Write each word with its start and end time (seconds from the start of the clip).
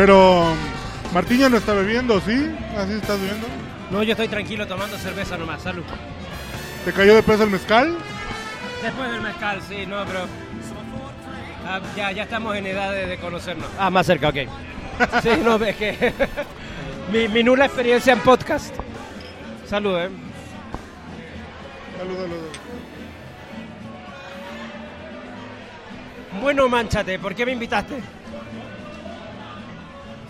Pero 0.00 0.54
Martín 1.12 1.40
ya 1.40 1.50
no 1.50 1.58
está 1.58 1.74
bebiendo, 1.74 2.18
¿sí? 2.22 2.50
¿Así 2.74 2.94
estás 2.94 3.20
bebiendo? 3.20 3.46
No, 3.90 4.02
yo 4.02 4.12
estoy 4.12 4.28
tranquilo 4.28 4.66
tomando 4.66 4.96
cerveza 4.96 5.36
nomás, 5.36 5.60
salud. 5.60 5.84
¿Te 6.86 6.92
cayó 6.94 7.14
de 7.14 7.22
peso 7.22 7.42
el 7.42 7.50
mezcal? 7.50 7.98
Después 8.82 9.10
del 9.12 9.20
mezcal, 9.20 9.60
sí, 9.68 9.86
no, 9.86 10.04
pero... 10.06 10.26
Ah, 11.66 11.80
ya, 11.96 12.10
ya 12.12 12.22
estamos 12.22 12.56
en 12.56 12.66
edad 12.66 12.92
de, 12.92 13.06
de 13.06 13.18
conocernos. 13.18 13.66
Ah, 13.78 13.90
más 13.90 14.06
cerca, 14.06 14.28
ok. 14.28 14.36
Sí, 15.22 15.30
no, 15.42 15.56
es 15.56 15.76
que... 15.76 16.12
mi, 17.12 17.28
mi 17.28 17.42
nula 17.42 17.66
experiencia 17.66 18.12
en 18.12 18.20
podcast. 18.20 18.74
Salud, 19.66 19.98
¿eh? 19.98 20.10
Salud, 21.98 22.16
salud. 22.16 22.50
Bueno, 26.40 26.68
manchate, 26.68 27.18
¿por 27.18 27.34
qué 27.34 27.44
me 27.44 27.52
invitaste? 27.52 28.00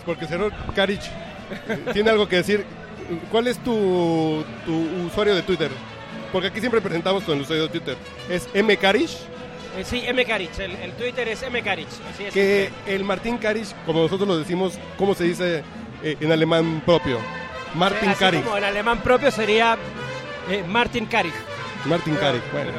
Porque 0.05 0.25
señor 0.25 0.51
Karich 0.75 1.09
tiene 1.93 2.09
algo 2.09 2.27
que 2.27 2.37
decir. 2.37 2.65
¿Cuál 3.29 3.47
es 3.47 3.57
tu, 3.59 4.43
tu 4.65 5.05
usuario 5.05 5.35
de 5.35 5.41
Twitter? 5.41 5.69
Porque 6.31 6.47
aquí 6.47 6.59
siempre 6.59 6.79
presentamos 6.81 7.23
con 7.23 7.35
el 7.35 7.41
usuario 7.41 7.63
de 7.63 7.69
Twitter. 7.69 7.97
¿Es 8.29 8.47
M. 8.53 8.75
Karich? 8.77 9.11
Eh, 9.77 9.83
sí, 9.85 10.01
M. 10.05 10.23
Karich, 10.25 10.57
el, 10.59 10.71
el 10.75 10.91
Twitter 10.93 11.27
es 11.27 11.43
M. 11.43 11.61
Karich. 11.61 11.87
Así 12.13 12.25
es. 12.25 12.33
Que 12.33 12.69
el 12.87 13.03
Martín 13.03 13.37
Karich, 13.37 13.73
como 13.85 14.01
nosotros 14.03 14.27
lo 14.27 14.37
decimos, 14.37 14.73
¿cómo 14.97 15.13
se 15.13 15.23
dice 15.25 15.63
eh, 16.03 16.17
en 16.19 16.31
alemán 16.31 16.81
propio? 16.85 17.19
Martin 17.75 18.09
Así 18.09 18.19
Karich. 18.19 18.43
como 18.43 18.57
en 18.57 18.63
alemán 18.65 18.99
propio 18.99 19.31
sería 19.31 19.77
eh, 20.49 20.63
Martin 20.67 21.05
Karich. 21.05 21.33
Martin 21.85 22.15
Karich, 22.15 22.43
bueno. 22.51 22.71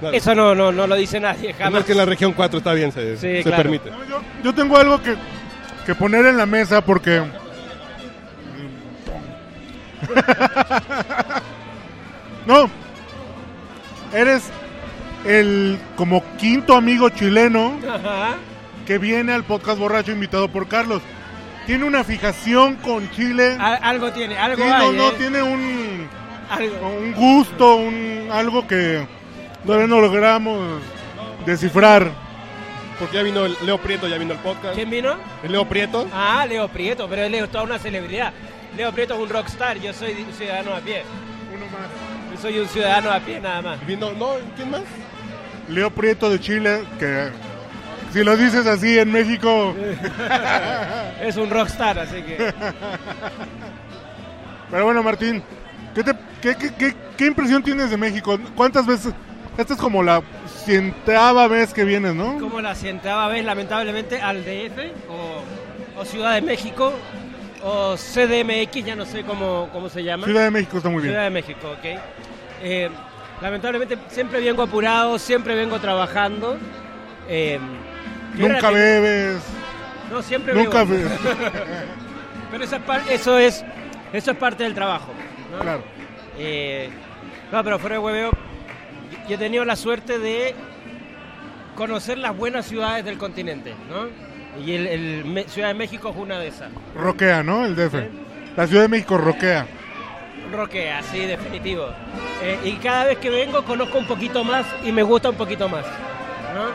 Nada. 0.00 0.14
Eso 0.16 0.32
no, 0.34 0.54
no, 0.54 0.70
no 0.70 0.86
lo 0.86 0.94
dice 0.94 1.18
nadie, 1.18 1.50
Además 1.50 1.58
jamás. 1.72 1.84
que 1.84 1.92
en 1.92 1.98
la 1.98 2.04
región 2.04 2.32
4 2.32 2.58
está 2.58 2.72
bien, 2.72 2.92
se, 2.92 3.16
Sí, 3.16 3.38
se 3.38 3.42
claro. 3.42 3.56
permite. 3.64 3.90
Yo, 4.08 4.20
yo 4.44 4.54
tengo 4.54 4.76
algo 4.76 5.02
que, 5.02 5.16
que 5.84 5.94
poner 5.96 6.24
en 6.26 6.36
la 6.36 6.46
mesa 6.46 6.80
porque... 6.84 7.20
no, 12.48 12.68
eres 14.12 14.50
el 15.24 15.78
como 15.96 16.24
quinto 16.38 16.74
amigo 16.74 17.08
chileno 17.10 17.78
Ajá. 17.88 18.34
que 18.86 18.98
viene 18.98 19.32
al 19.32 19.44
podcast 19.44 19.78
borracho 19.78 20.10
invitado 20.12 20.48
por 20.48 20.66
Carlos. 20.66 21.02
Tiene 21.66 21.84
una 21.84 22.02
fijación 22.02 22.76
con 22.76 23.10
Chile. 23.10 23.56
Al- 23.60 23.78
algo 23.82 24.10
tiene, 24.12 24.38
algo 24.38 24.56
Sí, 24.64 24.70
hay, 24.70 24.86
no, 24.86 24.92
no, 24.92 25.08
¿eh? 25.10 25.14
tiene 25.18 25.42
un, 25.42 26.08
Algo. 26.48 26.88
un 26.88 27.12
gusto, 27.12 27.76
un, 27.76 28.28
algo 28.32 28.66
que 28.66 29.06
todavía 29.66 29.86
no 29.86 30.00
logramos 30.00 30.80
descifrar. 31.44 32.10
Porque 32.98 33.16
ya 33.18 33.22
vino 33.22 33.44
el 33.44 33.54
Leo 33.66 33.76
Prieto, 33.78 34.08
ya 34.08 34.16
vino 34.16 34.32
el 34.32 34.38
podcast. 34.40 34.74
¿Quién 34.74 34.88
vino? 34.88 35.14
El 35.42 35.52
Leo 35.52 35.66
Prieto. 35.68 36.08
Ah, 36.12 36.46
Leo 36.48 36.66
Prieto, 36.68 37.06
pero 37.08 37.28
Leo 37.28 37.44
es 37.44 37.50
toda 37.50 37.64
una 37.64 37.78
celebridad. 37.78 38.32
Leo 38.76 38.90
Prieto 38.92 39.14
es 39.14 39.20
un 39.20 39.28
rockstar, 39.28 39.78
yo 39.78 39.92
soy 39.92 40.12
un 40.26 40.32
ciudadano 40.32 40.74
a 40.74 40.80
pie. 40.80 41.02
Uno 41.54 41.66
más. 41.66 42.07
Soy 42.40 42.58
un 42.58 42.68
ciudadano 42.68 43.10
a 43.10 43.20
pie 43.20 43.40
nada 43.40 43.62
más. 43.62 43.86
Vino, 43.86 44.12
no, 44.12 44.34
¿quién 44.56 44.70
más? 44.70 44.82
Leo 45.68 45.90
Prieto 45.90 46.30
de 46.30 46.38
Chile, 46.40 46.82
que 46.98 47.28
si 48.12 48.22
lo 48.24 48.36
dices 48.36 48.66
así 48.66 48.98
en 48.98 49.10
México, 49.12 49.74
Es 51.20 51.36
un 51.36 51.50
rockstar, 51.50 51.98
así 51.98 52.22
que... 52.22 52.36
pero 54.70 54.84
bueno 54.84 55.02
Martín, 55.02 55.42
¿qué, 55.94 56.04
te- 56.04 56.14
qué, 56.40 56.54
qué- 56.56 56.94
qué- 57.16 57.26
impresión 57.26 57.62
tienes 57.62 57.90
de 57.90 57.96
México? 57.96 58.38
¿Cuántas 58.54 58.86
veces? 58.86 59.12
Esta 59.56 59.74
es 59.74 59.80
como 59.80 60.02
la 60.04 60.22
cientava 60.64 61.48
vez 61.48 61.74
que 61.74 61.82
vienes, 61.84 62.14
¿no? 62.14 62.38
Como 62.38 62.60
la 62.60 62.74
cientava 62.76 63.26
vez, 63.28 63.44
lamentablemente, 63.44 64.20
al 64.22 64.44
DF 64.44 64.78
o, 65.10 66.00
o 66.00 66.04
Ciudad 66.04 66.34
de 66.34 66.42
México 66.42 66.92
o 67.64 67.96
CDMX, 67.96 68.84
ya 68.84 68.94
no 68.94 69.04
sé 69.04 69.24
cómo, 69.24 69.68
cómo 69.72 69.88
se 69.88 70.04
llama. 70.04 70.26
Ciudad 70.26 70.44
de 70.44 70.50
México 70.52 70.76
está 70.76 70.88
muy 70.88 71.02
Ciudad 71.02 71.22
bien. 71.22 71.34
de 71.34 71.40
México, 71.42 71.70
ok. 71.72 71.98
Eh, 72.62 72.90
lamentablemente 73.40 73.96
siempre 74.08 74.40
vengo 74.40 74.62
apurado, 74.62 75.18
siempre 75.18 75.54
vengo 75.54 75.78
trabajando. 75.78 76.56
Eh, 77.28 77.58
Nunca 78.36 78.70
bebes, 78.70 79.42
No, 80.10 80.22
siempre 80.22 80.54
nunca 80.54 80.84
bebo. 80.84 81.08
bebes. 81.08 81.18
Pero 82.50 82.64
esa 82.64 82.80
eso 83.10 83.38
es 83.38 83.64
eso 84.12 84.30
es 84.30 84.36
parte 84.36 84.64
del 84.64 84.74
trabajo. 84.74 85.12
¿no? 85.52 85.58
Claro. 85.58 85.82
Eh, 86.38 86.88
no, 87.52 87.64
pero 87.64 87.78
fuera 87.78 87.96
de 87.96 88.00
hueveo, 88.00 88.30
yo 89.28 89.34
he 89.34 89.38
tenido 89.38 89.64
la 89.64 89.76
suerte 89.76 90.18
de 90.18 90.54
conocer 91.74 92.18
las 92.18 92.36
buenas 92.36 92.66
ciudades 92.66 93.04
del 93.04 93.18
continente, 93.18 93.74
¿no? 93.88 94.08
Y 94.64 94.72
el, 94.74 95.44
Ciudad 95.48 95.68
de 95.68 95.74
México 95.74 96.10
es 96.10 96.16
una 96.16 96.38
de 96.38 96.48
esas. 96.48 96.70
Roquea, 96.94 97.42
¿no? 97.42 97.64
El 97.64 97.76
DF. 97.76 97.94
La 98.56 98.66
Ciudad 98.66 98.82
de 98.82 98.88
México 98.88 99.18
roquea. 99.18 99.66
Roquea, 100.52 101.02
sí, 101.02 101.20
definitivo. 101.20 101.86
Eh, 102.42 102.58
y 102.64 102.72
cada 102.74 103.04
vez 103.04 103.18
que 103.18 103.30
vengo 103.30 103.64
conozco 103.64 103.98
un 103.98 104.06
poquito 104.06 104.44
más 104.44 104.64
y 104.84 104.92
me 104.92 105.02
gusta 105.02 105.30
un 105.30 105.36
poquito 105.36 105.68
más, 105.68 105.84
¿no? 106.54 106.66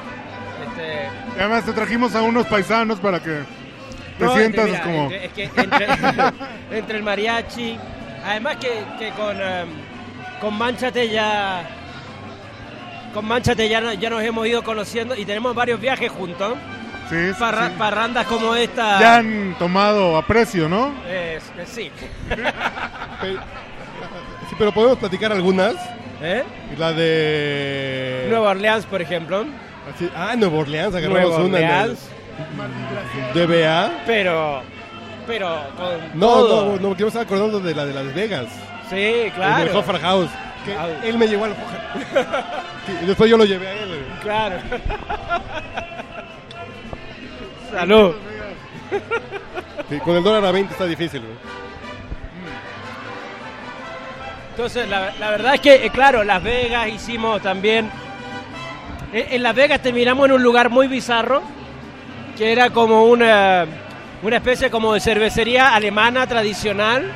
Este, 0.69 1.09
Y 1.35 1.39
además 1.39 1.66
te 1.66 1.73
trajimos 1.73 2.16
a 2.16 2.22
unos 2.22 2.45
paisanos 2.47 3.00
para 3.00 3.19
que 3.22 3.44
te 4.17 4.25
No, 4.25 4.34
sientas 4.35 4.66
entre- 4.67 4.72
mira, 4.72 4.84
como... 4.84 5.03
entre- 5.03 5.25
es 5.25 5.34
que 5.34 5.44
entre, 5.44 5.88
entre 6.78 6.97
el 6.97 7.03
mariachi, 7.03 7.78
además 8.25 8.57
que, 8.57 8.84
que 9.00 9.09
con, 9.11 9.35
em, 9.41 9.67
con 10.41 10.57
Manchate 10.57 11.09
ya. 11.09 11.67
Con 13.13 13.25
Manchate 13.25 13.69
ya, 13.69 13.94
ya 13.94 14.09
nos 14.09 14.23
hemos 14.23 14.47
ido 14.47 14.63
conociendo 14.63 15.16
y 15.16 15.23
tenemos 15.25 15.53
varios 15.55 15.79
viajes 15.79 16.11
juntos. 16.11 16.55
Sí, 17.09 17.29
sí, 17.31 17.35
Parra- 17.40 17.67
sí. 17.67 17.75
Parrandas 17.78 18.25
como 18.25 18.55
esta. 18.55 19.00
Ya 19.00 19.17
han 19.17 19.55
tomado 19.59 20.17
aprecio, 20.17 20.67
¿no? 20.67 20.94
Es- 21.07 21.44
sí. 21.69 21.91
Sí, 24.50 24.56
pero 24.58 24.72
podemos 24.74 24.98
platicar 24.98 25.31
algunas. 25.31 25.76
¿Eh? 26.22 26.44
La 26.78 26.92
de. 26.94 28.28
Nueva 28.30 28.52
Orleans, 28.52 28.86
por 28.86 29.02
ejemplo. 29.02 29.46
Así- 29.94 30.09
ah, 30.16 30.34
Nueva 30.38 30.59
Orleans, 30.59 30.96
agarramos 30.96 31.22
Nueva 31.22 31.38
una 31.46 31.58
el 31.59 31.64
Orleans. 31.66 32.09
DBA. 33.34 33.92
Pero. 34.06 34.62
Pero 35.28 35.48
con. 35.78 36.20
No, 36.20 36.28
todo. 36.28 36.76
no, 36.78 36.90
no, 36.90 36.94
que 36.96 37.00
yo 37.02 37.06
me 37.06 37.09
estaba 37.09 37.26
acordando 37.26 37.59
de 37.59 37.76
la 37.76 37.86
de 37.86 37.94
Las 37.94 38.14
Vegas. 38.14 38.48
Sí, 38.90 38.96
El 38.96 39.24
del 39.24 39.32
claro. 39.34 39.80
Hoffer 39.80 40.00
House. 40.00 40.30
Que 40.66 40.74
Ah. 40.74 40.88
él 41.03 41.18
me 41.18 41.28
llevó 41.28 41.46
al 41.46 41.52
Hoffer. 41.52 42.26
Sí, 42.86 42.92
y 43.02 43.06
después 43.06 43.30
yo 43.30 43.38
lo 43.38 43.46
llevé 43.46 43.68
a 43.68 43.72
él. 43.82 44.06
Claro. 44.22 44.58
Salud. 47.72 48.14
Sí, 49.90 49.98
con 50.00 50.16
el 50.18 50.24
dólar 50.24 50.44
a 50.46 50.52
20 50.52 50.74
está 50.74 50.86
difícil. 50.86 51.22
güey. 51.22 51.62
Entonces, 54.53 54.88
la, 54.88 55.31
verdad 55.31 55.56
es 55.56 55.62
que, 55.62 55.84
eh, 55.84 55.90
claro, 55.90 56.24
Las 56.24 56.44
Vegas 56.44 56.88
hicimos 56.88 57.41
también. 57.41 57.90
En, 59.12 59.34
en 59.34 59.41
Las 59.41 59.56
Vegas 59.56 59.81
terminamos 59.81 60.28
en 60.28 60.34
un 60.34 60.44
lugar 60.44 60.69
muy 60.69 60.88
bizarro, 60.88 61.41
que 62.38 62.52
era 62.52 62.69
como 62.69 63.06
una, 63.06 63.66
una 64.22 64.36
especie 64.36 64.69
como 64.69 64.94
de 64.94 65.00
cervecería 65.00 65.74
alemana 65.74 66.28
tradicional, 66.28 67.12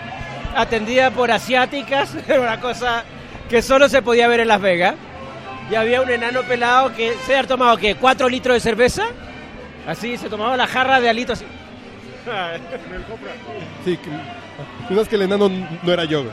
atendida 0.56 1.12
por 1.12 1.30
asiáticas, 1.30 2.16
una 2.42 2.60
cosa 2.60 3.04
que 3.48 3.62
solo 3.62 3.88
se 3.88 4.02
podía 4.02 4.28
ver 4.28 4.40
en 4.40 4.48
Las 4.48 4.62
Vegas. 4.62 4.96
Y 5.70 5.76
había 5.76 6.02
un 6.02 6.10
enano 6.10 6.42
pelado 6.42 6.96
que 6.96 7.14
se 7.28 7.36
había 7.36 7.48
tomado, 7.48 7.78
¿qué? 7.78 7.94
¿Cuatro 7.94 8.28
litros 8.28 8.56
de 8.56 8.62
cerveza? 8.62 9.04
Así, 9.86 10.18
se 10.18 10.28
tomaba 10.28 10.58
la 10.58 10.66
jarra 10.66 11.00
de 11.00 11.10
alito 11.10 11.34
así. 11.34 11.46
Sí, 13.86 13.98
que, 13.98 15.06
que 15.06 15.16
el 15.16 15.22
enano 15.22 15.50
no 15.50 15.94
era 15.94 16.04
yo. 16.04 16.26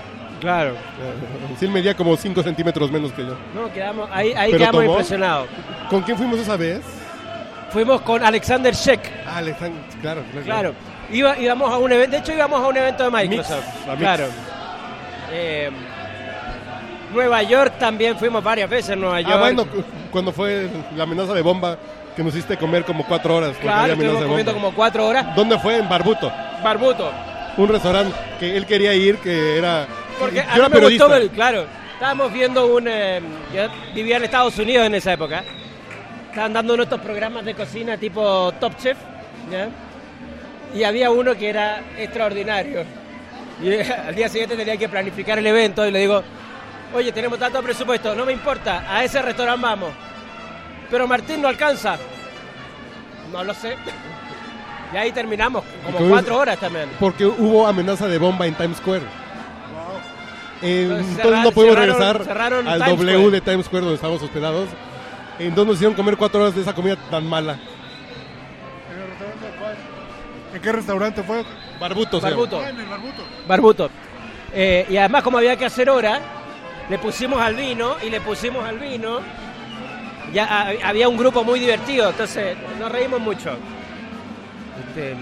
Claro. 0.45 0.75
Sí, 1.59 1.65
él 1.67 1.71
medía 1.71 1.95
como 1.95 2.17
5 2.17 2.43
centímetros 2.43 2.91
menos 2.91 3.13
que 3.13 3.23
yo. 3.23 3.37
No, 3.55 3.73
quedamos, 3.73 4.09
ahí, 4.13 4.33
ahí 4.37 4.51
¿Pero 4.51 4.59
quedamos 4.59 4.81
tomó? 4.83 4.93
impresionados. 4.93 5.47
¿Con 5.89 6.03
quién 6.03 6.17
fuimos 6.17 6.39
esa 6.41 6.57
vez? 6.57 6.81
Fuimos 7.71 8.01
con 8.03 8.23
Alexander 8.25 8.75
Sheck. 8.75 9.01
Ah, 9.27 9.39
Alexander, 9.39 9.81
claro, 10.01 10.23
claro. 10.33 10.45
Claro. 10.45 10.75
Iba, 11.11 11.39
íbamos 11.39 11.73
a 11.73 11.79
un 11.79 11.93
evento, 11.93 12.17
de 12.17 12.23
hecho 12.23 12.33
íbamos 12.33 12.61
a 12.61 12.67
un 12.69 12.77
evento 12.77 13.05
de 13.05 13.11
Microsoft. 13.11 13.65
Mix. 13.87 13.99
Claro. 13.99 14.25
Eh, 15.33 15.71
Nueva 17.13 17.43
York 17.43 17.75
también 17.79 18.17
fuimos 18.19 18.43
varias 18.43 18.69
veces 18.69 18.91
en 18.91 19.01
Nueva 19.01 19.21
York. 19.21 19.35
Ah, 19.37 19.41
bueno, 19.41 19.65
cu- 19.67 19.85
cuando 20.11 20.33
fue 20.33 20.69
la 20.97 21.05
amenaza 21.05 21.33
de 21.35 21.43
bomba 21.43 21.77
que 22.17 22.23
nos 22.25 22.35
hiciste 22.35 22.57
comer 22.57 22.85
como 22.85 23.05
4 23.05 23.37
horas. 23.37 23.57
claro, 23.61 23.93
estuvimos 23.93 24.25
comiendo 24.25 24.53
como 24.55 24.73
cuatro 24.73 25.07
horas. 25.07 25.35
¿Dónde 25.37 25.59
fue? 25.59 25.77
En 25.79 25.89
Barbuto. 25.89 26.33
Barbuto. 26.63 27.11
Un 27.57 27.69
restaurante 27.69 28.13
que 28.41 28.57
él 28.57 28.67
quería 28.67 28.95
ir, 28.95 29.19
que 29.19 29.59
era... 29.59 29.87
Porque 30.19 30.41
a 30.41 30.55
mí 30.57 30.63
me 30.73 30.81
gustó, 30.81 31.09
ver- 31.09 31.29
claro. 31.31 31.67
estábamos 31.95 32.33
viendo 32.33 32.67
un... 32.67 32.87
eh, 32.89 33.21
yo 33.55 33.63
vivía 33.95 34.17
en 34.17 34.25
Estados 34.25 34.59
Unidos 34.59 34.87
en 34.87 34.95
esa 34.95 35.13
época. 35.13 35.43
Estaban 36.31 36.53
dando 36.53 36.75
uno 36.75 36.83
de 36.85 36.95
estos 36.95 37.01
programas 37.01 37.45
de 37.45 37.55
cocina 37.55 37.97
tipo 37.97 38.53
Top 38.61 38.77
Chef. 38.79 38.97
¿ya? 39.51 39.69
Y 40.75 40.83
había 40.85 41.11
uno 41.11 41.35
que 41.37 41.49
era 41.49 41.81
extraordinario. 41.99 42.85
Y 43.63 43.69
eh, 43.71 43.93
al 44.09 44.15
día 44.15 44.29
siguiente 44.29 44.57
tenía 44.57 44.77
que 44.77 44.89
planificar 44.89 45.39
el 45.39 45.47
evento 45.47 45.87
y 45.87 45.91
le 45.91 46.01
digo, 46.01 46.23
oye, 46.95 47.13
tenemos 47.13 47.39
tanto 47.39 47.63
presupuesto, 47.63 48.15
no 48.15 48.25
me 48.25 48.33
importa, 48.33 48.85
a 48.89 49.05
ese 49.05 49.21
restaurante 49.23 49.63
vamos. 49.63 49.91
Pero 50.91 51.07
Martín 51.07 51.41
no 51.43 51.49
alcanza. 51.49 51.97
No 53.33 53.43
lo 53.45 53.55
sé. 53.55 53.77
Y 54.93 54.97
ahí 54.97 55.11
terminamos, 55.11 55.65
como 55.85 56.09
cuatro 56.09 56.37
horas 56.39 56.57
también. 56.61 56.89
Porque 57.01 57.27
hubo 57.27 57.67
amenaza 57.67 58.07
de 58.07 58.17
bomba 58.17 58.47
en 58.47 58.55
Times 58.55 58.77
Square. 58.77 59.03
Entonces, 60.65 61.45
no 61.45 61.51
pudimos 61.53 61.77
cerraron- 61.77 61.81
regresar 61.93 62.25
cerraron 62.25 62.69
al 62.69 62.79
Times 62.85 62.99
W 62.99 63.13
Square. 63.19 63.31
de 63.31 63.41
Times 63.41 63.67
Square 63.67 63.81
donde 63.83 63.95
estábamos 63.97 64.23
hospedados. 64.23 64.69
Entonces 65.39 65.67
nos 65.67 65.75
hicieron 65.77 65.95
comer 65.95 66.17
cuatro 66.17 66.41
horas 66.43 66.55
de 66.55 66.63
esa 66.63 66.75
comida 66.75 66.97
tan 67.11 67.27
mala. 67.27 67.55
¿En 67.55 69.01
el 69.01 69.09
restaurante 69.09 69.59
cuál? 69.59 69.75
¿En 70.55 70.63
qué 70.63 70.73
restaurante 70.73 71.23
fue? 71.23 71.45
Barbuto. 71.81 72.21
se 72.21 72.31
llama. 72.31 72.37
Barbuto. 72.43 72.61
Ah, 72.65 72.69
en 72.71 72.81
el 72.81 72.87
Barbuto. 72.87 73.23
Barbuto. 73.49 73.91
Eh, 74.55 74.87
y 74.89 74.97
además, 74.97 75.23
como 75.25 75.39
había 75.39 75.57
que 75.57 75.65
hacer 75.65 75.91
hora, 75.91 76.21
le 76.89 76.99
pusimos 76.99 77.41
al 77.41 77.57
vino 77.57 77.97
y 78.07 78.11
le 78.11 78.21
pusimos 78.21 78.65
al 78.65 78.79
vino. 78.79 79.19
Ya 80.33 80.69
había 80.85 81.09
un 81.09 81.17
grupo 81.17 81.45
muy 81.45 81.59
divertido, 81.61 82.11
entonces 82.11 82.57
nos 82.79 82.91
reímos 82.91 83.21
mucho. 83.21 83.57
Este, 84.89 85.15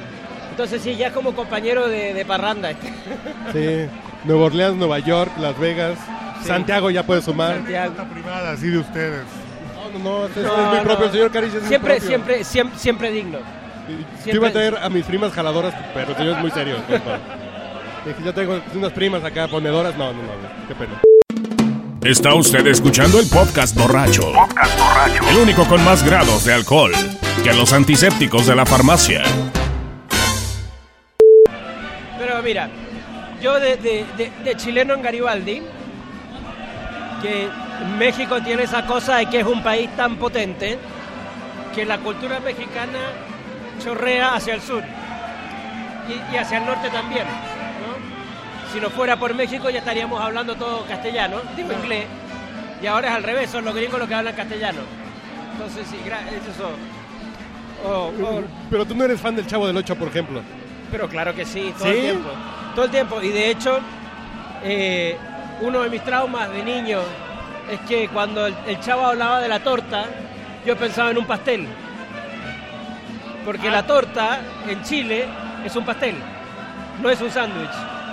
entonces, 0.50 0.83
sí, 0.83 0.97
ya 0.97 1.09
es 1.09 1.12
como 1.12 1.35
compañero 1.35 1.89
de, 1.89 2.12
de 2.15 2.25
parranda. 2.25 2.71
Este. 2.71 3.89
Sí. 3.89 3.91
Nueva 4.24 4.44
Orleans, 4.44 4.76
Nueva 4.76 4.98
York, 5.00 5.32
Las 5.38 5.58
Vegas. 5.58 5.98
Sí. 6.42 6.48
Santiago 6.48 6.90
ya 6.90 7.02
puede 7.04 7.22
sumar. 7.22 7.56
Santiago. 7.56 7.94
Privada, 8.12 8.52
así 8.52 8.69
de 8.69 8.78
ustedes. 8.78 9.22
No, 9.92 9.98
no, 9.98 10.04
no, 10.20 10.26
este 10.26 10.42
No, 10.42 10.48
es 10.56 10.69
muy 10.69 10.76
no. 10.78 10.82
propio. 10.84 11.04
El 11.06 11.12
señor 11.12 11.36
es 11.44 11.52
muy 11.54 11.69
Siempre, 11.69 11.94
propio. 11.94 12.08
siempre, 12.08 12.44
siempre, 12.44 12.78
siempre 12.78 13.10
digno. 13.12 13.38
Yo 14.26 14.32
iba 14.34 14.48
a 14.48 14.52
traer 14.52 14.76
a 14.80 14.88
mis 14.88 15.04
primas 15.04 15.32
jaladoras, 15.32 15.74
pero 15.92 16.10
el 16.10 16.16
señor 16.16 16.36
es 16.36 16.40
muy 16.40 16.50
serio. 16.52 16.76
Dije, 18.04 18.16
yo 18.24 18.32
tengo 18.34 18.60
unas 18.74 18.92
primas 18.92 19.22
acá 19.24 19.46
ponedoras. 19.48 19.96
No, 19.96 20.12
no, 20.12 20.22
no, 20.22 20.28
qué 20.69 20.74
pena. 20.74 21.00
Está 22.02 22.34
usted 22.34 22.66
escuchando 22.66 23.20
el 23.20 23.28
podcast 23.28 23.76
borracho. 23.76 24.32
El 25.30 25.36
único 25.38 25.64
con 25.66 25.84
más 25.84 26.02
grados 26.04 26.44
de 26.44 26.52
alcohol 26.54 26.92
que 27.44 27.52
los 27.52 27.72
antisépticos 27.72 28.46
de 28.46 28.56
la 28.56 28.66
farmacia. 28.66 29.22
Pero 32.19 32.42
mira, 32.42 32.69
yo 33.43 33.59
de, 33.61 33.77
de- 33.77 34.06
de- 34.17 34.33
de 34.44 34.56
chileno 34.56 34.94
en 34.94 35.03
Garibaldi, 35.03 35.62
que 37.21 37.49
México 37.99 38.41
tiene 38.43 38.62
esa 38.62 38.87
cosa 38.87 39.17
de 39.17 39.27
que 39.27 39.41
es 39.41 39.47
un 39.47 39.62
país 39.62 39.91
tan 39.97 40.17
potente 40.17 40.79
que 41.75 41.85
la 41.85 41.99
cultura 41.99 42.41
mexicana 42.41 42.99
chorrea 43.83 44.35
hacia 44.35 44.55
el 44.55 44.61
sur 44.62 44.83
y, 46.09 46.35
y 46.35 46.37
hacia 46.39 46.59
el 46.59 46.67
norte 46.67 46.89
también. 46.91 47.25
¿no? 47.25 48.73
Si 48.73 48.81
no 48.81 48.91
fuera 48.91 49.17
por 49.19 49.35
México 49.35 49.69
ya 49.71 49.79
estaríamos 49.81 50.21
hablando 50.21 50.55
todo 50.55 50.85
castellano, 50.87 51.39
digo 51.56 51.73
inglés, 51.73 52.06
y 52.83 52.87
ahora 52.87 53.09
es 53.09 53.15
al 53.15 53.23
revés, 53.23 53.50
son 53.50 53.65
los 53.65 53.75
gringos 53.75 53.99
los 53.99 54.09
que 54.09 54.15
hablan 54.15 54.35
castellano. 54.35 54.81
Entonces 55.53 55.87
sí, 55.89 55.97
eso. 56.06 56.71
o- 57.89 58.09
o- 58.25 58.43
Pero 58.71 58.85
tú 58.85 58.94
no 58.94 59.05
eres 59.05 59.21
fan 59.21 59.35
del 59.37 59.47
Chavo 59.47 59.67
del 59.67 59.77
Ocho, 59.77 59.94
por 59.97 60.09
ejemplo. 60.09 60.41
pero 60.91 61.09
claro 61.09 61.35
que 61.35 61.44
sí, 61.44 61.73
todo 61.79 61.85
¿Sí? 61.89 61.94
el 61.94 62.00
tiempo. 62.03 62.31
Todo 62.74 62.84
el 62.86 62.90
tiempo. 62.90 63.20
Y 63.22 63.28
de 63.28 63.50
hecho, 63.50 63.78
eh, 64.62 65.16
uno 65.60 65.82
de 65.82 65.90
mis 65.90 66.02
traumas 66.02 66.50
de 66.50 66.62
niño 66.62 67.00
es 67.70 67.80
que 67.80 68.08
cuando 68.08 68.46
el, 68.46 68.54
el 68.66 68.80
chavo 68.80 69.06
hablaba 69.06 69.40
de 69.40 69.48
la 69.48 69.60
torta, 69.60 70.06
yo 70.64 70.76
pensaba 70.76 71.10
en 71.10 71.19
un 71.19 71.26
pastel. 71.26 71.66
Porque 73.44 73.70
la 73.70 73.84
torta 73.84 74.40
en 74.69 74.82
Chile 74.82 75.26
es 75.64 75.74
un 75.74 75.84
pastel, 75.84 76.14
no 77.00 77.10
es 77.10 77.20
un 77.20 77.30
sándwich. 77.30 77.70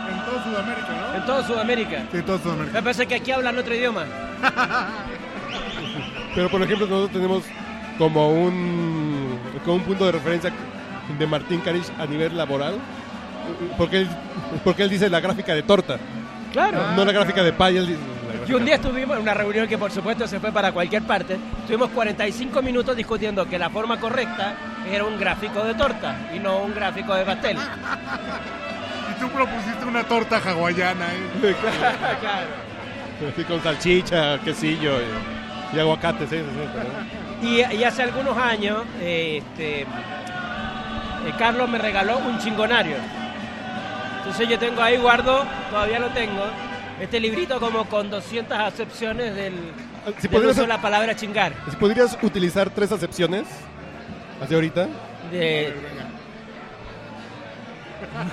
En 0.09 0.25
toda 0.25 0.44
Sudamérica, 0.44 0.88
¿no? 0.89 1.15
En 1.15 1.25
toda 1.25 1.44
Sudamérica. 1.44 2.03
Sí, 2.11 2.17
en 2.17 2.25
toda 2.25 2.39
Sudamérica. 2.39 2.73
Me 2.73 2.81
parece 2.81 3.06
que 3.06 3.15
aquí 3.15 3.31
hablan 3.31 3.57
otro 3.57 3.75
idioma. 3.75 4.06
Pero 6.35 6.50
por 6.50 6.61
ejemplo, 6.61 6.88
nosotros 6.88 7.11
tenemos 7.11 7.44
como 7.97 8.29
un, 8.31 9.39
como 9.63 9.75
un 9.77 9.83
punto 9.83 10.06
de 10.06 10.13
referencia 10.13 10.51
de 11.17 11.27
Martín 11.27 11.59
Carish 11.61 11.91
a 12.00 12.06
nivel 12.06 12.35
laboral. 12.35 12.75
Porque 13.77 14.00
él, 14.01 14.07
porque 14.63 14.83
él 14.83 14.89
dice 14.89 15.09
la 15.09 15.19
gráfica 15.19 15.53
de 15.53 15.63
torta, 15.63 15.97
Claro. 16.51 16.91
no 16.95 17.06
la 17.06 17.12
gráfica 17.12 17.44
de 17.44 17.53
pay. 17.53 17.77
él 17.77 17.88
dice 17.88 18.00
la 18.44 18.50
Y 18.50 18.53
un 18.53 18.65
día 18.65 18.75
estuvimos 18.75 19.15
en 19.18 19.21
una 19.24 19.33
reunión 19.33 19.68
que 19.68 19.77
por 19.77 19.91
supuesto 19.91 20.27
se 20.27 20.39
fue 20.39 20.51
para 20.51 20.71
cualquier 20.71 21.03
parte. 21.03 21.38
Estuvimos 21.62 21.89
45 21.91 22.62
minutos 22.62 22.95
discutiendo 22.95 23.45
que 23.45 23.59
la 23.59 23.69
forma 23.69 24.00
correcta 24.00 24.53
era 24.91 25.03
un 25.03 25.19
gráfico 25.19 25.63
de 25.63 25.74
torta 25.75 26.15
y 26.36 26.39
no 26.39 26.59
un 26.59 26.74
gráfico 26.74 27.13
de 27.13 27.25
pastel. 27.25 27.57
Y 27.57 29.19
tú 29.19 29.30
propusiste 29.30 29.85
una 29.85 30.03
torta 30.03 30.38
hawaiana, 30.44 31.06
¿eh? 31.13 31.56
claro. 32.19 32.69
Así 33.33 33.44
con 33.44 33.62
salchicha, 33.62 34.39
quesillo 34.39 34.94
y, 35.01 35.75
y 35.75 35.80
aguacate, 35.80 36.25
sí, 36.25 36.38
sí, 36.38 36.44
sí, 37.42 37.47
Y, 37.47 37.75
y 37.75 37.83
hace 37.83 38.01
algunos 38.03 38.38
años, 38.38 38.83
eh, 39.01 39.44
este, 39.44 39.81
eh, 39.81 39.85
Carlos 41.38 41.69
me 41.69 41.77
regaló 41.77 42.18
un 42.19 42.39
chingonario. 42.39 42.95
Entonces 44.30 44.48
yo 44.48 44.60
tengo 44.60 44.80
ahí, 44.84 44.96
guardo, 44.98 45.44
todavía 45.72 45.98
lo 45.98 46.10
tengo, 46.12 46.44
este 47.02 47.20
librito 47.20 47.60
como 47.60 47.86
con 47.86 48.12
200 48.12 48.56
acepciones 48.60 49.34
del, 49.34 49.54
Si 50.18 50.28
del 50.28 50.30
podrías, 50.31 50.52
uso 50.52 50.62
de 50.62 50.68
la 50.68 50.80
palabra 50.80 51.16
chingar. 51.16 51.52
si 51.68 51.76
podrías 51.78 52.16
utilizar 52.22 52.70
tres 52.70 52.92
acepciones, 52.92 53.46
así 54.40 54.54
ahorita, 54.54 54.88
De- 55.31 55.74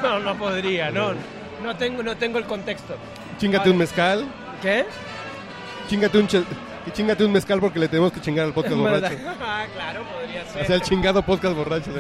No, 0.03 0.19
no 0.21 0.37
podría, 0.37 0.91
no, 0.91 1.13
no 1.65 1.77
tengo, 1.77 2.03
no 2.03 2.15
tengo 2.15 2.37
el 2.37 2.45
contexto. 2.45 2.95
chingate 3.39 3.71
un 3.71 3.79
mezcal, 3.79 4.27
¿Qué? 4.61 4.85
chingate 5.89 6.19
un, 6.19 6.29
chingate 6.93 7.25
un 7.25 7.33
mezcal 7.33 7.59
porque 7.59 7.79
le 7.79 7.89
tenemos 7.89 8.13
que 8.13 8.21
chingar 8.21 8.45
al 8.45 8.53
podcast 8.53 8.77
borracho. 8.79 9.17
Ah, 9.43 9.65
claro, 9.75 10.03
podría 10.05 10.45
ser. 10.45 10.63
O 10.63 10.67
sea, 10.67 10.77
el 10.77 10.83
chingado 10.83 11.23
podcast 11.23 11.57
borracho. 11.57 11.91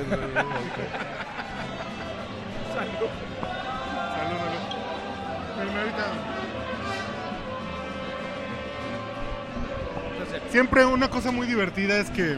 Siempre 10.50 10.84
una 10.86 11.08
cosa 11.10 11.30
muy 11.30 11.46
divertida 11.46 11.98
es 11.98 12.10
que 12.10 12.36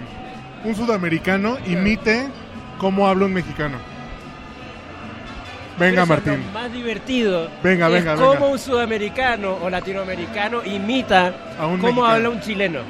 un 0.64 0.74
sudamericano 0.74 1.56
imite 1.66 2.28
cómo 2.78 3.06
habla 3.08 3.26
un 3.26 3.32
mexicano. 3.32 3.76
Venga, 5.78 6.02
Eso 6.02 6.02
es 6.02 6.08
Martín. 6.08 6.44
Lo 6.46 6.52
más 6.60 6.72
divertido. 6.72 7.48
Venga, 7.62 7.86
es 7.86 7.92
venga, 7.92 8.16
cómo 8.16 8.30
venga. 8.32 8.46
un 8.46 8.58
sudamericano 8.58 9.58
o 9.62 9.70
latinoamericano 9.70 10.64
imita 10.64 11.32
A 11.58 11.66
un 11.66 11.78
cómo 11.78 12.02
mexicano. 12.02 12.06
habla 12.06 12.30
un 12.30 12.40
chileno. 12.40 12.80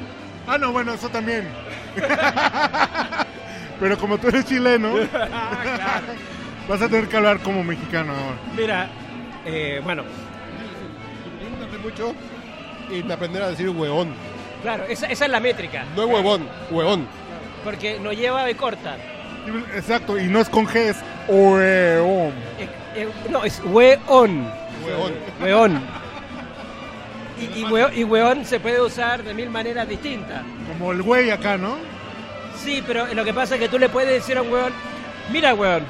Ah, 0.47 0.57
no, 0.57 0.71
bueno, 0.71 0.93
eso 0.93 1.09
también. 1.09 1.47
Pero 3.79 3.97
como 3.97 4.17
tú 4.17 4.29
eres 4.29 4.45
chileno, 4.45 4.89
vas 6.67 6.81
a 6.81 6.89
tener 6.89 7.07
que 7.07 7.17
hablar 7.17 7.39
como 7.39 7.63
mexicano 7.63 8.11
ahora. 8.13 8.37
Mira, 8.57 8.87
eh, 9.45 9.79
bueno, 9.83 10.03
mucho 11.79 12.13
en 12.91 13.11
aprender 13.11 13.41
a 13.43 13.49
decir 13.49 13.69
hueón. 13.69 14.13
claro, 14.61 14.83
esa, 14.85 15.07
esa 15.07 15.25
es 15.25 15.31
la 15.31 15.39
métrica. 15.39 15.85
No 15.95 16.03
es 16.03 16.09
huevón, 16.13 16.47
hueón. 16.71 17.07
Porque 17.63 17.99
no 17.99 18.11
lleva 18.13 18.43
de 18.45 18.55
corta. 18.55 18.95
Exacto, 19.75 20.17
y 20.19 20.27
no 20.27 20.39
es 20.39 20.49
con 20.49 20.67
G, 20.67 20.75
es 20.75 20.97
oeom. 21.27 22.31
Eh, 22.59 22.67
eh, 22.95 23.07
no, 23.29 23.43
es 23.43 23.61
weón. 23.65 24.47
Hueón. 24.85 25.13
Weón. 25.41 25.81
Y, 27.39 27.59
y, 27.61 27.63
weo- 27.65 27.91
y 27.95 28.03
weón 28.03 28.43
se 28.45 28.59
puede 28.59 28.81
usar 28.81 29.23
de 29.23 29.33
mil 29.33 29.49
maneras 29.49 29.87
distintas. 29.87 30.41
Como 30.67 30.91
el 30.91 31.01
güey 31.01 31.31
acá, 31.31 31.57
¿no? 31.57 31.77
Sí, 32.61 32.83
pero 32.85 33.07
lo 33.13 33.23
que 33.23 33.33
pasa 33.33 33.55
es 33.55 33.61
que 33.61 33.69
tú 33.69 33.79
le 33.79 33.87
puedes 33.89 34.09
decir 34.11 34.37
a 34.37 34.41
un 34.41 34.51
weón, 34.51 34.73
mira 35.31 35.53
weón, 35.53 35.83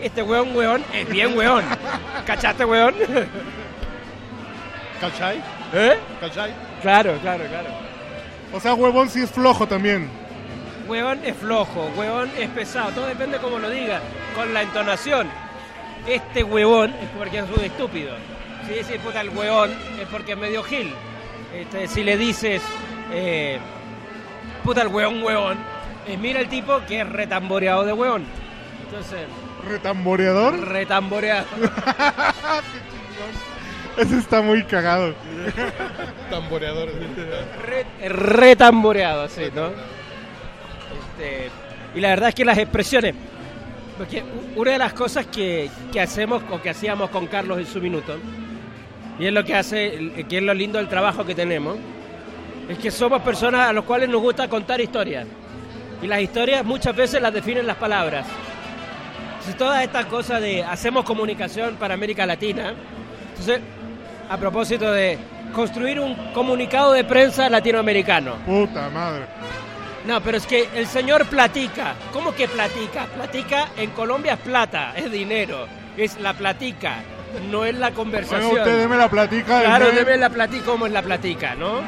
este 0.00 0.22
weón 0.22 0.54
weón 0.56 0.84
es 0.92 1.08
bien 1.08 1.36
weón. 1.36 1.64
¿Cachaste 2.26 2.64
weón? 2.64 2.94
¿Cachai? 5.00 5.42
¿Eh? 5.72 5.98
¿Cachai? 6.20 6.52
Claro, 6.82 7.18
claro, 7.20 7.44
claro. 7.48 7.68
O 8.52 8.60
sea, 8.60 8.74
huevón 8.74 9.08
sí 9.10 9.22
es 9.22 9.30
flojo 9.30 9.66
también. 9.66 10.08
Weón 10.88 11.20
es 11.24 11.36
flojo, 11.36 11.90
weón 11.96 12.30
es 12.38 12.48
pesado, 12.50 12.90
todo 12.92 13.06
depende 13.06 13.38
como 13.38 13.58
lo 13.58 13.68
diga, 13.68 14.00
con 14.36 14.54
la 14.54 14.62
entonación. 14.62 15.28
Este 16.06 16.44
huevón 16.44 16.90
es 17.02 17.08
porque 17.18 17.38
es 17.38 17.44
un 17.44 17.64
estúpido. 17.64 18.14
Si 18.66 18.74
dices 18.74 19.00
puta 19.00 19.20
el 19.20 19.30
huevón 19.30 19.72
es 20.00 20.06
porque 20.08 20.32
es 20.32 20.38
medio 20.38 20.62
gil. 20.62 20.94
Este, 21.52 21.88
si 21.88 22.04
le 22.04 22.16
dices 22.16 22.62
eh, 23.12 23.58
puta 24.62 24.82
el 24.82 24.88
huevón 24.88 25.22
huevón, 25.22 25.58
es 26.06 26.16
mira 26.18 26.38
el 26.40 26.48
tipo 26.48 26.80
que 26.86 27.00
es 27.00 27.08
retamboreado 27.08 27.84
de 27.84 27.92
huevón. 27.92 28.24
Entonces, 28.84 29.26
Retamboreador. 29.68 30.68
retamboreado. 30.68 31.46
Ese 33.96 34.18
está 34.18 34.42
muy 34.42 34.62
cagado. 34.64 35.14
Tamboreador. 36.30 36.90
Re, 37.64 38.08
re 38.08 38.56
tamboreado, 38.56 39.28
sí, 39.28 39.42
¿no? 39.54 39.68
Este, 41.16 41.50
y 41.94 42.00
la 42.00 42.10
verdad 42.10 42.28
es 42.30 42.34
que 42.34 42.44
las 42.44 42.58
expresiones. 42.58 43.14
Porque 43.96 44.22
una 44.54 44.72
de 44.72 44.78
las 44.78 44.92
cosas 44.92 45.26
que, 45.26 45.70
que 45.92 46.00
hacemos 46.00 46.42
o 46.50 46.60
que 46.60 46.68
hacíamos 46.68 47.08
con 47.10 47.26
Carlos 47.26 47.58
en 47.58 47.66
su 47.66 47.80
minuto, 47.80 48.16
y 49.18 49.26
es 49.26 49.32
lo 49.32 49.44
que 49.44 49.54
hace, 49.54 50.26
que 50.28 50.36
es 50.36 50.42
lo 50.42 50.52
lindo 50.52 50.78
del 50.78 50.88
trabajo 50.88 51.24
que 51.24 51.34
tenemos, 51.34 51.78
es 52.68 52.78
que 52.78 52.90
somos 52.90 53.22
personas 53.22 53.70
a 53.70 53.72
las 53.72 53.84
cuales 53.84 54.08
nos 54.08 54.20
gusta 54.20 54.48
contar 54.48 54.80
historias. 54.80 55.26
Y 56.02 56.06
las 56.06 56.20
historias 56.20 56.64
muchas 56.64 56.94
veces 56.94 57.22
las 57.22 57.32
definen 57.32 57.66
las 57.66 57.76
palabras. 57.76 58.26
Entonces, 59.36 59.56
todas 59.56 59.82
estas 59.82 60.06
cosas 60.06 60.42
de 60.42 60.62
hacemos 60.62 61.04
comunicación 61.04 61.76
para 61.76 61.94
América 61.94 62.26
Latina. 62.26 62.74
Entonces, 63.30 63.60
a 64.28 64.36
propósito 64.36 64.90
de 64.92 65.18
construir 65.54 66.00
un 66.00 66.14
comunicado 66.32 66.92
de 66.92 67.04
prensa 67.04 67.48
latinoamericano. 67.48 68.34
Puta 68.46 68.88
madre. 68.90 69.24
No, 70.06 70.20
pero 70.20 70.36
es 70.36 70.46
que 70.46 70.68
el 70.74 70.86
señor 70.86 71.26
platica. 71.26 71.94
¿Cómo 72.12 72.34
que 72.34 72.46
platica? 72.48 73.06
Platica 73.06 73.68
en 73.76 73.90
Colombia 73.90 74.34
es 74.34 74.38
plata, 74.40 74.92
es 74.96 75.10
dinero, 75.10 75.66
es 75.96 76.20
la 76.20 76.32
platica, 76.34 76.96
no 77.50 77.64
es 77.64 77.74
la 77.76 77.90
conversación. 77.90 78.50
Bueno, 78.50 78.64
usted 78.64 78.78
deme 78.78 78.96
la 78.96 79.08
platica. 79.08 79.60
Claro, 79.62 79.86
deme- 79.86 79.94
debe 79.94 80.16
la 80.16 80.30
platica 80.30 80.64
como 80.64 80.86
es 80.86 80.92
la 80.92 81.02
platica, 81.02 81.54
¿no? 81.54 81.80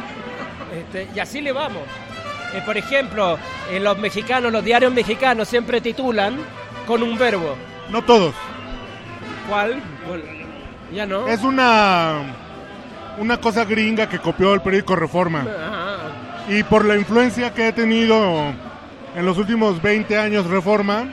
Este, 0.77 1.09
y 1.15 1.19
así 1.21 1.41
le 1.41 1.53
vamos. 1.53 1.83
Eh, 2.55 2.63
por 2.65 2.77
ejemplo, 2.77 3.39
en 3.71 3.85
los 3.85 3.99
mexicanos, 3.99 4.51
los 4.51 4.65
diarios 4.65 4.93
mexicanos 4.93 5.47
siempre 5.49 5.81
titulan 5.81 6.39
con 6.87 7.03
un 7.03 7.17
verbo. 7.19 7.57
No 7.91 8.03
todos. 8.03 8.35
¿Cuál? 9.49 9.81
Bueno, 10.91 10.97
ya 10.97 11.07
no. 11.07 11.29
Es 11.29 11.43
una 11.43 12.35
una 13.19 13.37
cosa 13.39 13.65
gringa 13.65 14.09
que 14.09 14.19
copió 14.19 14.55
el 14.55 14.61
periódico 14.61 14.95
Reforma. 14.97 15.41
Ajá. 15.41 16.53
Y 16.53 16.63
por 16.63 16.85
la 16.85 16.97
influencia 16.97 17.53
que 17.53 17.67
ha 17.67 17.75
tenido 17.75 18.53
en 19.17 19.27
los 19.27 19.37
últimos 19.39 19.83
20 19.83 20.17
años 20.19 20.47
Reforma, 20.47 21.09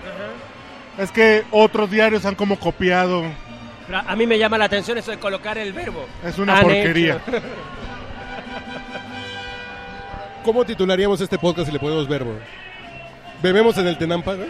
es 0.97 1.11
que 1.11 1.43
otros 1.51 1.89
diarios 1.89 2.25
han 2.25 2.35
como 2.35 2.57
copiado. 2.59 3.23
Pero 3.87 3.99
a 4.05 4.15
mí 4.15 4.25
me 4.27 4.37
llama 4.39 4.57
la 4.57 4.65
atención 4.65 4.97
eso 4.97 5.11
de 5.11 5.17
colocar 5.19 5.57
el 5.57 5.73
verbo. 5.73 6.05
Es 6.23 6.37
una 6.37 6.57
Han 6.57 6.63
porquería. 6.63 7.19
hecho. 7.27 7.37
¿Cómo 10.43 10.63
titularíamos 10.63 11.19
este 11.21 11.37
podcast 11.39 11.67
si 11.67 11.73
le 11.73 11.79
podemos 11.79 12.07
ver, 12.07 12.23
bro? 12.23 12.37
¿Bebemos 13.41 13.77
en 13.77 13.87
el 13.87 13.97
Tenampa? 13.97 14.35
¿no? 14.35 14.45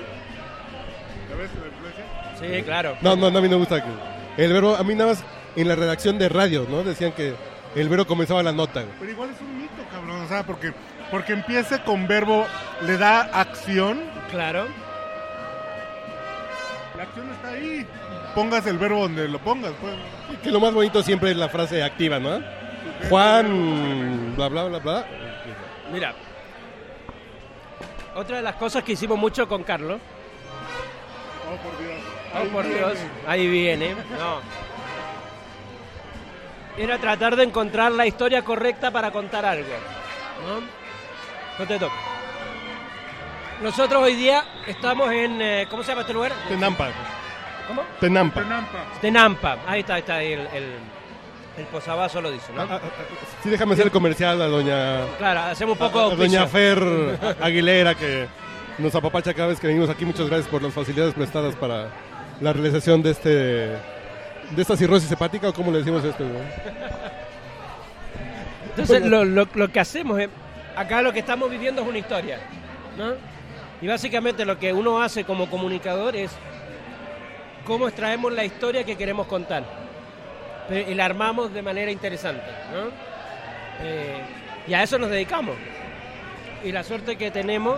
Sí, 2.39 2.61
claro. 2.63 2.97
No, 3.01 3.15
no, 3.15 3.31
no, 3.31 3.37
a 3.37 3.41
mí 3.41 3.47
no 3.47 3.55
me 3.55 3.59
gusta. 3.61 3.81
que- 3.83 4.14
El 4.37 4.51
verbo, 4.53 4.75
a 4.75 4.83
mí 4.83 4.95
nada 4.95 5.11
más 5.11 5.23
en 5.55 5.67
la 5.67 5.75
redacción 5.75 6.17
de 6.17 6.27
radio, 6.29 6.65
¿no? 6.69 6.83
Decían 6.83 7.11
que 7.13 7.33
el 7.75 7.89
verbo 7.89 8.05
comenzaba 8.05 8.43
la 8.43 8.51
nota. 8.51 8.81
güey. 8.81 8.93
Pero 8.99 9.11
igual 9.11 9.29
es 9.31 9.41
un 9.41 9.57
mito, 9.61 9.83
cabrón. 9.91 10.21
O 10.21 10.27
sea, 10.27 10.43
porque, 10.43 10.73
porque 11.11 11.33
empiece 11.33 11.81
con 11.83 12.07
verbo, 12.07 12.45
le 12.81 12.97
da 12.97 13.21
acción. 13.21 14.01
Claro. 14.31 14.67
La 16.97 17.03
acción 17.03 17.29
está 17.31 17.49
ahí. 17.49 17.85
Pongas 18.33 18.65
el 18.67 18.77
verbo 18.77 19.01
donde 19.01 19.27
lo 19.29 19.39
pongas. 19.39 19.71
Pues. 19.79 19.93
Y 20.33 20.35
Que 20.37 20.51
lo 20.51 20.59
más 20.59 20.73
bonito 20.73 21.01
siempre 21.03 21.31
es 21.31 21.37
la 21.37 21.47
frase 21.49 21.81
activa, 21.83 22.19
¿no? 22.19 22.41
Juan, 23.09 24.33
bla, 24.35 24.47
bla, 24.49 24.63
bla, 24.65 24.79
bla. 24.79 25.05
Mira, 25.91 26.13
otra 28.15 28.37
de 28.37 28.41
las 28.43 28.55
cosas 28.55 28.83
que 28.83 28.93
hicimos 28.93 29.17
mucho 29.17 29.47
con 29.47 29.63
Carlos, 29.63 29.99
Oh, 31.47 31.55
por 31.57 31.77
Dios. 31.77 31.94
Oh, 32.41 32.47
por 32.53 32.67
Dios, 32.67 32.97
ahí 33.27 33.47
viene, 33.47 33.95
no, 34.17 34.41
era 36.77 36.97
tratar 36.97 37.35
de 37.35 37.43
encontrar 37.43 37.91
la 37.91 38.05
historia 38.05 38.43
correcta 38.43 38.91
para 38.91 39.11
contar 39.11 39.45
algo, 39.45 39.69
¿no? 40.47 40.61
No 41.57 41.67
te 41.67 41.79
toca. 41.79 41.93
Nosotros 43.61 44.03
hoy 44.03 44.15
día 44.15 44.43
estamos 44.67 45.09
en, 45.11 45.41
eh, 45.41 45.67
¿cómo 45.69 45.81
se 45.83 45.89
llama 45.89 46.01
este 46.01 46.13
lugar? 46.13 46.33
Tenampa. 46.49 46.89
¿Cómo? 47.67 47.83
Tenampa. 47.99 48.41
Tenampa. 48.41 48.83
Tenampa, 48.99 49.57
ahí 49.65 49.79
está, 49.79 49.93
ahí 49.95 49.99
está, 50.01 50.15
ahí 50.17 50.33
el, 50.33 50.41
el, 50.41 50.73
el 51.57 51.65
posavasos 51.71 52.21
lo 52.21 52.31
dice, 52.31 52.51
¿no? 52.53 52.63
Ah, 52.63 52.67
ah, 52.71 52.79
ah, 52.83 53.25
Sí, 53.41 53.49
déjame 53.49 53.73
hacer 53.73 53.85
el 53.85 53.91
comercial 53.91 54.41
a 54.41 54.47
doña, 54.47 55.05
Claro, 55.17 55.39
hacemos 55.39 55.73
un 55.73 55.79
poco 55.79 56.11
a 56.11 56.15
doña. 56.15 56.45
Fer 56.47 56.79
Aguilera 57.41 57.95
que 57.95 58.27
nos 58.77 58.93
apapacha 58.93 59.33
cada 59.33 59.47
vez 59.47 59.59
que 59.59 59.67
venimos 59.67 59.89
aquí. 59.89 60.03
Muchas 60.03 60.27
gracias 60.27 60.49
por 60.49 60.61
las 60.61 60.73
facilidades 60.73 61.13
prestadas 61.13 61.55
para 61.55 61.87
la 62.41 62.53
realización 62.53 63.01
de 63.01 63.11
este 63.11 63.29
de 63.29 64.61
esta 64.61 64.77
cirrosis 64.77 65.11
hepática 65.11 65.49
o 65.49 65.53
cómo 65.53 65.71
le 65.71 65.79
decimos 65.79 66.03
esto. 66.03 66.23
Entonces, 68.69 69.05
lo, 69.05 69.23
lo- 69.25 69.47
lo 69.53 69.67
que 69.71 69.79
hacemos 69.79 70.19
es, 70.19 70.29
acá 70.75 71.01
lo 71.01 71.13
que 71.13 71.19
estamos 71.19 71.49
viviendo 71.49 71.81
es 71.81 71.87
una 71.87 71.97
historia, 71.97 72.39
¿no? 72.97 73.13
Y 73.81 73.87
básicamente 73.87 74.45
lo 74.45 74.57
que 74.59 74.73
uno 74.73 75.01
hace 75.01 75.23
como 75.23 75.49
comunicador 75.49 76.15
es 76.15 76.31
cómo 77.65 77.87
extraemos 77.87 78.31
la 78.33 78.43
historia 78.45 78.83
que 78.83 78.95
queremos 78.95 79.27
contar. 79.27 79.63
Y 80.69 80.93
la 80.95 81.05
armamos 81.05 81.53
de 81.53 81.61
manera 81.61 81.91
interesante, 81.91 82.45
¿no? 82.73 82.89
Eh, 83.85 84.17
y 84.67 84.73
a 84.73 84.83
eso 84.83 84.97
nos 84.97 85.09
dedicamos. 85.09 85.55
Y 86.63 86.71
la 86.71 86.83
suerte 86.83 87.15
que 87.17 87.29
tenemos 87.31 87.77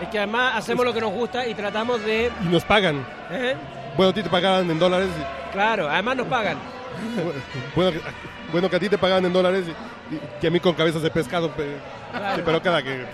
es 0.00 0.08
que 0.08 0.18
además 0.18 0.54
hacemos 0.56 0.84
lo 0.84 0.92
que 0.94 1.00
nos 1.00 1.12
gusta 1.12 1.46
y 1.46 1.54
tratamos 1.54 2.04
de... 2.04 2.30
Y 2.44 2.48
nos 2.48 2.64
pagan. 2.64 3.04
¿eh? 3.32 3.54
Bueno, 4.00 4.12
a 4.12 4.14
ti 4.14 4.22
te 4.22 4.30
pagaban 4.30 4.70
en 4.70 4.78
dólares. 4.78 5.08
y- 5.14 5.52
Claro, 5.52 5.86
además 5.90 6.16
nos 6.16 6.26
pagan. 6.26 6.56
Bueno, 7.76 7.92
que- 7.92 8.00
bueno, 8.50 8.70
que 8.70 8.76
a 8.76 8.80
ti 8.80 8.88
te 8.88 8.96
pagaban 8.96 9.26
en 9.26 9.32
dólares 9.34 9.64
y, 10.10 10.14
y 10.14 10.20
que 10.40 10.46
a 10.46 10.50
mí 10.50 10.58
con 10.58 10.72
cabezas 10.72 11.02
de 11.02 11.10
pescado. 11.10 11.50
Claro. 12.10 12.42
pero 12.42 12.62
cada 12.62 12.82
que. 12.82 13.04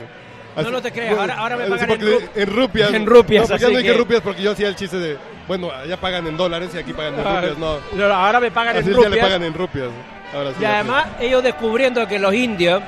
No, 0.57 0.71
no 0.71 0.81
te 0.81 0.93
creas, 0.93 1.19
ahora- 1.19 1.35
ahora 1.39 1.57
me 1.57 1.67
pagan 1.67 1.91
en 1.91 2.01
ru- 2.01 2.29
en 2.37 2.55
rupias. 2.57 2.95
en 2.95 3.05
rupias, 3.05 3.43
No, 3.43 3.49
pues 3.49 3.61
ya 3.61 3.67
así 3.67 3.75
no 3.75 3.81
dije 3.81 3.91
que- 3.93 3.99
rupias 3.99 4.21
porque 4.23 4.43
yo 4.43 4.53
hacía 4.53 4.69
el 4.69 4.77
chiste 4.77 4.97
de. 4.99 5.19
Bueno, 5.49 5.73
allá 5.73 5.97
pagan 5.97 6.25
en 6.29 6.37
dólares 6.37 6.71
y 6.73 6.79
aquí 6.79 6.93
pagan 6.93 7.15
en 7.19 7.25
rupias. 7.25 7.59
No. 7.59 7.79
No, 7.93 8.15
ahora 8.15 8.39
me 8.39 8.53
pagan 8.53 8.77
Así 8.77 8.87
en 8.91 8.95
ya 8.95 9.01
le 9.01 9.07
rupias. 9.09 9.27
pagan 9.27 9.43
en 9.43 9.55
rupias. 9.55 9.89
Ahora 10.33 10.51
sí. 10.51 10.57
Y 10.61 10.65
además 10.67 11.07
ellos 11.19 11.43
descubriendo 11.43 12.07
que 12.07 12.21
los 12.21 12.33
indios 12.33 12.81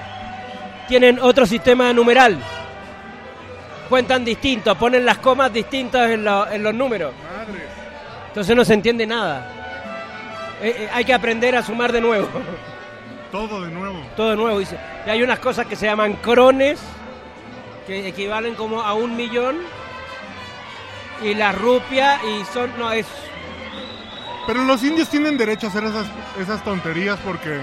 tienen 0.87 1.19
otro 1.21 1.47
sistema 1.47 1.93
numeral. 1.93 2.39
Cuentan 3.89 4.25
distinto, 4.25 4.75
ponen 4.77 5.05
las 5.05 5.19
comas 5.19 5.53
distintas 5.53 6.11
en, 6.11 6.23
lo- 6.25 6.49
en 6.49 6.63
los 6.63 6.75
números. 6.75 7.13
Entonces 8.39 8.55
no 8.55 8.65
se 8.65 8.75
entiende 8.75 9.05
nada. 9.05 9.51
Eh, 10.63 10.73
eh, 10.79 10.89
hay 10.93 11.05
que 11.05 11.13
aprender 11.13 11.57
a 11.57 11.63
sumar 11.65 11.91
de 11.91 12.01
nuevo. 12.01 12.29
Todo 13.33 13.63
de 13.63 13.69
nuevo. 13.73 14.01
Todo 14.15 14.31
de 14.31 14.37
nuevo, 14.37 14.61
dice. 14.61 14.79
Y 15.05 15.11
hay 15.11 15.25
unas 15.25 15.41
cosas 15.41 15.67
que 15.67 15.75
se 15.75 15.87
llaman 15.87 16.13
crones, 16.23 16.79
que 17.89 18.07
equivalen 18.07 18.55
como 18.55 18.81
a 18.81 18.95
un 18.95 19.17
millón. 19.17 19.57
Y 21.21 21.35
la 21.35 21.51
rupia, 21.51 22.21
y 22.25 22.45
son. 22.55 22.71
No, 22.79 22.93
es. 22.93 23.07
Pero 24.47 24.63
los 24.63 24.85
indios 24.85 25.09
tienen 25.09 25.37
derecho 25.37 25.67
a 25.67 25.71
hacer 25.71 25.83
esas, 25.83 26.07
esas 26.41 26.63
tonterías 26.63 27.19
porque 27.25 27.59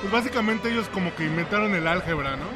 pues 0.00 0.12
básicamente 0.12 0.70
ellos 0.70 0.88
como 0.90 1.12
que 1.16 1.24
inventaron 1.24 1.74
el 1.74 1.88
álgebra, 1.88 2.36
¿no? 2.36 2.46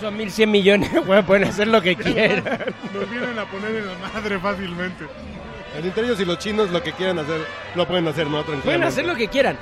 Son 0.00 0.16
1100 0.16 0.50
millones, 0.50 1.06
bueno, 1.06 1.22
pueden 1.26 1.44
hacer 1.44 1.68
lo 1.68 1.82
que 1.82 1.96
quieran. 1.96 2.42
Nos 2.94 3.10
vienen 3.10 3.38
a 3.38 3.44
poner 3.44 3.76
en 3.76 3.86
la 3.88 4.08
madre 4.08 4.38
fácilmente. 4.38 5.04
Entre 5.76 6.04
ellos 6.04 6.20
y 6.20 6.24
los 6.24 6.38
chinos 6.38 6.70
lo 6.70 6.82
que 6.82 6.92
quieran 6.92 7.18
hacer, 7.18 7.46
lo 7.74 7.86
pueden 7.86 8.06
hacer, 8.08 8.26
¿no? 8.26 8.42
Pueden 8.42 8.84
hacer 8.84 9.06
lo 9.06 9.14
que 9.14 9.28
quieran. 9.28 9.56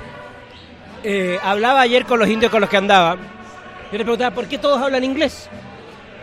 Eh, 1.03 1.39
hablaba 1.41 1.81
ayer 1.81 2.05
con 2.05 2.19
los 2.19 2.27
indios 2.27 2.51
con 2.51 2.61
los 2.61 2.69
que 2.69 2.77
andaba. 2.77 3.15
Yo 3.15 3.97
les 3.97 4.01
preguntaba, 4.01 4.35
¿por 4.35 4.47
qué 4.47 4.57
todos 4.57 4.81
hablan 4.81 5.03
inglés? 5.03 5.49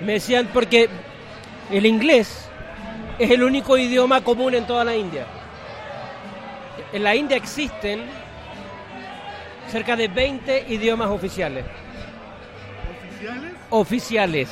Me 0.01 0.15
decían, 0.15 0.49
porque 0.53 0.89
el 1.71 1.87
inglés 1.87 2.49
es 3.19 3.31
el 3.31 3.43
único 3.43 3.77
idioma 3.77 4.21
común 4.23 4.55
en 4.55 4.67
toda 4.67 4.85
la 4.85 4.95
India. 4.95 5.27
En 6.93 7.03
la 7.03 7.15
India 7.15 7.37
existen 7.37 8.05
cerca 9.71 9.97
de 9.97 10.09
20 10.09 10.67
idiomas 10.69 11.09
oficiales. 11.09 11.65
¿Oficiales? 13.11 13.53
Oficiales. 13.71 14.49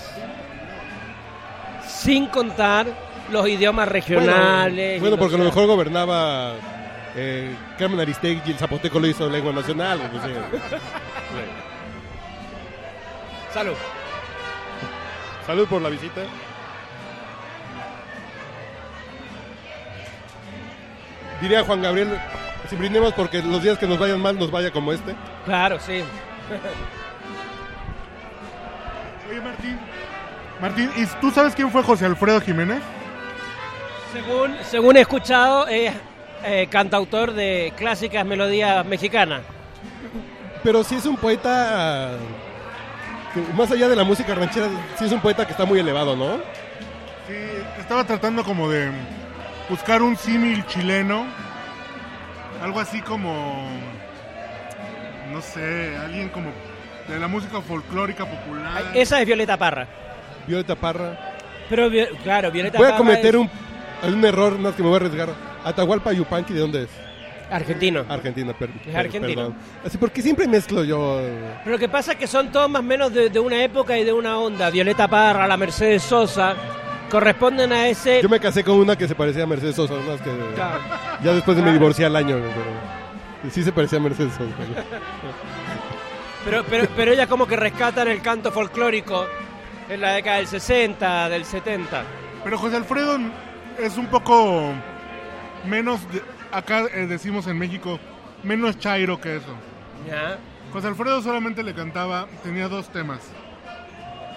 Sin 1.87 2.27
contar 2.27 3.06
los 3.31 3.49
idiomas 3.49 3.89
regionales. 3.89 5.01
Bueno, 5.01 5.17
porque 5.17 5.35
a 5.35 5.39
lo 5.39 5.45
mejor 5.45 5.67
gobernaba 5.67 6.55
eh, 7.15 7.55
Carmen 7.79 8.01
Aristegui 8.01 8.43
y 8.47 8.51
el 8.53 8.59
zapoteco 8.59 8.99
lo 9.01 9.07
hizo 9.07 9.29
lengua 9.29 9.53
nacional. 9.53 10.01
pues, 10.11 10.23
sí. 10.25 10.31
Salud. 13.53 13.75
Salud 15.47 15.67
por 15.67 15.81
la 15.83 15.89
visita. 15.89 16.23
Diría 21.41 21.65
Juan 21.65 21.83
Gabriel, 21.83 22.19
si 22.69 22.77
brindemos 22.77 23.13
porque 23.13 23.43
los 23.43 23.63
días 23.63 23.79
que 23.79 23.87
nos 23.87 23.99
vayan 23.99 24.21
mal 24.21 24.39
nos 24.39 24.51
vaya 24.51 24.71
como 24.71 24.93
este. 24.93 25.15
Claro, 25.45 25.79
sí. 25.79 26.03
Oye, 29.31 29.41
Martín. 29.41 29.79
Martín, 30.61 30.91
¿y 30.97 31.07
tú 31.21 31.31
sabes 31.31 31.55
quién 31.55 31.71
fue 31.71 31.83
José 31.83 32.07
Alfredo 32.07 32.41
Jiménez? 32.41 32.81
Según, 34.13 34.57
según 34.63 34.97
he 34.97 35.01
escuchado, 35.01 35.67
es 35.69 35.93
eh, 36.45 36.69
cantautor 36.71 37.33
de 37.33 37.73
clásicas 37.77 38.25
melodías 38.25 38.85
mexicanas. 38.87 39.43
Pero 40.63 40.85
sí 40.85 40.97
es 40.97 41.07
un 41.07 41.17
poeta. 41.17 42.13
que 43.35 43.41
más 43.55 43.71
allá 43.71 43.89
de 43.89 43.97
la 43.97 44.05
música 44.05 44.35
ranchera, 44.35 44.69
sí 44.99 45.05
es 45.05 45.13
un 45.13 45.21
poeta 45.21 45.45
que 45.45 45.53
está 45.53 45.65
muy 45.65 45.79
elevado, 45.79 46.17
¿no? 46.17 46.37
Sí, 47.27 47.35
estaba 47.79 48.05
tratando 48.05 48.45
como 48.45 48.69
de 48.69 48.91
buscar 49.69 50.03
un 50.03 50.17
símil 50.17 50.65
chileno. 50.67 51.27
Algo 52.63 52.81
así 52.81 53.01
como. 53.03 53.69
No 55.33 55.41
sé, 55.43 55.97
alguien 55.97 56.29
como 56.29 56.51
de 57.09 57.19
la 57.19 57.29
música 57.29 57.61
folclórica 57.61 58.25
popular. 58.25 58.73
Ay, 58.77 59.01
Esa 59.01 59.21
es 59.21 59.27
Violeta 59.27 59.57
Parra. 59.57 59.87
Violeta 60.47 60.75
Parra. 60.75 61.35
Pero, 61.69 61.91
claro, 62.23 62.51
Violeta 62.51 62.79
Voy 62.79 62.87
a 62.87 62.91
Parra 62.91 62.99
cometer 62.99 63.35
es 63.35 63.41
un, 63.41 63.51
un 64.03 64.25
error, 64.25 64.59
más 64.59 64.75
que 64.75 64.83
me 64.83 64.89
voy 64.89 64.95
a 64.95 65.01
arriesgar. 65.01 65.29
Atahualpa 65.65 66.13
Yupanqui, 66.13 66.53
¿de 66.55 66.61
dónde 66.61 66.83
es? 66.85 66.89
argentino. 67.49 68.05
Argentina, 68.09 68.53
per- 68.59 68.71
Es 68.71 68.87
per- 68.87 68.97
argentino. 68.97 69.27
perdón. 69.43 69.55
Así, 69.85 69.99
porque 69.99 70.21
siempre 70.21 70.49
mezclo 70.49 70.83
yo. 70.83 71.21
Pero 71.63 71.77
lo 71.77 71.79
que 71.79 71.89
pasa 71.89 72.13
es 72.13 72.19
que 72.19 72.27
son 72.27 72.51
todos 72.51 72.69
más 72.69 72.81
o 72.81 72.83
menos 72.83 73.13
de, 73.15 73.31
de 73.31 73.39
una 73.39 73.63
época 73.63 73.97
y 73.97 74.03
de 74.03 74.13
una 74.13 74.37
onda. 74.39 74.69
Violeta 74.69 75.07
Parra, 75.07 75.47
la 75.47 75.57
Mercedes 75.57 76.03
Sosa, 76.03 76.55
corresponden 77.09 77.73
a 77.73 77.87
ese... 77.89 78.21
Yo 78.21 78.29
me 78.29 78.41
casé 78.41 78.65
con 78.65 78.75
una 78.79 78.97
que 78.97 79.07
se 79.07 79.15
parecía 79.15 79.45
a 79.45 79.47
Mercedes 79.47 79.77
Sosa, 79.77 79.95
más 79.95 80.21
que. 80.23 80.31
Claro. 80.57 80.81
Ya 81.23 81.35
después 81.35 81.57
de 81.57 81.63
me 81.63 81.73
divorcié 81.73 82.07
al 82.07 82.17
año, 82.17 82.37
pero. 82.37 83.51
sí 83.53 83.63
se 83.63 83.71
parecía 83.71 83.99
a 84.01 84.03
Mercedes 84.03 84.33
Sosa. 84.33 84.53
Pero, 86.45 86.65
pero, 86.69 86.89
pero 86.97 87.13
ella 87.13 87.27
como 87.29 87.47
que 87.47 87.57
rescatan 87.57 88.09
el 88.09 88.23
canto 88.23 88.51
folclórico 88.53 89.27
en 89.89 90.01
la 90.01 90.15
década 90.15 90.39
del 90.39 90.47
60, 90.49 91.29
del 91.29 91.45
70. 91.45 92.03
Pero 92.45 92.59
José 92.59 92.77
Alfredo 92.77 93.19
es 93.79 93.97
un 93.97 94.07
poco 94.07 94.73
menos. 95.67 96.01
de- 96.13 96.23
acá 96.53 96.85
eh, 96.95 97.07
decimos 97.07 97.47
en 97.47 97.59
México, 97.59 97.99
menos 98.43 98.79
chairo 98.79 99.21
que 99.21 99.37
eso. 99.37 99.55
¿Ya? 100.09 100.39
José 100.73 100.89
Alfredo 100.89 101.23
solamente 101.23 101.63
le 101.63 101.75
cantaba, 101.75 102.27
tenía 102.43 102.69
dos 102.69 102.89
temas: 102.91 103.21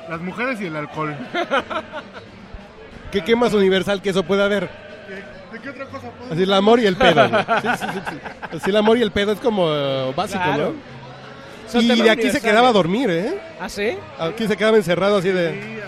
las 0.09 0.21
mujeres 0.21 0.59
y 0.61 0.65
el 0.67 0.75
alcohol. 0.75 1.15
¿Qué, 3.11 3.23
¿Qué 3.23 3.35
más 3.35 3.53
universal 3.53 4.01
que 4.01 4.09
eso 4.11 4.23
puede 4.23 4.43
haber? 4.43 4.69
¿De, 4.69 5.15
de 5.57 5.63
qué 5.63 5.69
otra 5.71 5.85
cosa 5.87 6.09
puedo 6.11 6.31
Así 6.31 6.43
el 6.43 6.53
amor 6.53 6.79
y 6.79 6.85
el 6.85 6.95
pedo. 6.95 7.27
Sí, 7.61 7.67
sí, 7.79 7.85
sí, 7.93 7.99
sí. 8.11 8.17
Así 8.57 8.69
el 8.69 8.75
amor 8.77 8.97
y 8.97 9.01
el 9.01 9.11
pedo 9.11 9.31
es 9.31 9.39
como 9.39 9.67
eh, 9.71 10.13
básico, 10.15 10.43
Claro. 10.43 10.73
¿no? 10.73 10.99
Son 11.71 11.81
Y 11.83 12.01
de 12.01 12.09
aquí 12.09 12.29
se 12.31 12.41
quedaba 12.41 12.69
a 12.69 12.71
dormir, 12.71 13.09
¿eh? 13.11 13.39
¿Ah, 13.59 13.69
sí? 13.69 13.95
Aquí 14.19 14.47
se 14.47 14.57
quedaba 14.57 14.77
encerrado 14.77 15.17
así 15.17 15.29
de... 15.29 15.79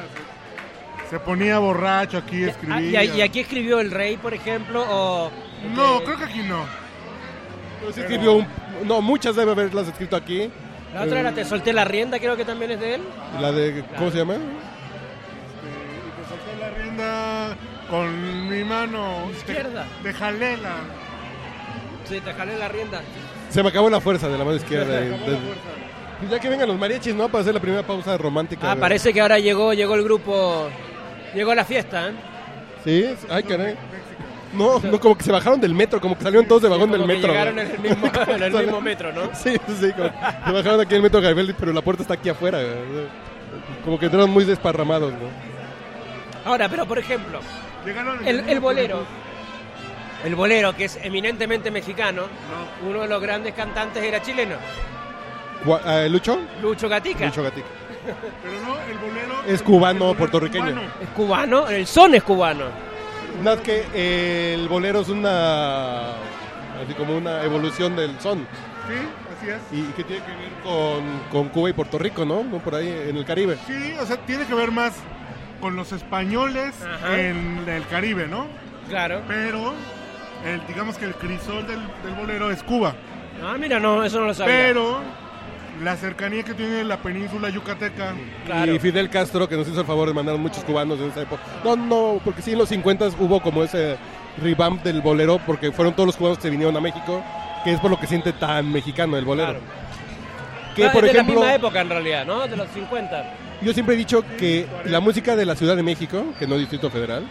Se, 1.12 1.20
ponía 1.20 1.60
borracho 1.60 2.18
aquí, 2.18 2.46
Ah, 2.46 2.48
escribía. 2.50 3.04
¿Y, 3.04 3.18
y 3.18 3.22
aquí 3.22 3.42
escribió 3.42 3.80
El 3.80 3.92
Rey, 3.92 4.18
por 4.18 4.34
ejemplo? 4.34 4.84
O... 4.90 5.30
No, 5.76 6.02
creo 6.04 6.18
que 6.18 6.24
aquí 6.24 6.40
no. 6.42 6.66
Pero 7.82 7.94
sí 7.94 8.00
escribió 8.02 8.34
un- 8.34 8.48
No, 8.88 9.02
muchas 9.02 9.36
debe 9.36 9.52
haberlas 9.52 9.88
escrito 9.90 10.16
aquí. 10.16 10.50
La 10.94 11.04
otra 11.04 11.20
era 11.20 11.32
Te 11.34 11.46
solté 11.46 11.72
la 11.74 11.84
rienda, 11.86 12.18
creo 12.20 12.36
que 12.38 12.46
también 12.46 12.72
es 12.72 12.80
de 12.80 12.96
él. 12.96 13.02
La 13.40 13.52
de... 13.52 13.84
¿Cómo 13.98 14.10
se 14.12 14.18
llama? 14.18 14.36
Y 14.36 14.40
te 16.22 16.30
solté 16.30 16.58
la 16.60 16.70
rienda 16.84 17.58
con 17.90 18.50
mi 18.50 18.64
mano 18.64 19.30
Izquierda. 19.32 19.86
De, 20.02 20.10
de 20.12 20.14
jalela. 20.18 20.76
Sí, 22.08 22.20
te 22.20 22.34
jalé 22.34 22.58
la 22.58 22.68
rienda. 22.70 23.02
Se 23.50 23.62
me 23.64 23.70
acabó 23.70 23.90
la 23.90 24.00
fuerza 24.02 24.28
de 24.30 24.38
la 24.38 24.44
mano 24.46 24.56
izquierda. 24.64 25.00
Se 25.00 25.06
y- 25.06 25.08
acabó 25.14 25.26
de- 25.26 25.32
la 25.34 25.38
fuerza. 25.40 25.62
Pues 26.20 26.32
ya 26.32 26.40
que 26.40 26.50
vengan 26.50 26.68
los 26.68 26.78
mariachis, 26.78 27.16
¿no? 27.16 27.30
Para 27.30 27.42
hacer 27.42 27.54
la 27.54 27.60
primera 27.60 27.84
pausa 27.86 28.16
romántica. 28.18 28.72
Ah, 28.72 28.76
parece 28.76 29.12
que 29.12 29.22
ahora 29.22 29.40
llegó, 29.40 29.74
llegó 29.74 29.96
el 29.96 30.04
grupo... 30.04 30.70
Llegó 31.34 31.56
la 31.56 31.66
fiesta, 31.66 32.10
¿eh? 32.10 32.14
Sí, 32.84 33.16
ay, 33.30 33.44
caray. 33.44 33.76
No, 34.54 34.80
no, 34.80 35.00
como 35.00 35.18
que 35.18 35.24
se 35.24 35.32
bajaron 35.32 35.62
del 35.62 35.74
metro, 35.74 36.02
como 36.02 36.18
que 36.18 36.24
salieron 36.24 36.46
todos 36.46 36.62
de 36.64 36.68
vagón 36.70 36.92
del 36.92 37.02
Como 37.02 37.08
que 37.10 37.16
metro. 37.18 37.32
llegaron 37.32 37.60
en 37.60 37.72
el 37.72 37.80
mismo, 37.80 38.12
en 38.28 38.44
el 38.44 38.52
mismo 38.54 38.82
metro, 38.82 39.14
¿no? 39.14 39.30
Sí, 39.34 39.56
sí, 39.80 39.92
como- 39.94 40.10
se 40.46 40.52
bajaron 40.52 40.82
aquí 40.82 40.90
en 40.92 40.96
el 40.98 41.02
metro 41.04 41.22
Garibaldi, 41.22 41.54
pero 41.58 41.72
la 41.72 41.82
puerta 41.82 42.02
está 42.02 42.16
aquí 42.16 42.28
afuera. 42.30 42.60
Como 43.86 43.98
que 43.98 44.06
entraron 44.06 44.30
muy 44.30 44.44
desparramados, 44.44 45.14
¿no? 45.14 45.20
Ahora, 46.44 46.68
pero 46.68 46.86
por 46.86 46.98
ejemplo, 47.00 47.40
el, 48.26 48.50
el 48.50 48.60
bolero. 48.60 49.06
El 50.26 50.36
bolero, 50.36 50.76
que 50.76 50.86
es 50.86 51.00
eminentemente 51.02 51.72
mexicano, 51.72 52.24
uno 52.88 53.02
de 53.02 53.08
los 53.08 53.22
grandes 53.22 53.54
cantantes 53.56 54.04
era 54.04 54.22
chileno, 54.22 54.56
eh, 55.86 56.08
¿Lucho? 56.12 56.40
Lucho 56.62 56.88
Gatica. 56.90 57.26
Lucho 57.26 57.42
Gatica. 57.44 57.68
Pero 58.06 58.56
no, 58.66 58.80
el 58.80 58.98
bolero. 58.98 59.44
Es 59.48 59.62
cubano, 59.62 60.14
puertorriqueño. 60.16 60.66
cubano. 60.66 60.82
Es 61.02 61.10
cubano, 61.10 61.68
el 61.70 61.88
son 61.88 62.16
es 62.16 62.24
cubano. 62.24 62.66
Nada 63.44 63.56
más 63.56 63.66
que 63.66 63.86
eh, 63.94 64.56
el 64.60 64.68
bolero 64.68 65.02
es 65.02 65.10
una. 65.10 66.12
Así 66.84 66.94
como 66.98 67.18
una 67.18 67.44
evolución 67.44 67.96
del 67.96 68.20
son. 68.20 68.40
Sí, 68.88 68.96
así 69.38 69.50
es. 69.50 69.62
Y, 69.72 69.80
y 69.90 69.94
que 69.96 70.04
tiene 70.04 70.24
que 70.26 70.32
ver 70.32 70.52
con, 70.64 71.04
con 71.32 71.50
Cuba 71.50 71.70
y 71.70 71.74
Puerto 71.74 71.98
Rico, 72.00 72.26
¿no? 72.26 72.44
¿no? 72.44 72.58
Por 72.58 72.76
ahí 72.76 72.88
en 73.08 73.18
el 73.18 73.26
Caribe. 73.26 73.58
Sí, 73.68 73.94
o 74.00 74.06
sea, 74.06 74.18
tiene 74.18 74.46
que 74.46 74.54
ver 74.56 74.72
más 74.72 74.94
con 75.62 75.76
los 75.76 75.92
españoles 75.92 76.74
Ajá. 76.84 77.20
en 77.20 77.64
el 77.68 77.86
Caribe, 77.88 78.28
¿no? 78.28 78.48
Claro. 78.90 79.22
Pero, 79.28 79.74
el, 80.44 80.66
digamos 80.68 80.98
que 80.98 81.06
el 81.06 81.14
crisol 81.14 81.68
del, 81.68 81.80
del 82.04 82.14
bolero 82.18 82.52
es 82.52 82.64
Cuba. 82.64 82.96
Ah, 83.44 83.56
mira, 83.60 83.80
no, 83.80 84.04
eso 84.04 84.20
no 84.20 84.26
lo 84.26 84.34
sabía. 84.34 84.54
Pero, 84.54 85.00
la 85.82 85.96
cercanía 85.96 86.44
que 86.44 86.54
tiene 86.54 86.84
la 86.84 86.98
península 86.98 87.50
yucateca. 87.50 88.14
Claro. 88.46 88.74
Y 88.74 88.80
Fidel 88.80 89.10
Castro, 89.10 89.50
que 89.50 89.58
nos 89.58 89.68
hizo 89.68 89.82
el 89.82 89.86
favor 89.86 90.08
de 90.08 90.14
mandar 90.14 90.38
muchos 90.38 90.64
cubanos 90.64 91.00
en 91.00 91.10
esa 91.10 91.22
época. 91.22 91.42
No, 91.64 91.76
no, 91.76 92.22
porque 92.24 92.42
sí 92.42 92.52
en 92.52 92.60
los 92.60 92.70
50 92.70 93.10
hubo 93.20 93.42
como 93.42 93.64
ese 93.64 93.98
revamp 94.42 94.84
del 94.84 95.02
bolero, 95.02 95.40
porque 95.46 95.72
fueron 95.72 95.94
todos 95.94 96.08
los 96.08 96.18
cubanos 96.18 96.38
que 96.38 96.50
vinieron 96.50 96.76
a 96.78 96.82
México, 96.82 97.24
que 97.64 97.74
es 97.74 97.80
por 97.80 97.90
lo 97.92 98.00
que 98.00 98.08
siente 98.08 98.34
tan 98.34 98.72
mexicano 98.72 99.18
el 99.18 99.26
bolero. 99.26 99.54
Claro. 99.54 99.82
Que, 100.76 100.90
por 100.90 101.04
es 101.04 101.12
de 101.14 101.20
ejemplo, 101.20 101.36
la 101.36 101.42
misma 101.42 101.56
época 101.56 101.82
en 101.82 101.90
realidad, 101.90 102.26
¿no? 102.26 102.48
De 102.48 102.56
los 102.56 102.70
50. 102.70 103.34
yo 103.62 103.74
siempre 103.74 103.96
he 103.96 103.98
dicho 103.98 104.24
que 104.38 104.68
la 104.86 105.02
música 105.02 105.36
de 105.36 105.46
la 105.46 105.56
Ciudad 105.56 105.76
de 105.76 105.84
México, 105.84 106.24
que 106.40 106.48
no 106.48 106.58
Distrito 106.58 106.90
Federal, 106.90 107.28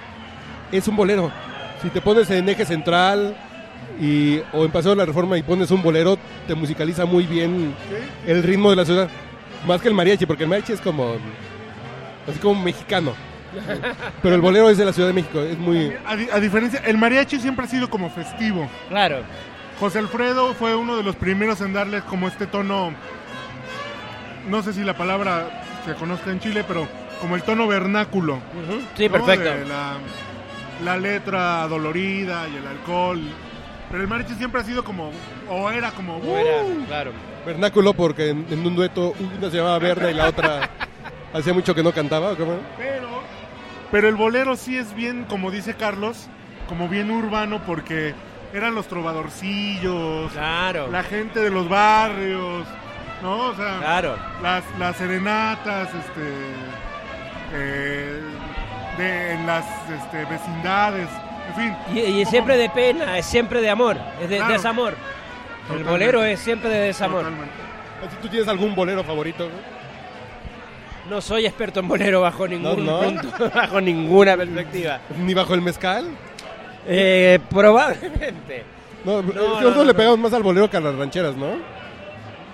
es 0.73 0.87
un 0.89 0.97
bolero. 0.97 1.33
Si 1.81 1.89
te 1.89 2.03
pones 2.03 2.29
en 2.31 2.49
eje 2.49 2.67
central 2.67 3.35
y, 4.01 4.41
o 4.53 4.65
en 4.65 4.71
Paseo 4.71 4.91
de 4.91 4.97
la 4.99 5.07
Reforma 5.07 5.39
y 5.39 5.43
pones 5.43 5.71
un 5.71 5.83
bolero, 5.83 6.19
te 6.47 6.55
musicaliza 6.55 7.05
muy 7.07 7.25
bien 7.27 7.75
el 8.27 8.43
ritmo 8.43 8.71
de 8.71 8.77
la 8.77 8.85
ciudad. 8.85 9.09
Más 9.67 9.81
que 9.81 9.89
el 9.89 9.95
mariachi, 9.95 10.27
porque 10.27 10.45
el 10.45 10.49
mariachi 10.51 10.73
es 10.73 10.81
como, 10.81 11.15
así 12.29 12.39
como 12.39 12.63
mexicano. 12.63 13.13
Pero 14.23 14.35
el 14.37 14.41
bolero 14.41 14.71
es 14.71 14.79
de 14.79 14.85
la 14.85 14.93
Ciudad 14.93 15.09
de 15.09 15.15
México, 15.15 15.41
es 15.41 15.59
muy... 15.59 15.93
A, 16.07 16.15
di- 16.15 16.29
a 16.33 16.39
diferencia, 16.39 16.81
el 16.87 16.97
mariachi 16.97 17.41
siempre 17.41 17.65
ha 17.65 17.69
sido 17.69 17.91
como 17.91 18.09
festivo. 18.09 18.69
Claro. 18.89 19.23
José 19.81 19.99
Alfredo 19.99 20.55
fue 20.55 20.77
uno 20.77 20.97
de 20.97 21.03
los 21.03 21.17
primeros 21.17 21.61
en 21.61 21.73
darle 21.73 22.03
como 22.03 22.29
este 22.29 22.47
tono, 22.47 22.93
no 24.49 24.63
sé 24.63 24.73
si 24.73 24.85
la 24.85 24.95
palabra 24.97 25.65
se 25.85 25.95
conozca 25.95 26.31
en 26.31 26.39
Chile, 26.39 26.65
pero 26.67 26.87
como 27.21 27.35
el 27.35 27.43
tono 27.43 27.67
vernáculo. 27.67 28.39
Sí, 28.97 29.07
¿no? 29.07 29.13
perfecto. 29.13 29.51
De 29.51 29.67
la, 29.67 29.95
la 30.85 30.97
letra 30.97 31.67
dolorida 31.67 32.47
y 32.49 32.57
el 32.57 32.67
alcohol. 32.67 33.21
Pero 33.91 34.03
el 34.03 34.09
mariachi 34.09 34.35
siempre 34.35 34.61
ha 34.61 34.65
sido 34.65 34.85
como, 34.85 35.11
o 35.49 35.71
era 35.71 35.91
como, 35.91 36.21
¿Cómo 36.21 36.37
era? 36.37 36.63
Claro. 36.87 37.13
Vernáculo 37.45 37.93
porque 37.95 38.29
en, 38.31 38.47
en 38.51 38.65
un 38.67 38.77
dueto 38.77 39.15
una 39.19 39.51
se 39.51 39.57
llamaba 39.57 39.79
Berna 39.79 40.11
y 40.11 40.15
la 40.15 40.29
otra 40.29 40.61
hacía 41.35 41.53
mucho 41.53 41.75
que 41.75 41.83
no 41.83 41.93
cantaba. 41.93 42.33
¿o 42.33 42.37
cómo? 42.37 42.53
Pero, 42.79 43.09
pero 43.91 44.09
el 44.09 44.15
bolero 44.17 44.57
sí 44.57 44.77
es 44.77 44.95
bien, 44.95 45.25
como 45.29 45.51
dice 45.51 45.75
Carlos, 45.75 46.29
como 46.69 46.89
bien 46.89 47.11
urbano 47.11 47.61
porque 47.67 48.15
eran 48.53 48.75
los 48.77 48.87
trovadorcillos, 48.87 50.31
Claro. 50.33 50.89
la 50.91 51.03
gente 51.03 51.41
de 51.41 51.51
los 51.51 51.69
barrios, 51.69 52.67
¿no? 53.23 53.49
O 53.49 53.55
sea, 53.57 53.79
Claro. 53.81 54.17
las, 54.43 54.63
las 54.79 54.97
serenatas, 54.97 55.89
este, 55.89 56.33
eh, 57.55 58.21
de, 58.99 59.33
en 59.33 59.47
las 59.47 59.65
este, 59.91 60.25
vecindades, 60.27 61.09
en 61.57 61.95
fin. 61.95 61.97
Y, 61.97 62.25
siempre 62.27 62.57
de 62.57 62.69
pena, 62.71 63.19
es 63.19 63.27
siempre 63.27 63.61
de 63.61 63.71
amor, 63.71 63.97
es 64.23 64.29
de 64.29 64.37
Claro. 64.37 64.53
desamor. 64.53 64.95
El 65.75 65.85
bolero 65.85 66.25
es 66.25 66.41
siempre 66.41 66.69
de 66.71 66.79
desamor. 66.81 67.21
Totalmente. 67.25 67.55
¿Tú 68.23 68.29
tienes 68.29 68.49
algún 68.49 68.75
bolero 68.75 69.05
favorito? 69.05 69.49
No 71.09 71.21
soy 71.21 71.47
experto 71.47 71.81
en 71.81 71.89
bolero 71.89 72.21
bajo 72.21 72.47
ningún 72.47 72.87
no. 72.87 73.01
punto, 73.01 73.29
bajo 73.55 73.81
ninguna 73.81 74.37
perspectiva. 74.37 75.01
¿Ni 75.19 75.35
bajo 75.35 75.55
el 75.55 75.61
mezcal? 75.63 76.07
Eh, 76.87 77.39
probablemente. 77.51 78.65
No, 79.05 79.23
no, 79.23 79.33
nosotros 79.33 79.77
no, 79.77 79.85
le 79.85 79.95
pegamos 79.95 80.19
más 80.19 80.33
al 80.33 80.43
bolero 80.43 80.69
que 80.71 80.77
a 80.77 80.81
las 80.81 80.95
rancheras, 80.95 81.35
¿no? 81.37 81.49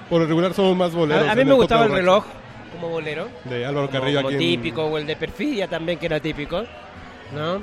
Por 0.08 0.20
lo 0.22 0.26
regular 0.26 0.54
somos 0.54 0.76
más 0.76 0.92
boleros. 0.94 1.28
A, 1.28 1.32
a 1.32 1.34
mí 1.34 1.44
me 1.44 1.54
gustaba 1.54 1.84
el 1.86 1.92
reloj 1.92 2.24
como 2.72 2.88
bolero, 2.88 3.28
De 3.44 3.64
Álvaro 3.66 3.88
como, 3.88 3.98
Carrillo 4.00 4.18
como 4.22 4.28
aquí. 4.28 4.34
en- 4.36 4.40
típico, 4.62 4.84
o 4.84 4.98
el 4.98 5.06
de 5.06 5.16
Perfidia 5.16 5.66
también 5.68 5.98
que 5.98 6.06
era 6.06 6.20
típico, 6.20 6.64
¿no? 7.34 7.60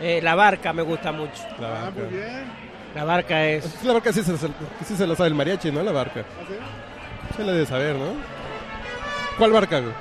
Eh, 0.00 0.20
la 0.22 0.34
barca 0.34 0.72
me 0.72 0.82
gusta 0.82 1.12
mucho. 1.12 1.42
La 1.60 1.68
Ah, 1.68 1.70
barca. 1.84 1.90
muy 2.00 2.08
bien. 2.18 2.64
La 2.94 3.04
barca 3.04 3.44
es... 3.46 3.84
La 3.84 3.92
barca 3.94 4.12
sí 4.12 4.22
se, 4.22 4.36
sí 4.36 4.96
se 4.96 5.06
la 5.06 5.16
sabe 5.16 5.28
el 5.30 5.34
mariachi, 5.34 5.70
¿no? 5.72 5.82
La 5.82 5.92
barca. 5.92 6.20
¿Ah, 6.20 7.34
Se 7.36 7.42
la 7.44 7.52
debe 7.52 7.66
saber, 7.66 7.96
¿no? 7.96 8.12
¿Cuál 9.38 9.50
barca, 9.52 9.80
güey? 9.80 9.92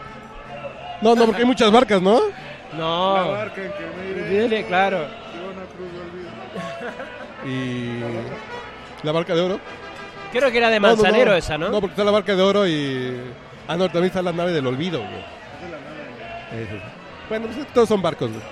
No, 1.02 1.16
no, 1.16 1.26
porque 1.26 1.42
hay 1.42 1.48
muchas 1.48 1.72
barcas, 1.72 2.02
¿no? 2.02 2.20
La 2.74 2.78
No, 2.78 3.32
barca 3.32 3.62
en 3.64 3.72
que 3.72 3.86
me 3.98 4.10
iré, 4.12 4.42
dile, 4.44 4.66
claro. 4.66 5.06
Y... 7.46 8.00
¿La 9.04 9.12
barca 9.12 9.36
de 9.36 9.42
oro? 9.42 9.60
Creo 10.32 10.52
que 10.52 10.58
era 10.58 10.70
de 10.70 10.80
No, 10.80 10.88
no, 10.90 10.96
Manzanero 10.96 11.32
no. 11.32 11.38
esa, 11.38 11.58
¿no? 11.58 11.70
No, 11.70 11.82
porque 11.82 11.94
está 11.94 12.04
la 12.04 12.12
barca 12.12 12.36
de 12.36 12.42
oro 12.42 12.68
y... 12.68 13.20
Ah, 13.68 13.76
no, 13.76 13.86
también 13.86 14.06
está 14.06 14.22
la 14.22 14.32
nave 14.34 14.52
del 14.52 14.66
olvido, 14.68 15.00
güey. 15.00 15.12
Sí, 16.52 16.68
sí. 16.72 16.78
Bueno, 17.30 17.48
pues 17.48 17.68
todos 17.74 17.90
son 17.90 18.02
barcos, 18.02 18.30
güey. 18.32 18.44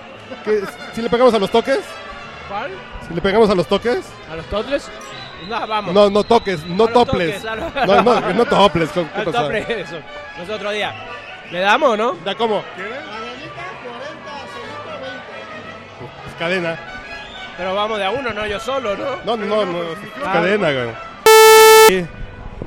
¿Qué- 0.43 0.61
Si 0.93 1.01
le 1.01 1.09
pegamos 1.09 1.33
a 1.33 1.39
los 1.39 1.49
toques, 1.51 1.79
¿Cuál? 2.49 2.71
si 3.07 3.13
le 3.13 3.21
pegamos 3.21 3.49
a 3.49 3.55
los 3.55 3.67
toques, 3.67 3.99
¿A 4.31 4.35
los 4.35 4.45
totles? 4.47 4.89
No, 5.49 5.67
vamos. 5.67 5.93
no, 5.93 6.09
no 6.09 6.23
toques, 6.23 6.63
no 6.65 6.87
toples. 6.87 7.41
toques, 7.41 7.45
a 7.51 7.55
los- 7.55 7.73
No, 7.87 8.01
no, 8.21 8.33
no 8.33 8.45
toples, 8.45 8.89
¿qué 8.91 8.99
Al 9.15 9.25
pasó? 9.25 9.41
tople, 9.43 9.65
eso. 9.81 9.95
Los 10.39 10.49
otro 10.49 10.71
día. 10.71 10.93
¿Le 11.51 11.59
damos 11.59 11.89
o 11.89 11.97
no? 11.97 12.15
¿Ya 12.25 12.35
cómo? 12.35 12.63
¿Quieres? 12.75 12.93
Pues 16.23 16.35
cadena. 16.39 16.77
Pero 17.57 17.75
vamos 17.75 17.97
de 17.99 18.05
a 18.05 18.11
uno, 18.11 18.31
no 18.33 18.45
yo 18.47 18.59
solo, 18.59 18.95
¿no? 18.95 19.17
No, 19.25 19.37
no, 19.37 19.45
no, 19.45 19.65
no, 19.65 19.81
es 19.91 19.97
Ah. 20.25 20.33
cadena, 20.33 20.71
güey. 20.71 20.89
Sí. 21.87 22.05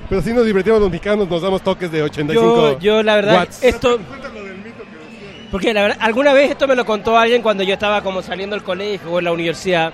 Pero 0.09 0.21
si 0.23 0.33
nos 0.33 0.45
divertimos 0.45 0.81
los 0.81 0.91
mexicanos, 0.91 1.29
nos 1.29 1.41
damos 1.43 1.63
toques 1.63 1.91
de 1.91 2.03
85 2.03 2.73
Yo, 2.73 2.79
yo 2.79 3.03
la 3.03 3.15
verdad, 3.17 3.35
watts. 3.37 3.63
esto, 3.63 3.99
Cuéntalo 3.99 4.45
del 4.45 4.57
mito 4.59 4.83
que 4.85 4.97
decía. 4.99 5.44
Porque 5.55 5.73
la 5.73 5.83
verdad, 5.83 5.99
alguna 6.01 6.33
vez 6.33 6.51
esto 6.51 6.67
me 6.67 6.75
lo 6.75 6.85
contó 6.85 7.17
alguien 7.17 7.41
cuando 7.41 7.63
yo 7.63 7.75
estaba 7.75 8.03
como 8.03 8.23
saliendo 8.23 8.57
del 8.57 8.65
colegio 8.65 9.09
o 9.09 9.21
en 9.21 9.25
la 9.27 9.31
universidad, 9.31 9.93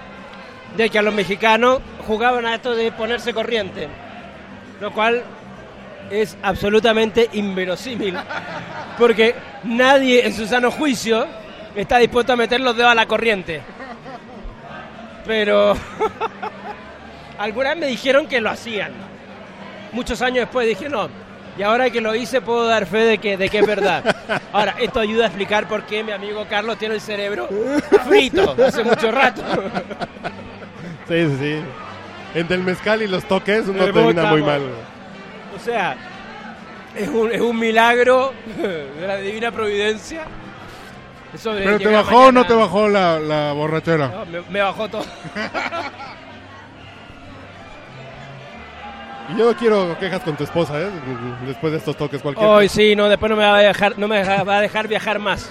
de 0.75 0.89
que 0.89 0.99
a 0.99 1.03
los 1.03 1.13
mexicanos 1.13 1.81
jugaban 2.07 2.47
a 2.47 2.55
esto 2.55 2.75
de 2.75 2.91
ponerse 2.93 3.35
corriente, 3.35 3.87
lo 4.81 4.91
cual 4.91 5.23
es 6.11 6.39
absolutamente 6.43 7.29
inverosímil, 7.35 8.17
porque 8.97 9.35
nadie 9.65 10.25
en 10.25 10.33
su 10.33 10.47
sano 10.47 10.71
juicio 10.71 11.27
está 11.75 11.99
dispuesto 11.99 12.33
a 12.33 12.37
meter 12.37 12.63
los 12.63 12.75
dedos 12.75 12.93
a 12.93 12.95
la 12.95 13.05
corriente. 13.05 13.61
Pero 15.27 15.75
algunas 17.39 17.77
me 17.77 17.89
dijeron 17.89 18.27
que 18.27 18.41
lo 18.41 18.49
hacían. 18.49 18.93
Muchos 19.93 20.23
años 20.23 20.47
después 20.47 20.67
dije, 20.67 20.89
no, 20.89 21.11
y 21.61 21.63
ahora 21.63 21.91
que 21.91 22.01
lo 22.01 22.15
hice 22.15 22.41
puedo 22.41 22.67
dar 22.67 22.87
fe 22.87 23.05
de 23.05 23.19
que, 23.19 23.37
de 23.37 23.51
que 23.51 23.59
es 23.59 23.67
verdad. 23.67 24.17
Ahora, 24.55 24.77
esto 24.81 24.99
ayuda 24.99 25.25
a 25.25 25.27
explicar 25.27 25.69
por 25.69 25.83
qué 25.83 26.03
mi 26.03 26.11
amigo 26.11 26.47
Carlos 26.49 26.79
tiene 26.79 26.95
el 26.95 27.03
cerebro 27.03 27.51
frito 28.09 28.57
hace 28.67 28.83
mucho 28.83 29.11
rato. 29.11 29.43
Sí, 31.07 31.27
sí, 31.27 31.37
sí. 31.41 31.61
Entre 32.37 32.57
el 32.57 32.63
mezcal 32.63 33.03
y 33.03 33.09
los 33.09 33.25
toques, 33.25 33.67
uno 33.67 33.85
termina 33.93 34.27
muy 34.27 34.43
mal. 34.43 34.63
O 35.57 35.59
sea, 35.59 35.97
es 36.97 37.09
un, 37.09 37.33
es 37.33 37.41
un 37.41 37.59
milagro 37.59 38.33
de 38.57 39.07
la 39.09 39.17
divina 39.17 39.51
providencia. 39.51 40.23
¿Pero 41.43 41.79
te 41.79 41.89
bajó 41.89 42.27
o 42.27 42.33
no 42.33 42.47
te 42.47 42.55
bajó 42.55 42.89
la, 42.89 43.19
la 43.19 43.53
borrachera? 43.53 44.07
No, 44.07 44.25
me, 44.25 44.41
me 44.49 44.63
bajó 44.63 44.89
todo. 44.89 45.05
Y 49.33 49.39
yo 49.39 49.47
no 49.47 49.57
quiero 49.57 49.97
quejas 49.99 50.23
con 50.23 50.37
tu 50.37 50.45
esposa, 50.45 50.81
¿eh? 50.81 50.89
Después 51.47 51.73
de 51.73 51.79
estos 51.79 51.97
toques 51.97 52.21
cualquier. 52.21 52.47
Hoy 52.47 52.69
sí, 52.69 52.97
no, 52.97 53.09
después 53.09 53.31
no 53.31 53.37
me 53.37 53.45
va 53.45 53.57
a 53.57 53.61
dejar, 53.61 53.99
no 53.99 54.09
me 54.09 54.23
va 54.25 54.57
a 54.57 54.61
dejar 54.61 54.89
viajar 54.89 55.19
más. 55.19 55.51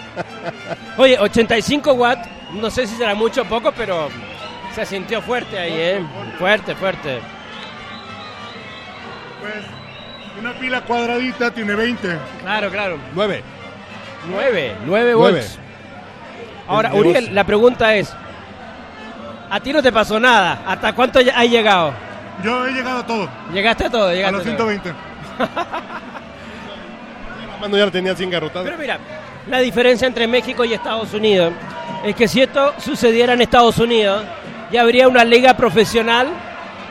Oye, 0.96 1.18
85 1.18 1.92
watts, 1.92 2.28
no 2.52 2.70
sé 2.70 2.86
si 2.86 2.96
será 2.96 3.14
mucho 3.14 3.42
o 3.42 3.44
poco, 3.44 3.72
pero 3.72 4.08
se 4.74 4.84
sintió 4.86 5.22
fuerte 5.22 5.58
ahí, 5.58 5.72
¿eh? 5.74 6.06
Fuerte, 6.38 6.74
fuerte. 6.74 7.20
Pues 9.40 9.64
una 10.40 10.52
pila 10.58 10.80
cuadradita 10.82 11.50
tiene 11.50 11.74
20. 11.74 12.18
Claro, 12.42 12.70
claro. 12.70 12.98
Nueve. 13.14 13.42
9, 14.28 14.74
9 14.84 14.84
Nueve. 14.86 15.14
volts. 15.14 15.58
Ahora. 16.66 16.94
Uriel, 16.94 17.34
la 17.34 17.44
pregunta 17.44 17.94
es, 17.94 18.12
a 19.50 19.60
ti 19.60 19.72
no 19.72 19.82
te 19.82 19.90
pasó 19.92 20.20
nada, 20.20 20.62
¿hasta 20.66 20.92
cuánto 20.92 21.18
has 21.18 21.48
llegado? 21.48 21.92
Yo 22.42 22.66
he 22.66 22.72
llegado 22.72 22.98
a 23.00 23.06
todo, 23.06 23.28
Llegaste 23.52 23.86
a 23.86 23.90
todo, 23.90 24.08
a 24.08 24.14
llegaste 24.14 24.32
los 24.38 24.46
a 24.46 24.56
todo. 24.56 24.68
120. 24.70 24.92
Mano 27.60 27.76
ya 27.76 27.84
la 27.86 27.90
tenía 27.90 28.12
así 28.12 28.24
engarrotada. 28.24 28.64
Pero 28.64 28.78
mira, 28.78 28.98
la 29.48 29.58
diferencia 29.58 30.06
entre 30.06 30.26
México 30.26 30.64
y 30.64 30.72
Estados 30.72 31.12
Unidos 31.12 31.52
es 32.04 32.14
que 32.16 32.26
si 32.26 32.40
esto 32.40 32.72
sucediera 32.78 33.34
en 33.34 33.42
Estados 33.42 33.78
Unidos, 33.78 34.24
ya 34.72 34.80
habría 34.82 35.08
una 35.08 35.24
liga 35.24 35.54
profesional 35.54 36.28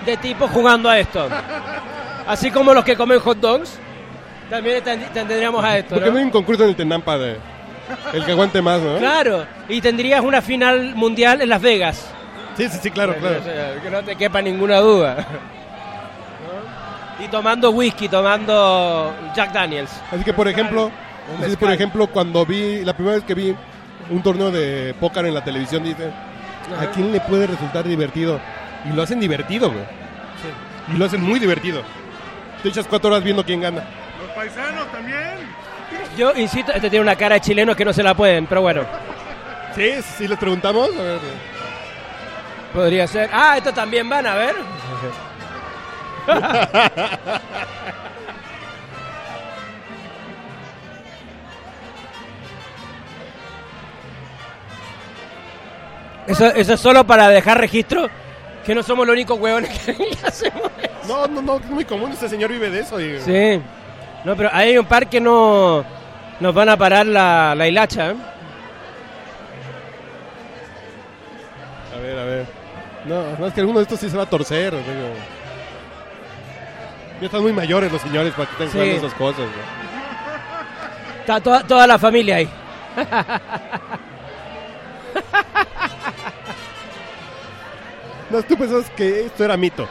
de 0.05 0.17
tipos 0.17 0.51
jugando 0.51 0.89
a 0.89 0.99
esto. 0.99 1.27
Así 2.27 2.51
como 2.51 2.73
los 2.73 2.83
que 2.85 2.95
comen 2.95 3.19
hot 3.19 3.39
dogs, 3.39 3.79
también 4.49 4.83
ten- 4.83 5.03
tendríamos 5.13 5.63
a 5.63 5.77
esto. 5.79 5.95
¿Por 5.95 6.03
qué 6.03 6.09
¿no? 6.09 6.13
no 6.13 6.19
hay 6.19 6.25
un 6.25 6.31
concurso 6.31 6.63
en 6.63 6.69
el 6.69 6.75
Tenampa 6.75 7.17
de 7.17 7.37
el 8.13 8.23
que 8.23 8.31
aguante 8.33 8.61
más, 8.61 8.79
no? 8.81 8.97
Claro, 8.99 9.45
y 9.67 9.81
tendrías 9.81 10.21
una 10.21 10.43
final 10.43 10.93
mundial 10.93 11.41
en 11.41 11.49
Las 11.49 11.61
Vegas. 11.61 12.05
Sí, 12.59 12.67
sí, 12.67 12.79
sí, 12.83 12.91
claro, 12.91 13.15
claro. 13.19 13.39
O 13.39 13.43
sea, 13.43 13.81
que 13.81 13.89
no 13.89 14.03
te 14.03 14.15
quepa 14.17 14.41
ninguna 14.41 14.79
duda. 14.79 15.15
¿No? 17.17 17.23
Y 17.23 17.27
tomando 17.29 17.71
whisky, 17.71 18.09
tomando 18.09 19.13
Jack 19.33 19.53
Daniels. 19.53 19.91
Así 20.11 20.23
que, 20.23 20.33
por 20.33 20.47
ejemplo, 20.47 20.91
así, 21.43 21.55
por 21.55 21.71
ejemplo, 21.71 22.07
cuando 22.07 22.45
vi, 22.45 22.83
la 22.83 22.93
primera 22.93 23.15
vez 23.15 23.23
que 23.23 23.33
vi 23.33 23.55
un 24.09 24.21
torneo 24.21 24.51
de 24.51 24.93
póker 24.99 25.25
en 25.25 25.33
la 25.33 25.43
televisión, 25.43 25.83
dice, 25.83 26.11
¿a 26.77 26.85
quién 26.87 27.11
le 27.13 27.21
puede 27.21 27.47
resultar 27.47 27.87
divertido? 27.87 28.39
Y 28.89 28.93
lo 28.93 29.03
hacen 29.03 29.19
divertido, 29.19 29.71
güey. 29.71 29.83
Y 30.93 30.97
lo 30.97 31.05
hacen 31.05 31.21
muy 31.21 31.39
divertido. 31.39 31.81
Te 32.61 32.69
echas 32.69 32.87
cuatro 32.87 33.09
horas 33.09 33.23
viendo 33.23 33.45
quién 33.45 33.61
gana. 33.61 33.83
Los 34.21 34.31
paisanos 34.35 34.91
también. 34.91 35.59
Yo 36.17 36.33
insisto, 36.35 36.73
este 36.73 36.89
tiene 36.89 37.03
una 37.03 37.15
cara 37.15 37.35
de 37.35 37.41
chileno 37.41 37.75
que 37.75 37.85
no 37.85 37.93
se 37.93 38.03
la 38.03 38.13
pueden, 38.13 38.47
pero 38.47 38.61
bueno. 38.61 38.83
Sí, 39.75 40.01
sí, 40.17 40.27
les 40.27 40.37
preguntamos. 40.37 40.89
A 40.97 41.01
ver. 41.01 41.19
Podría 42.73 43.07
ser. 43.07 43.29
Ah, 43.33 43.57
esto 43.57 43.73
también 43.73 44.07
van 44.07 44.25
a 44.27 44.35
ver. 44.35 44.55
Eso, 56.27 56.45
eso 56.47 56.73
es 56.73 56.79
solo 56.79 57.05
para 57.05 57.27
dejar 57.29 57.57
registro 57.59 58.07
que 58.65 58.75
no 58.75 58.83
somos 58.83 59.07
los 59.07 59.13
únicos 59.13 59.39
huevones 59.39 59.71
que 59.79 59.91
hacemos 60.23 60.67
eso. 60.81 61.07
No, 61.07 61.27
no, 61.27 61.41
no, 61.41 61.55
es 61.57 61.65
muy 61.65 61.85
común. 61.85 62.11
Este 62.11 62.29
señor 62.29 62.51
vive 62.51 62.69
de 62.69 62.81
eso. 62.81 62.99
y- 62.99 63.19
Sí. 63.21 63.61
No, 64.25 64.35
pero 64.35 64.49
hay 64.53 64.77
un 64.77 64.85
par 64.85 65.07
que 65.07 65.19
no 65.19 65.83
nos 66.39 66.53
van 66.53 66.69
a 66.69 66.77
parar 66.77 67.05
la, 67.07 67.55
la 67.55 67.67
hilacha. 67.67 68.11
¿eh? 68.11 68.15
A 71.95 71.99
ver, 72.01 72.19
a 72.19 72.23
ver. 72.25 72.58
No, 73.05 73.47
es 73.47 73.53
que 73.53 73.61
alguno 73.61 73.79
de 73.79 73.83
estos 73.83 73.99
sí 73.99 74.09
se 74.09 74.17
va 74.17 74.23
a 74.23 74.29
torcer. 74.29 74.73
o 74.73 74.83
sea. 74.83 74.93
Ya 77.19 77.25
están 77.25 77.41
muy 77.41 77.51
mayores 77.51 77.91
los 77.91 78.01
señores 78.01 78.33
para 78.33 78.45
que 78.45 78.51
estén 78.51 78.69
jugando 78.69 79.07
esas 79.07 79.13
cosas. 79.13 79.45
Está 81.19 81.41
toda, 81.41 81.63
toda 81.63 81.85
la 81.87 81.99
familia 81.99 82.37
ahí. 82.37 82.49
No, 88.29 88.43
tú 88.43 88.55
pensabas 88.55 88.89
que 88.91 89.25
esto 89.25 89.43
era 89.43 89.57
mito. 89.57 89.87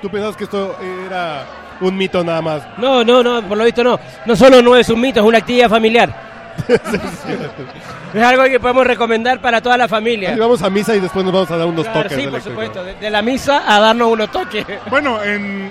Tú 0.00 0.10
pensabas 0.10 0.36
que 0.36 0.44
esto 0.44 0.76
era 1.06 1.46
un 1.80 1.96
mito 1.96 2.24
nada 2.24 2.42
más. 2.42 2.62
No, 2.78 3.04
no, 3.04 3.22
no, 3.22 3.42
por 3.42 3.56
lo 3.56 3.64
visto 3.64 3.84
no. 3.84 3.98
No 4.26 4.34
solo 4.34 4.60
no 4.60 4.76
es 4.76 4.88
un 4.88 5.00
mito, 5.00 5.20
es 5.20 5.26
una 5.26 5.38
actividad 5.38 5.68
familiar. 5.68 6.31
Es 8.14 8.22
algo 8.22 8.44
que 8.44 8.60
podemos 8.60 8.86
recomendar 8.86 9.40
para 9.40 9.60
toda 9.62 9.76
la 9.78 9.88
familia. 9.88 10.30
Ahí 10.32 10.38
vamos 10.38 10.62
a 10.62 10.68
misa 10.70 10.94
y 10.94 11.00
después 11.00 11.24
nos 11.24 11.32
vamos 11.34 11.50
a 11.50 11.56
dar 11.56 11.66
unos 11.66 11.84
Claro, 11.86 12.02
toques. 12.02 12.18
sí, 12.22 12.28
por 12.28 12.42
supuesto. 12.42 12.84
De, 12.84 12.94
de 12.94 13.10
la 13.10 13.22
misa 13.22 13.62
a 13.66 13.80
darnos 13.80 14.08
unos 14.08 14.30
toques. 14.30 14.66
Bueno, 14.90 15.22
en 15.22 15.70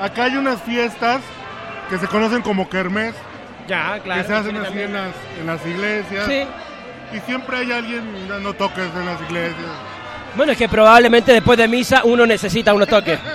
acá 0.00 0.24
hay 0.24 0.36
unas 0.36 0.60
fiestas 0.62 1.20
que 1.88 1.96
se 1.98 2.06
conocen 2.08 2.42
como 2.42 2.68
kermés, 2.68 3.14
Ya, 3.68 3.98
claro. 4.00 4.20
que 4.22 4.26
se 4.28 4.34
hacen 4.34 4.56
sí, 4.56 4.62
así 4.68 4.80
en 4.82 4.92
las, 4.92 5.12
en 5.40 5.46
las 5.46 5.66
iglesias. 5.66 6.26
Sí. 6.26 6.44
Y 7.16 7.20
siempre 7.20 7.56
hay 7.58 7.72
alguien 7.72 8.28
dando 8.28 8.52
toques 8.54 8.88
en 8.94 9.06
las 9.06 9.20
iglesias. 9.22 9.56
Bueno, 10.34 10.52
es 10.52 10.58
que 10.58 10.68
probablemente 10.68 11.32
después 11.32 11.56
de 11.58 11.68
misa 11.68 12.02
uno 12.04 12.26
necesita 12.26 12.74
unos 12.74 12.88
toques. 12.88 13.18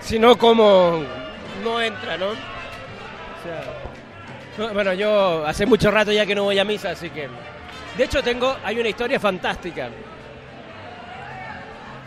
si 0.00 0.18
no, 0.18 0.36
como 0.36 1.02
no 1.62 1.80
entra, 1.80 2.16
¿no? 2.18 2.26
Sea, 3.44 4.72
bueno, 4.72 4.92
yo 4.94 5.44
hace 5.46 5.66
mucho 5.66 5.90
rato 5.90 6.10
ya 6.12 6.24
que 6.26 6.34
no 6.34 6.44
voy 6.44 6.58
a 6.58 6.64
misa, 6.64 6.90
así 6.90 7.10
que... 7.10 7.28
De 7.96 8.04
hecho, 8.04 8.22
tengo, 8.22 8.56
hay 8.64 8.78
una 8.80 8.88
historia 8.88 9.20
fantástica. 9.20 9.88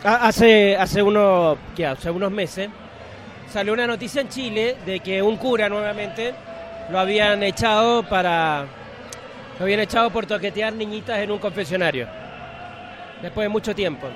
Ha- 0.04 0.28
Hace, 0.28 0.76
hace, 0.76 1.02
uno, 1.02 1.58
¿qué? 1.76 1.86
hace 1.86 2.10
unos 2.12 2.32
meses 2.32 2.69
salió 3.52 3.73
una 3.73 3.88
noticia 3.88 4.21
en 4.21 4.30
Chile 4.30 4.78
de 4.86 5.00
que 5.00 5.21
un 5.21 5.38
cura 5.38 5.69
nuevamente 5.69 6.34
lo 6.89 7.00
habían 7.00 7.41
echado 7.43 8.04
para 8.04 8.65
lo 9.58 9.63
habían 9.65 9.80
echado 9.80 10.10
por 10.12 10.26
toquetear 10.26 10.73
niñitas 10.73 11.17
en 11.19 11.32
un 11.32 11.39
confesionario. 11.39 12.08
Después 13.21 13.45
de 13.45 13.50
mucho 13.50 13.73
tiempo. 13.73 14.08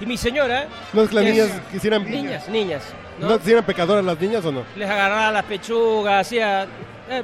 Y 0.00 0.06
mi 0.06 0.16
señora. 0.16 0.66
¿No 0.92 1.02
es 1.02 1.08
que 1.08 1.14
las 1.16 1.24
niñas 1.24 1.48
quisieran... 1.72 2.08
Niñas, 2.08 2.48
niñas. 2.48 2.94
¿No? 3.20 3.28
¿No 3.28 3.38
quisieran 3.38 3.64
pecadoras 3.64 4.04
las 4.04 4.18
niñas 4.20 4.44
o 4.44 4.52
no? 4.52 4.64
Les 4.76 4.88
agarraba 4.88 5.30
las 5.30 5.44
pechugas, 5.44 6.26
hacía. 6.26 6.64
eh, 7.10 7.22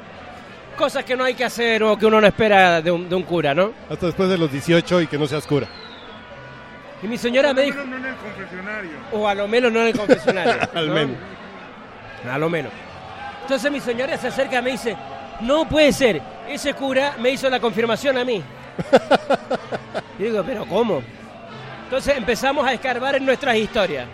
cosas 0.77 1.03
que 1.03 1.15
no 1.15 1.23
hay 1.25 1.33
que 1.35 1.43
hacer 1.43 1.83
o 1.83 1.97
que 1.97 2.05
uno 2.05 2.19
no 2.21 2.27
espera 2.27 2.81
de 2.81 2.89
un, 2.91 3.07
de 3.09 3.15
un 3.15 3.23
cura, 3.23 3.53
¿no? 3.53 3.71
Hasta 3.89 4.05
después 4.07 4.29
de 4.29 4.37
los 4.37 4.51
18 4.51 5.01
y 5.01 5.07
que 5.07 5.17
no 5.17 5.27
seas 5.27 5.45
cura. 5.45 5.67
Y 7.03 7.07
mi 7.07 7.17
señora 7.17 7.53
me 7.53 7.63
dijo, 7.63 7.77
Pero 7.77 7.87
no 7.87 7.97
en 7.97 8.05
el 8.05 8.15
confesionario. 8.15 8.91
o 9.11 9.27
a 9.27 9.33
lo 9.35 9.47
menos 9.47 9.71
no 9.71 9.81
en 9.81 9.87
el 9.87 9.97
confesionario. 9.97 10.53
Al 10.73 10.87
¿no? 10.87 10.93
menos. 10.93 11.15
A 12.31 12.37
lo 12.37 12.49
menos. 12.49 12.71
Entonces 13.41 13.71
mi 13.71 13.79
señora 13.79 14.17
se 14.17 14.27
acerca 14.27 14.59
y 14.59 14.61
me 14.61 14.71
dice, 14.71 14.95
no 15.41 15.67
puede 15.67 15.91
ser, 15.91 16.21
ese 16.47 16.73
cura 16.73 17.15
me 17.19 17.31
hizo 17.31 17.49
la 17.49 17.59
confirmación 17.59 18.17
a 18.17 18.23
mí. 18.23 18.41
y 20.19 20.23
digo, 20.23 20.43
pero 20.45 20.65
¿cómo? 20.65 21.01
Entonces 21.85 22.15
empezamos 22.17 22.65
a 22.65 22.73
escarbar 22.73 23.15
en 23.15 23.25
nuestras 23.25 23.55
historias. 23.55 24.05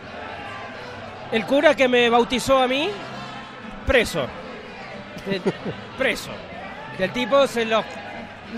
El 1.31 1.45
cura 1.45 1.75
que 1.75 1.87
me 1.87 2.09
bautizó 2.09 2.59
a 2.59 2.67
mí, 2.67 2.89
preso. 3.85 4.27
Eh, 5.29 5.41
preso. 5.97 6.31
El 6.97 7.11
tipo 7.11 7.45
se 7.47 7.65
los, 7.65 7.83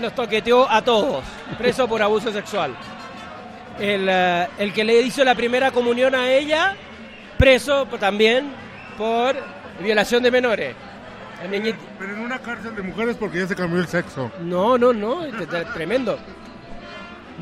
los 0.00 0.14
toqueteó 0.14 0.68
a 0.70 0.82
todos, 0.82 1.24
preso 1.58 1.86
por 1.88 2.00
abuso 2.02 2.32
sexual. 2.32 2.74
El, 3.78 4.06
eh, 4.08 4.48
el 4.58 4.72
que 4.72 4.84
le 4.84 5.00
hizo 5.00 5.24
la 5.24 5.34
primera 5.34 5.70
comunión 5.70 6.14
a 6.14 6.30
ella, 6.30 6.76
preso 7.38 7.86
también 7.98 8.50
por 8.96 9.34
violación 9.80 10.22
de 10.22 10.30
menores. 10.30 10.74
El 11.42 11.50
niñito- 11.50 11.78
Pero 11.98 12.12
en 12.14 12.20
una 12.20 12.38
cárcel 12.38 12.76
de 12.76 12.82
mujeres 12.82 13.16
porque 13.16 13.38
ya 13.38 13.46
se 13.48 13.56
cambió 13.56 13.80
el 13.80 13.88
sexo. 13.88 14.30
No, 14.40 14.76
no, 14.78 14.92
no, 14.92 15.24
es 15.24 15.34
t- 15.48 15.64
tremendo. 15.74 16.18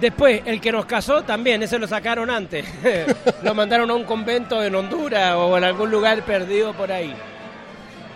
Después, 0.01 0.43
el 0.45 0.61
que 0.61 0.71
nos 0.71 0.87
casó 0.87 1.23
también, 1.23 1.63
ese 1.63 1.79
lo 1.79 1.87
sacaron 1.89 2.31
antes. 2.31 2.65
lo 3.43 3.55
mandaron 3.55 3.91
a 3.91 3.95
un 3.95 4.05
convento 4.05 4.63
en 4.63 4.75
Honduras 4.75 5.35
o 5.37 5.57
en 5.59 5.65
algún 5.65 5.91
lugar 5.91 6.23
perdido 6.23 6.73
por 6.73 6.93
ahí. 6.93 7.15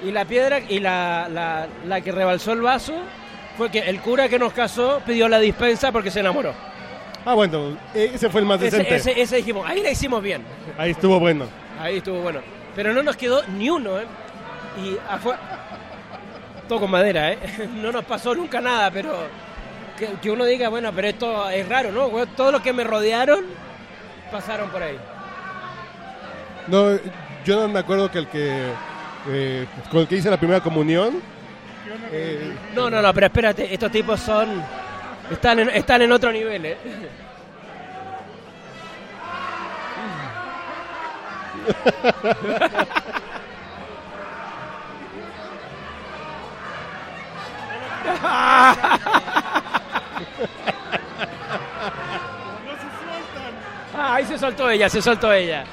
Y 0.04 0.10
la 0.10 0.24
piedra, 0.24 0.60
y 0.68 0.80
la, 0.80 1.28
la, 1.32 1.66
la 1.86 2.00
que 2.00 2.12
rebalsó 2.12 2.52
el 2.52 2.60
vaso 2.62 2.94
fue 3.56 3.70
que 3.70 3.80
el 3.80 4.00
cura 4.00 4.28
que 4.28 4.38
nos 4.38 4.52
casó 4.52 5.00
pidió 5.06 5.28
la 5.28 5.38
dispensa 5.38 5.92
porque 5.92 6.10
se 6.10 6.20
enamoró. 6.20 6.54
Ah, 7.24 7.34
bueno, 7.34 7.76
ese 7.94 8.28
fue 8.30 8.40
el 8.40 8.46
más 8.46 8.60
Ese, 8.60 8.78
decente. 8.78 8.94
ese, 8.96 9.20
ese 9.20 9.36
dijimos, 9.36 9.64
ahí 9.68 9.80
la 9.82 9.90
hicimos 9.90 10.22
bien. 10.22 10.42
Ahí 10.76 10.90
estuvo 10.92 11.20
bueno. 11.20 11.46
Ahí 11.80 11.98
estuvo 11.98 12.20
bueno. 12.20 12.40
Pero 12.74 12.92
no 12.92 13.02
nos 13.02 13.16
quedó 13.16 13.42
ni 13.58 13.70
uno, 13.70 14.00
¿eh? 14.00 14.04
Y 14.82 14.96
afuera. 15.08 15.38
Todo 16.68 16.80
con 16.80 16.90
madera, 16.90 17.32
¿eh? 17.32 17.38
No 17.74 17.92
nos 17.92 18.04
pasó 18.04 18.34
nunca 18.34 18.60
nada, 18.60 18.90
pero. 18.90 19.14
Que, 19.98 20.06
que 20.20 20.30
uno 20.30 20.44
diga, 20.44 20.68
bueno, 20.68 20.90
pero 20.94 21.08
esto 21.08 21.48
es 21.50 21.68
raro, 21.68 21.92
¿no? 21.92 22.08
Bueno, 22.08 22.30
Todos 22.36 22.52
los 22.52 22.62
que 22.62 22.72
me 22.72 22.84
rodearon 22.84 23.44
pasaron 24.30 24.70
por 24.70 24.82
ahí. 24.82 24.98
No, 26.68 26.96
yo 27.44 27.60
no 27.60 27.68
me 27.68 27.80
acuerdo 27.80 28.10
que 28.10 28.18
el 28.18 28.28
que. 28.28 28.72
eh, 29.28 29.66
con 29.90 30.00
el 30.00 30.08
que 30.08 30.16
hice 30.16 30.30
la 30.30 30.38
primera 30.38 30.60
comunión. 30.60 31.20
eh, 32.10 32.52
No, 32.74 32.88
no, 32.88 33.02
no, 33.02 33.12
pero 33.12 33.26
espérate, 33.26 33.72
estos 33.72 33.90
tipos 33.92 34.20
son. 34.20 34.62
Están 35.30 35.58
en, 35.60 35.68
están 35.70 36.02
en 36.02 36.12
otro 36.12 36.32
nivel, 36.32 36.64
¿eh? 36.66 36.76
Ah, 53.94 54.14
ahí 54.14 54.24
se 54.24 54.38
soltó 54.38 54.70
ella, 54.70 54.88
se 54.88 55.02
soltó 55.02 55.32
ella. 55.32 55.64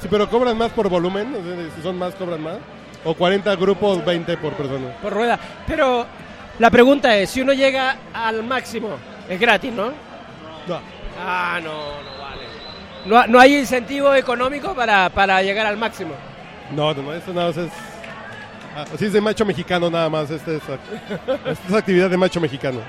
sí, 0.00 0.08
pero 0.10 0.28
cobran 0.28 0.56
más 0.56 0.70
por 0.72 0.88
volumen. 0.88 1.34
Si 1.76 1.82
son 1.82 1.98
más, 1.98 2.14
cobran 2.14 2.42
más. 2.42 2.56
O 3.04 3.14
40 3.14 3.56
grupos, 3.56 4.04
20 4.04 4.36
por 4.36 4.52
persona. 4.52 4.96
por 5.00 5.12
rueda. 5.12 5.38
Pero 5.66 6.06
la 6.58 6.70
pregunta 6.70 7.16
es, 7.16 7.30
si 7.30 7.40
uno 7.40 7.52
llega 7.54 7.96
al 8.12 8.42
máximo, 8.42 8.90
es 9.28 9.40
gratis, 9.40 9.72
¿no? 9.72 9.86
No. 10.66 10.80
Ah, 11.18 11.58
no, 11.62 12.02
no. 12.02 12.19
No, 13.06 13.26
no 13.26 13.40
hay 13.40 13.56
incentivo 13.56 14.14
económico 14.14 14.74
para, 14.74 15.08
para 15.10 15.42
llegar 15.42 15.66
al 15.66 15.76
máximo. 15.76 16.12
No, 16.74 16.92
no, 16.94 17.02
no, 17.02 17.12
eso 17.14 17.32
nada 17.32 17.48
más 17.48 17.56
es. 17.56 17.70
ah, 18.76 18.84
Así 18.94 19.06
es 19.06 19.12
de 19.12 19.20
macho 19.20 19.44
mexicano 19.44 19.90
nada 19.90 20.08
más. 20.08 20.30
Este 20.30 20.56
es, 20.56 20.62
esta 20.62 21.68
es 21.68 21.74
actividad 21.74 22.10
de 22.10 22.16
macho 22.16 22.40
mexicano. 22.40 22.80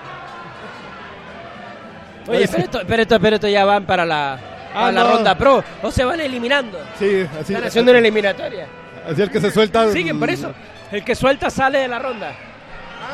Oye, 2.28 2.47
pero 2.47 2.63
esto, 2.63 2.82
pero 2.88 3.02
esto, 3.02 3.19
pero 3.19 3.36
esto 3.38 3.47
ya 3.47 3.65
van 3.65 3.86
para 3.86 4.06
la, 4.06 4.38
para 4.74 4.88
Ah, 4.88 4.91
la 4.91 5.04
no. 5.04 5.12
ronda 5.15 5.38
pro. 5.38 5.63
O 5.82 5.91
se 5.91 6.04
van 6.06 6.19
eliminando. 6.19 6.78
Sí, 7.00 7.26
así, 7.39 7.54
Están 7.54 7.67
haciendo 7.67 7.91
una 7.91 8.00
eliminatoria. 8.00 8.67
así 9.10 9.21
el 9.21 9.32
que 9.32 9.41
se 9.41 9.50
suelta. 9.52 9.88
Siguen 9.93 10.19
por 10.19 10.30
eso. 10.30 10.54
El 10.91 11.04
que 11.04 11.15
suelta 11.15 11.50
sale 11.50 11.80
de 11.80 11.88
la 11.88 12.00
ronda. 12.00 12.32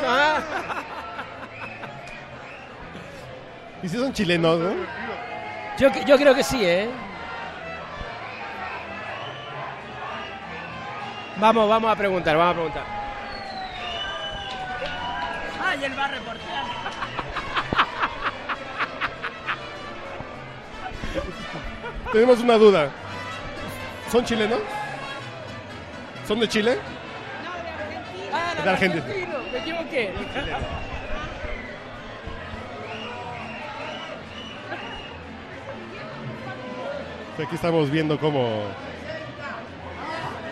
Ah. 0.05 0.39
Y 3.83 3.87
si 3.89 3.97
son 3.97 4.11
chilenos, 4.11 4.59
¿no? 4.59 4.71
Yo, 5.77 5.89
yo 6.05 6.17
creo 6.17 6.33
que 6.33 6.43
sí, 6.43 6.65
¿eh? 6.65 6.89
Vamos, 11.39 11.69
vamos 11.69 11.91
a 11.91 11.95
preguntar, 11.95 12.35
vamos 12.35 12.51
a 12.51 12.55
preguntar. 12.55 12.83
Ay, 15.63 15.83
él 15.83 15.99
va 15.99 16.05
a 16.05 16.07
reportear. 16.07 16.63
Tenemos 22.11 22.39
una 22.39 22.57
duda. 22.57 22.89
¿Son 24.11 24.23
chilenos? 24.25 24.59
¿Son 26.27 26.39
de 26.39 26.47
Chile? 26.47 26.77
Ah, 28.33 28.53
no, 28.57 28.63
De 28.63 28.69
Argentina. 28.69 29.03
argentino, 29.05 29.37
Me 29.51 29.57
equivoqué. 29.59 30.13
Aquí 37.43 37.55
estamos 37.55 37.89
viendo 37.91 38.17
cómo. 38.19 38.63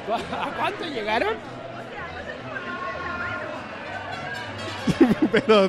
¿A 0.10 0.48
cuánto 0.58 0.86
llegaron? 0.86 1.34
Pero. 5.32 5.66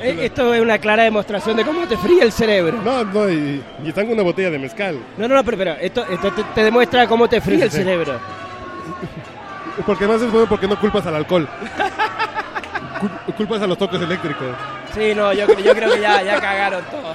Eh, 0.00 0.16
Esto 0.26 0.52
es 0.54 0.60
una 0.60 0.78
clara 0.78 1.04
demostración 1.04 1.56
de 1.56 1.64
cómo 1.64 1.86
te 1.86 1.96
fría 1.96 2.24
el 2.24 2.32
cerebro. 2.32 2.80
No, 2.84 3.04
no, 3.04 3.30
y, 3.30 3.62
y 3.84 3.88
están 3.88 4.04
con 4.06 4.14
una 4.14 4.22
botella 4.24 4.50
de 4.50 4.58
mezcal. 4.58 4.98
No, 5.16 5.28
no, 5.28 5.36
no, 5.36 5.44
pero, 5.44 5.56
pero 5.56 5.72
esto, 5.74 6.04
esto 6.08 6.32
te, 6.32 6.42
te 6.44 6.64
demuestra 6.64 7.06
cómo 7.06 7.28
te 7.28 7.40
fría 7.40 7.64
el 7.64 7.70
cerebro. 7.70 8.18
Porque 9.86 10.06
más 10.06 10.22
es 10.22 10.30
bueno 10.30 10.46
porque 10.48 10.68
no 10.68 10.78
culpas 10.78 11.04
al 11.06 11.16
alcohol. 11.16 11.48
Cul- 13.00 13.34
culpas 13.36 13.60
a 13.60 13.66
los 13.66 13.76
toques 13.76 14.00
eléctricos. 14.00 14.46
Sí, 14.94 15.12
no, 15.16 15.32
yo, 15.32 15.48
yo 15.58 15.74
creo 15.74 15.92
que 15.92 16.00
ya, 16.00 16.22
ya 16.22 16.40
cagaron 16.40 16.84
todo. 16.84 17.12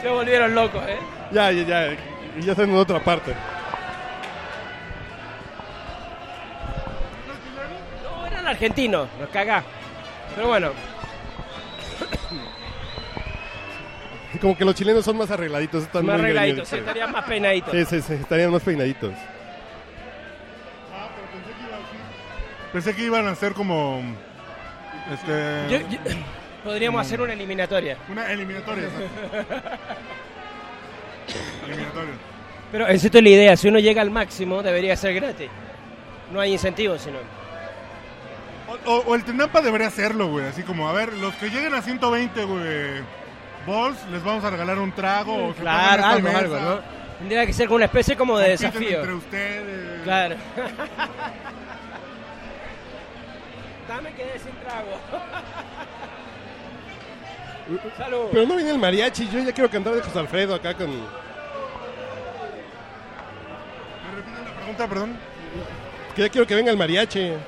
Se 0.00 0.08
volvieron 0.08 0.54
locos, 0.54 0.82
¿eh? 0.88 0.98
Ya, 1.30 1.52
ya, 1.52 1.62
ya. 1.62 1.92
Y 2.38 2.42
ya 2.42 2.52
están 2.52 2.70
en 2.70 2.76
otra 2.76 3.00
parte. 3.00 3.34
No, 8.04 8.26
eran 8.26 8.46
argentinos, 8.46 9.08
los 9.18 9.28
cagá. 9.30 9.62
Pero 10.34 10.48
bueno, 10.48 10.70
Como 14.40 14.56
que 14.56 14.64
los 14.64 14.74
chilenos 14.74 15.04
son 15.04 15.18
más 15.18 15.30
arregladitos. 15.30 15.82
Están 15.84 16.06
más 16.06 16.14
muy 16.14 16.24
arregladitos, 16.24 16.72
estarían 16.72 17.12
más 17.12 17.24
peinaditos. 17.24 17.72
Sí, 17.72 17.84
sí, 17.84 18.00
sí, 18.00 18.14
estarían 18.14 18.50
más 18.50 18.62
peinaditos. 18.62 19.12
Pensé 22.72 22.94
que 22.94 23.02
iban 23.04 23.26
a 23.26 23.34
ser 23.34 23.52
como. 23.52 24.02
Este. 25.12 25.66
Yo- 25.70 25.88
yo- 25.88 25.98
podríamos 26.64 27.00
hacer 27.00 27.20
una 27.20 27.32
eliminatoria. 27.32 27.96
Una 28.08 28.30
eliminatoria. 28.30 28.84
eliminatoria. 31.66 32.12
Pero 32.72 32.86
esa 32.86 33.06
es 33.08 33.14
la 33.14 33.28
idea, 33.28 33.56
si 33.56 33.68
uno 33.68 33.78
llega 33.80 34.00
al 34.02 34.10
máximo 34.10 34.62
debería 34.62 34.96
ser 34.96 35.14
gratis. 35.14 35.48
No 36.32 36.40
hay 36.40 36.52
incentivos, 36.52 37.00
sino. 37.02 37.18
O, 38.68 38.90
o- 38.90 39.02
o 39.06 39.14
el 39.16 39.24
Tenampa 39.24 39.60
debería 39.60 39.88
hacerlo, 39.88 40.28
güey. 40.28 40.46
Así 40.46 40.62
como, 40.62 40.88
a 40.88 40.92
ver, 40.92 41.12
los 41.14 41.34
que 41.34 41.50
lleguen 41.50 41.74
a 41.74 41.82
120, 41.82 42.44
güey. 42.44 43.20
Balls, 43.66 43.98
les 44.12 44.22
vamos 44.22 44.44
a 44.44 44.50
regalar 44.50 44.78
un 44.78 44.92
trago. 44.92 45.48
O 45.48 45.54
se 45.54 45.60
Claro, 45.60 46.04
algo, 46.04 46.28
esta 46.28 46.38
algo, 46.38 46.54
mesa, 46.54 46.64
¿no? 46.66 46.80
Tendría 47.18 47.44
que 47.46 47.52
ser 47.52 47.66
como 47.66 47.76
una 47.76 47.84
especie 47.86 48.16
como 48.16 48.38
de 48.38 48.50
compiten 48.56 48.70
desafío. 48.72 48.98
entre 49.00 49.14
ustedes. 49.14 50.02
Claro. 50.04 50.36
Dame 53.90 54.12
que 54.12 54.38
sin 54.38 54.54
trago. 54.60 55.00
Salud. 57.98 58.28
Pero 58.30 58.46
no 58.46 58.54
viene 58.54 58.70
el 58.70 58.78
mariachi. 58.78 59.28
Yo 59.28 59.40
ya 59.40 59.52
quiero 59.52 59.68
cantar 59.68 59.94
de 59.94 60.02
José 60.02 60.16
Alfredo 60.20 60.54
acá 60.54 60.74
con. 60.74 60.90
¿Me 60.90 60.96
repiten 64.14 64.44
la 64.44 64.54
pregunta, 64.54 64.86
perdón? 64.86 65.16
Que 66.14 66.22
ya 66.22 66.28
quiero 66.28 66.46
que 66.46 66.54
venga 66.54 66.70
el 66.70 66.76
mariachi. 66.76 67.18
Eh, 67.18 67.38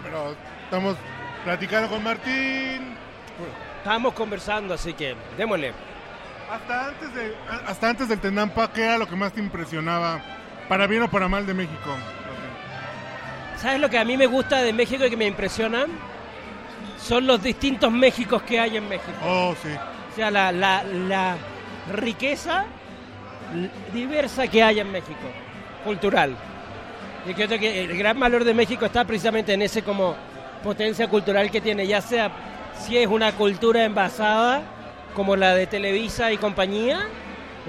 pero 0.00 0.36
estamos 0.62 0.96
platicando 1.42 1.88
con 1.88 2.04
Martín. 2.04 2.94
Estábamos 3.78 4.14
conversando, 4.14 4.74
así 4.74 4.94
que 4.94 5.16
démosle. 5.36 5.72
Hasta 6.48 6.86
antes, 6.86 7.12
de, 7.16 7.34
hasta 7.66 7.88
antes 7.88 8.08
del 8.08 8.20
Tenampa, 8.20 8.72
¿qué 8.72 8.84
era 8.84 8.96
lo 8.96 9.08
que 9.08 9.16
más 9.16 9.32
te 9.32 9.40
impresionaba, 9.40 10.22
para 10.68 10.86
bien 10.86 11.02
o 11.02 11.10
para 11.10 11.26
mal, 11.26 11.44
de 11.46 11.54
México? 11.54 11.96
¿Sabes 13.62 13.80
lo 13.80 13.88
que 13.88 13.96
a 13.96 14.04
mí 14.04 14.16
me 14.16 14.26
gusta 14.26 14.60
de 14.60 14.72
México 14.72 15.06
y 15.06 15.10
que 15.10 15.16
me 15.16 15.26
impresiona? 15.26 15.86
Son 17.00 17.24
los 17.24 17.40
distintos 17.40 17.92
Méxicos 17.92 18.42
que 18.42 18.58
hay 18.58 18.76
en 18.76 18.88
México. 18.88 19.12
Oh, 19.24 19.54
sí. 19.62 19.68
O 20.10 20.16
sea, 20.16 20.32
la, 20.32 20.50
la, 20.50 20.82
la 20.82 21.36
riqueza 21.92 22.64
diversa 23.92 24.48
que 24.48 24.64
hay 24.64 24.80
en 24.80 24.90
México, 24.90 25.28
cultural. 25.84 26.34
Y 27.24 27.34
creo 27.34 27.46
que 27.48 27.84
el 27.84 27.96
gran 27.96 28.18
valor 28.18 28.42
de 28.42 28.52
México 28.52 28.86
está 28.86 29.04
precisamente 29.04 29.52
en 29.52 29.62
ese 29.62 29.82
como 29.82 30.16
potencia 30.64 31.06
cultural 31.06 31.48
que 31.48 31.60
tiene, 31.60 31.86
ya 31.86 32.00
sea 32.00 32.32
si 32.80 32.98
es 32.98 33.06
una 33.06 33.30
cultura 33.30 33.84
envasada 33.84 34.62
como 35.14 35.36
la 35.36 35.54
de 35.54 35.68
Televisa 35.68 36.32
y 36.32 36.36
compañía, 36.36 37.06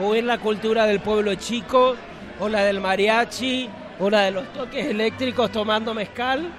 o 0.02 0.16
es 0.16 0.24
la 0.24 0.40
cultura 0.40 0.88
del 0.88 1.02
pueblo 1.02 1.36
chico, 1.36 1.96
o 2.40 2.50
la 2.50 2.64
del 2.64 2.80
mariachi, 2.80 3.70
o 4.00 4.10
la 4.10 4.22
de 4.22 4.32
los 4.32 4.52
toques 4.54 4.86
eléctricos 4.86 5.52
tomando 5.52 5.94
mezcal. 5.94 6.50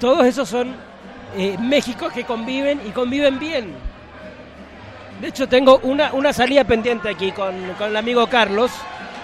Todos 0.00 0.24
esos 0.26 0.48
son 0.48 0.74
eh, 1.36 1.56
Méxicos 1.58 2.12
que 2.12 2.24
conviven 2.24 2.80
y 2.86 2.90
conviven 2.90 3.38
bien. 3.38 3.74
De 5.20 5.28
hecho, 5.28 5.48
tengo 5.48 5.78
una, 5.82 6.12
una 6.12 6.32
salida 6.32 6.64
pendiente 6.64 7.08
aquí 7.08 7.32
con, 7.32 7.54
con 7.78 7.88
el 7.88 7.96
amigo 7.96 8.26
Carlos, 8.28 8.70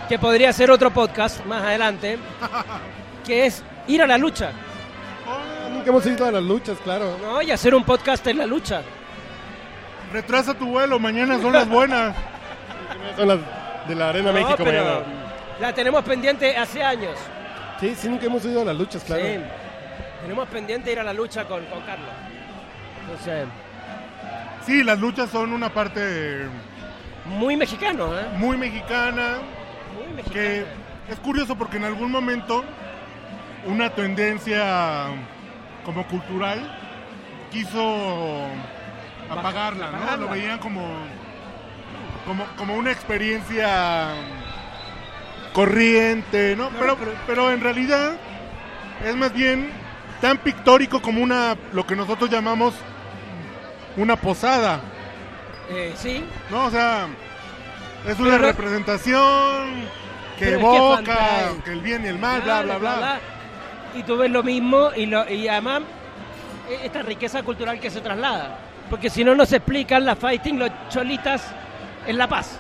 que 0.09 0.19
podría 0.19 0.53
ser 0.53 0.71
otro 0.71 0.91
podcast 0.91 1.45
más 1.47 1.63
adelante, 1.63 2.19
que 3.27 3.47
es 3.47 3.63
ir 3.87 4.03
a 4.03 4.07
la 4.07 4.19
lucha, 4.19 4.53
Nunca 5.73 5.89
hemos 5.91 6.05
ido 6.05 6.27
a 6.27 6.33
las 6.33 6.43
luchas, 6.43 6.77
claro. 6.83 7.17
¿no? 7.23 7.41
Y 7.41 7.51
hacer 7.51 7.75
un 7.75 7.85
podcast 7.85 8.27
en 8.27 8.39
la 8.39 8.47
lucha. 8.47 8.83
Retrasa 10.13 10.53
tu 10.53 10.67
vuelo, 10.67 10.99
mañana 10.99 11.41
son 11.41 11.53
las 11.53 11.69
buenas. 11.69 12.15
Son 13.17 13.29
las 13.29 13.39
de 13.89 13.95
la 13.95 14.09
Arena 14.11 14.31
No, 14.31 14.35
México 14.35 14.57
pero 14.59 14.85
mañana. 14.85 15.30
La 15.61 15.73
tenemos 15.75 16.03
pendiente 16.05 16.57
hace 16.57 16.83
años. 16.83 17.17
Sí, 17.81 17.95
sí, 17.95 18.09
nunca 18.09 18.27
hemos 18.27 18.45
ido 18.45 18.63
a 18.63 18.65
las 18.65 18.77
luchas, 18.77 19.03
claro. 19.05 19.23
Sí. 19.23 19.39
Tenemos 20.23 20.49
pendiente 20.49 20.93
ir 20.93 20.99
a 21.01 21.05
la 21.05 21.13
lucha 21.15 21.45
con, 21.47 21.65
con 21.67 21.81
Carlos. 21.83 22.09
Entonces, 23.03 23.47
Sí, 24.67 24.85
las 24.85 24.99
luchas 24.99 25.31
son 25.31 25.53
una 25.55 25.71
parte 25.71 26.47
muy 27.25 27.57
mexicano, 27.57 28.17
¿eh? 28.19 28.25
muy 28.37 28.59
mexicana, 28.59 29.39
Muy 29.97 30.15
mexicano. 30.15 30.33
que 30.35 30.65
es 31.11 31.19
curioso 31.21 31.57
porque 31.57 31.79
en 31.79 31.85
algún 31.85 32.11
momento 32.11 32.63
una 33.65 33.89
tendencia 33.91 35.07
como 35.85 36.07
cultural 36.07 36.59
quiso 37.51 38.45
apagarla, 39.31 39.91
¿no? 39.91 39.97
apagarla. 39.97 40.17
Lo 40.27 40.29
veían 40.29 40.59
como, 40.59 40.83
como, 42.27 42.45
como 42.59 42.75
una 42.75 42.93
experiencia 42.93 44.11
corriente, 45.53 46.55
¿no? 46.57 46.71
Pero, 46.79 46.97
pero 47.27 47.51
en 47.51 47.61
realidad 47.61 48.13
es 49.05 49.17
más 49.17 49.33
bien 49.33 49.71
tan 50.21 50.39
pictórico 50.39 51.01
como 51.01 51.23
una, 51.23 51.57
lo 51.73 51.87
que 51.87 51.97
nosotros 51.97 52.31
llamamos 52.31 52.75
una 53.97 54.17
posada. 54.17 54.81
Eh, 55.71 55.93
sí, 55.97 56.25
No, 56.51 56.67
o 56.67 56.71
sea, 56.71 57.07
es 58.07 58.19
una 58.19 58.31
Pero- 58.33 58.43
representación 58.49 59.85
que 60.39 60.53
evoca 60.53 61.53
que 61.65 61.73
el 61.73 61.81
bien 61.81 62.05
y 62.05 62.09
el 62.09 62.19
mal, 62.19 62.41
bla, 62.43 62.63
bla, 62.63 62.79
bla. 62.79 63.21
Y 63.95 64.03
tú 64.05 64.17
ves 64.17 64.31
lo 64.31 64.43
mismo 64.43 64.91
y, 64.97 65.07
lo, 65.07 65.29
y 65.29 65.49
además 65.49 65.83
e- 66.69 66.87
esta 66.87 67.03
riqueza 67.03 67.43
cultural 67.43 67.79
que 67.81 67.91
se 67.91 68.01
traslada. 68.01 68.59
Porque 68.89 69.11
si 69.11 69.23
no, 69.25 69.35
no 69.35 69.45
se 69.47 69.57
explican 69.57 70.05
las 70.05 70.19
fighting, 70.19 70.59
los 70.59 70.71
cholitas 70.89 71.45
en 72.07 72.19
La 72.19 72.29
Paz 72.29 72.59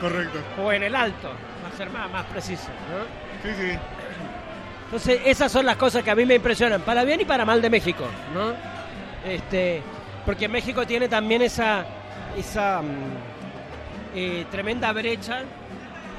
Correcto. 0.00 0.38
o 0.62 0.72
en 0.72 0.82
el 0.82 0.94
Alto, 0.94 1.30
ser 1.78 1.90
más, 1.90 2.10
más 2.10 2.26
preciso. 2.26 2.68
¿no? 2.90 3.04
Sí, 3.48 3.56
sí. 3.56 3.78
Entonces, 4.86 5.20
esas 5.24 5.52
son 5.52 5.64
las 5.64 5.76
cosas 5.76 6.02
que 6.02 6.10
a 6.10 6.14
mí 6.14 6.24
me 6.26 6.34
impresionan, 6.34 6.80
para 6.82 7.04
bien 7.04 7.20
y 7.20 7.24
para 7.24 7.44
mal 7.44 7.62
de 7.62 7.70
México, 7.70 8.04
¿no? 8.34 8.52
Este, 9.30 9.82
porque 10.26 10.48
México 10.48 10.86
tiene 10.86 11.08
también 11.08 11.42
esa, 11.42 11.84
esa 12.36 12.80
mm, 12.82 14.16
eh, 14.16 14.46
tremenda 14.50 14.92
brecha 14.92 15.42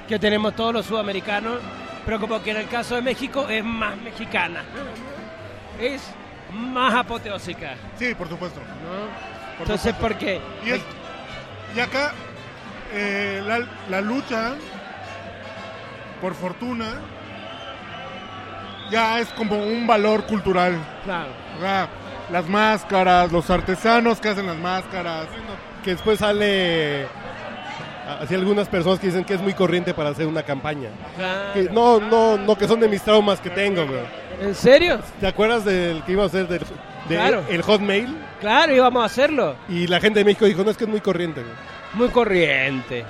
que 0.08 0.18
tenemos 0.20 0.56
todos 0.56 0.74
los 0.74 0.86
sudamericanos, 0.86 1.58
pero 2.06 2.20
como 2.20 2.42
que 2.42 2.52
en 2.52 2.58
el 2.58 2.68
caso 2.68 2.96
de 2.96 3.02
México 3.02 3.48
es 3.50 3.64
más 3.64 3.98
mexicana, 3.98 4.64
es 5.80 6.02
más 6.54 6.94
apoteósica, 6.96 7.74
Sí, 7.98 8.14
por 8.16 8.30
supuesto. 8.30 8.60
¿no? 8.60 9.58
Por 9.58 9.62
Entonces, 9.68 9.94
supuesto. 9.94 10.08
¿por 10.08 10.18
qué? 10.18 10.42
Y, 10.66 10.70
es- 10.72 10.82
y 11.76 11.80
acá 11.80 12.14
eh, 12.94 13.42
la, 13.46 13.68
la 13.90 14.02
lucha, 14.02 14.54
por 16.22 16.34
fortuna, 16.36 16.96
ya 18.92 19.20
es 19.20 19.28
como 19.30 19.58
un 19.58 19.86
valor 19.88 20.24
cultural. 20.26 20.76
Claro. 21.04 21.30
O 21.58 21.62
sea, 21.62 21.88
las 22.32 22.48
máscaras, 22.48 23.32
los 23.32 23.50
artesanos 23.50 24.20
que 24.20 24.30
hacen 24.30 24.48
las 24.48 24.58
máscaras. 24.58 25.28
Que 25.84 25.92
después 25.92 26.20
sale 26.20 27.08
así 28.22 28.34
algunas 28.36 28.68
personas 28.68 29.00
que 29.00 29.08
dicen 29.08 29.24
que 29.24 29.36
es 29.36 29.42
muy 29.42 29.54
corriente 29.54 29.94
para 29.94 30.10
hacer 30.10 30.28
una 30.28 30.44
campaña. 30.44 30.90
claro. 31.16 31.54
Que 31.54 31.64
no, 31.64 32.00
no, 32.00 32.38
no, 32.38 32.56
que 32.58 32.68
son 32.68 32.80
de 32.80 32.88
mis 32.88 33.02
traumas 33.02 33.40
que 33.40 33.50
tengo, 33.50 33.86
güey. 33.86 34.02
¿En 34.42 34.56
serio? 34.56 35.00
¿Te 35.20 35.28
acuerdas 35.28 35.66
del 35.66 36.02
que 36.04 36.14
iba 36.14 36.24
a 36.24 36.28
hacer 36.28 36.48
del, 36.48 36.60
de 36.60 37.16
Claro. 37.16 37.44
el 37.50 37.62
Hotmail? 37.62 38.16
Claro, 38.40 38.74
íbamos 38.74 39.04
a 39.04 39.06
hacerlo. 39.06 39.56
Y 39.68 39.88
la 39.88 40.00
gente 40.00 40.20
de 40.20 40.26
México 40.26 40.46
dijo, 40.46 40.64
no, 40.64 40.72
es 40.72 40.78
que 40.78 40.86
es 40.86 40.90
muy 40.90 41.02
corriente, 41.02 41.42
güey. 41.42 41.54
Muy 41.94 42.08
corriente. 42.10 43.06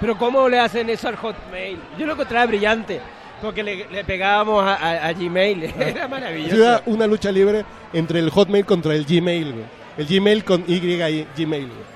Pero 0.00 0.16
¿cómo 0.16 0.48
le 0.48 0.58
hacen 0.58 0.88
eso 0.90 1.08
al 1.08 1.16
Hotmail? 1.16 1.78
Yo 1.98 2.06
lo 2.06 2.12
encontraba 2.14 2.46
brillante. 2.46 3.00
Porque 3.42 3.62
le, 3.62 3.86
le 3.90 4.04
pegábamos 4.04 4.62
a, 4.64 4.74
a- 4.74 5.06
a 5.08 5.12
Gmail. 5.12 5.64
Era 5.78 6.08
maravilloso. 6.08 6.54
Sí, 6.56 6.60
Era 6.62 6.82
una 6.86 7.06
lucha 7.06 7.30
libre 7.32 7.64
entre 7.92 8.18
el 8.18 8.30
Hotmail 8.30 8.64
contra 8.66 8.94
el 8.94 9.04
Gmail, 9.04 9.52
güey. 9.52 9.64
El 9.98 10.06
Gmail 10.06 10.44
con 10.44 10.64
Y 10.66 10.74
y 10.74 11.26
Gmail, 11.36 11.66
güey. 11.66 11.90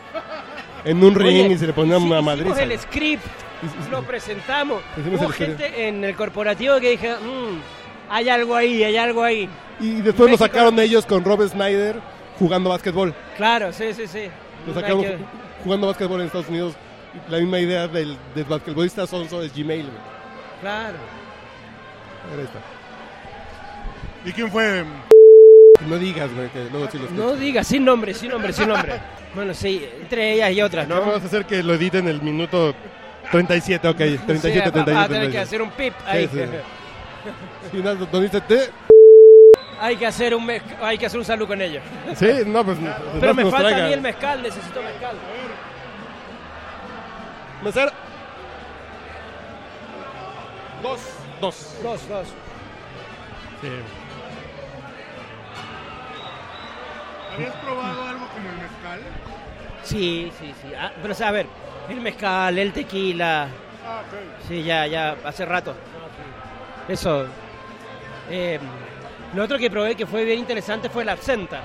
En 0.85 1.03
un 1.03 1.15
ring 1.15 1.45
Oye, 1.47 1.55
y 1.55 1.59
se 1.59 1.67
le 1.67 1.73
ponía 1.73 1.97
hici- 1.97 2.03
una 2.05 2.17
hicimos 2.21 2.25
madriza. 2.25 2.63
el 2.63 2.79
script, 2.79 3.25
lo 3.91 4.03
presentamos. 4.03 4.83
Hicimos 4.99 5.21
Hubo 5.21 5.29
gente 5.31 5.89
en 5.89 6.05
el 6.05 6.15
corporativo 6.15 6.79
que 6.81 6.91
dije, 6.91 7.15
"Mm, 7.15 7.59
hay 8.11 8.29
algo 8.29 8.55
ahí, 8.55 8.85
hay 8.85 8.97
algo 8.99 9.23
ahí. 9.23 9.49
Y 9.81 9.93
después 9.97 10.19
lo 10.31 10.37
México- 10.37 10.45
sacaron 10.45 10.79
ellos 10.81 11.07
con 11.07 11.25
Rob 11.25 11.47
Snyder 11.49 11.97
jugando 12.39 12.69
básquetbol. 12.71 13.15
Claro, 13.37 13.73
sí, 13.73 13.95
sí, 13.95 14.07
sí. 14.07 14.29
Lo 14.67 14.75
sacaron 14.75 15.05
jugando 15.63 15.87
básquetbol 15.87 16.21
en 16.21 16.27
Estados 16.27 16.49
Unidos. 16.49 16.75
La 17.31 17.39
misma 17.39 17.59
idea 17.61 17.87
del, 17.89 18.17
del 18.35 18.45
basquetbolista 18.45 19.07
sonso 19.07 19.43
es 19.43 19.55
Gmail, 19.55 19.83
güey. 19.85 19.97
Claro. 20.61 20.97
Era 22.33 22.43
esta. 22.43 22.59
¿Y 24.25 24.33
quién 24.33 24.51
fue? 24.51 24.85
No 25.87 25.97
digas, 25.99 26.33
güey, 26.35 26.49
que 26.51 26.65
luego 26.71 26.89
sí 26.91 26.99
los 26.99 27.11
No 27.11 27.35
digas, 27.35 27.67
sin 27.67 27.85
nombre, 27.85 28.15
sin 28.15 28.31
nombre, 28.31 28.53
sin 28.53 28.69
nombre. 28.69 28.93
Bueno, 29.35 29.53
sí, 29.53 29.85
entre 30.01 30.35
ellas 30.35 30.53
y 30.53 30.63
otras, 30.63 30.87
No, 30.87 30.95
¿no? 30.95 31.01
vamos 31.01 31.23
a 31.25 31.27
hacer 31.27 31.45
que 31.45 31.61
lo 31.61 31.75
editen 31.75 32.07
el 32.07 32.23
minuto 32.23 32.73
37, 33.33 33.89
ok. 33.89 33.97
37, 33.97 34.25
Sí, 34.25 34.59
va- 34.61 34.71
37. 34.71 34.93
va 34.93 35.03
a 35.03 35.09
tener 35.09 35.23
que 35.23 35.39
37. 35.39 35.39
hacer 35.41 35.63
un 35.63 35.71
pip 35.73 35.93
ahí. 36.07 36.29
sí. 36.33 36.39
Sí, 37.73 37.77
no, 37.83 37.95
¿dónde 37.97 38.21
dice 38.29 38.41
te? 38.43 38.71
hay 39.81 39.97
que 39.97 40.07
hacer 40.07 40.37
un 40.37 40.47
mez- 40.47 40.63
hay 40.81 40.97
que 40.99 41.07
hacer 41.07 41.19
un 41.19 41.25
saludo 41.25 41.49
con 41.49 41.61
ellos. 41.61 41.83
Sí, 42.15 42.29
no, 42.47 42.65
pues. 42.65 42.79
Pero 43.19 43.35
me 43.35 43.51
falta 43.51 43.77
a 43.85 43.89
mí 43.89 43.93
el 43.93 44.01
mezcal, 44.03 44.41
necesito 44.41 44.81
mezcal. 44.81 45.17
Mesero. 47.65 47.91
Dos. 50.83 51.01
Dos. 51.41 51.79
Dos, 51.83 52.09
dos. 52.09 52.29
Sí. 53.63 53.69
¿Habías 57.35 57.55
probado 57.57 58.03
algo 58.05 58.27
como 58.29 58.49
el 58.51 58.57
mezcal? 58.57 59.01
Sí, 59.83 60.33
sí, 60.39 60.55
sí. 60.63 60.73
Ah, 60.79 60.93
pero 61.01 61.13
o 61.13 61.17
sea, 61.17 61.29
a 61.29 61.33
ver, 61.33 61.47
el 61.89 62.01
mezcal, 62.01 62.59
el 62.59 62.73
tequila. 62.73 63.49
Ah, 63.87 64.03
ok. 64.07 64.47
Sí, 64.49 64.63
ya, 64.63 64.87
ya, 64.87 65.17
hace 65.25 65.45
rato. 65.45 65.75
Eso. 66.87 67.27
Eh, 68.31 68.61
lo 69.35 69.43
otro 69.43 69.59
que 69.59 69.71
probé 69.71 69.97
que 69.97 70.07
fue 70.07 70.25
bien 70.25 70.39
interesante 70.39 70.89
fue 70.91 71.05
la 71.05 71.13
absenta. 71.13 71.61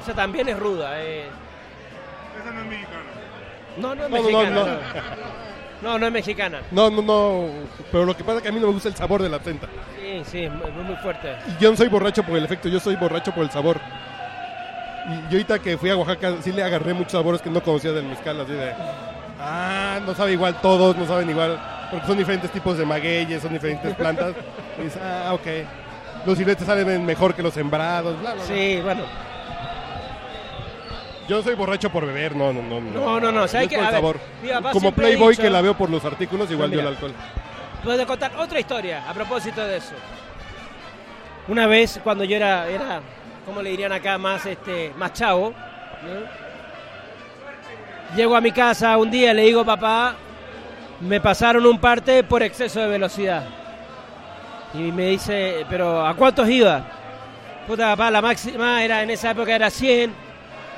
O 0.00 0.04
sea, 0.04 0.14
también 0.14 0.48
es 0.48 0.58
ruda. 0.58 1.00
eh. 1.02 1.28
Esa 2.40 2.50
no 2.50 2.60
es 2.60 2.66
mexicana. 2.66 3.09
No, 3.76 3.94
no 3.94 4.04
es 4.04 4.10
mexicana. 4.10 4.50
no, 4.50 4.64
No, 4.64 4.72
no. 4.72 4.78
no, 5.82 5.98
no 5.98 6.06
es 6.06 6.12
mexicana. 6.12 6.60
No, 6.70 6.90
no, 6.90 7.02
no. 7.02 7.46
Pero 7.90 8.04
lo 8.04 8.16
que 8.16 8.24
pasa 8.24 8.38
es 8.38 8.42
que 8.42 8.48
a 8.48 8.52
mí 8.52 8.60
no 8.60 8.66
me 8.68 8.72
gusta 8.72 8.88
el 8.88 8.94
sabor 8.96 9.22
de 9.22 9.28
la 9.28 9.36
absenta. 9.36 9.66
Sí, 10.00 10.22
sí, 10.24 10.44
es 10.44 10.52
muy, 10.52 10.70
muy 10.70 10.96
fuerte. 10.96 11.34
Y 11.48 11.62
yo 11.62 11.70
no 11.70 11.76
soy 11.76 11.88
borracho 11.88 12.22
por 12.22 12.36
el 12.36 12.44
efecto, 12.44 12.68
yo 12.68 12.80
soy 12.80 12.96
borracho 12.96 13.32
por 13.32 13.44
el 13.44 13.50
sabor. 13.50 13.80
Y 15.08 15.14
yo 15.22 15.38
ahorita 15.38 15.58
que 15.58 15.78
fui 15.78 15.90
a 15.90 15.96
Oaxaca 15.96 16.34
sí 16.42 16.52
le 16.52 16.62
agarré 16.62 16.92
muchos 16.94 17.12
sabores 17.12 17.40
que 17.40 17.50
no 17.50 17.62
conocía 17.62 17.92
del 17.92 18.04
mezcal, 18.04 18.40
así 18.40 18.52
de... 18.52 18.72
Ah, 19.40 19.98
no 20.04 20.14
sabe 20.14 20.32
igual 20.32 20.60
todos, 20.60 20.96
no 20.96 21.06
saben 21.06 21.30
igual, 21.30 21.58
porque 21.90 22.06
son 22.06 22.18
diferentes 22.18 22.50
tipos 22.50 22.76
de 22.76 22.84
magueyes, 22.84 23.40
son 23.40 23.52
diferentes 23.54 23.94
plantas. 23.94 24.34
Y 24.78 24.82
dices, 24.82 25.00
ah, 25.02 25.30
ok. 25.32 25.46
Los 26.26 26.36
filetes 26.36 26.66
salen 26.66 27.06
mejor 27.06 27.34
que 27.34 27.42
los 27.42 27.54
sembrados, 27.54 28.20
bla, 28.20 28.34
bla, 28.34 28.44
bla. 28.44 28.54
Sí, 28.54 28.78
bueno. 28.82 29.02
Yo 31.30 31.40
soy 31.44 31.54
borracho 31.54 31.90
por 31.90 32.04
beber, 32.04 32.34
no, 32.34 32.52
no, 32.52 32.60
no. 32.60 32.80
No, 32.80 33.20
no, 33.20 33.30
no, 33.30 33.42
o 33.44 33.46
sea, 33.48 33.60
hay 33.60 33.68
que- 33.68 33.76
por 33.76 33.84
a 33.84 33.88
el 33.88 33.92
ver, 33.94 34.00
sabor. 34.00 34.20
mi 34.42 34.48
papá 34.48 34.70
Como 34.72 34.80
siempre 34.80 35.04
ha 35.04 35.08
Playboy 35.10 35.30
dicho- 35.30 35.42
que 35.42 35.50
la 35.50 35.60
veo 35.60 35.74
por 35.76 35.88
los 35.88 36.04
artículos, 36.04 36.50
igual 36.50 36.70
No, 36.70 36.74
yo 36.74 36.80
el 36.80 36.86
mira. 36.86 36.96
alcohol. 36.96 37.12
Puedo 37.84 38.04
contar 38.04 38.32
otra 38.36 38.58
historia 38.58 39.08
a 39.08 39.14
propósito 39.14 39.64
de 39.64 39.76
eso. 39.76 39.94
Una 41.46 41.68
vez 41.68 42.00
cuando 42.02 42.24
yo 42.24 42.34
era, 42.34 42.66
era 42.68 43.00
como 43.46 43.62
le 43.62 43.70
dirían 43.70 43.92
acá, 43.92 44.18
más 44.18 44.44
este, 44.44 44.92
más 44.96 45.12
chavo, 45.12 45.50
¿no? 46.02 46.40
llego 48.16 48.34
a 48.34 48.40
mi 48.40 48.50
casa 48.50 48.96
un 48.96 49.08
día 49.08 49.30
y 49.30 49.34
le 49.34 49.42
digo, 49.42 49.64
papá, 49.64 50.16
me 51.00 51.20
pasaron 51.20 51.64
un 51.64 51.78
parte 51.78 52.24
por 52.24 52.42
exceso 52.42 52.80
de 52.80 52.88
velocidad. 52.88 53.44
Y 54.74 54.78
me 54.90 55.06
dice, 55.06 55.64
pero 55.70 56.04
¿a 56.04 56.12
cuántos 56.14 56.48
iba? 56.48 56.82
Puta, 57.68 57.90
papá, 57.90 58.10
la 58.10 58.20
máxima 58.20 58.82
era 58.82 59.04
en 59.04 59.10
esa 59.10 59.30
época 59.30 59.54
era 59.54 59.70
100, 59.70 60.12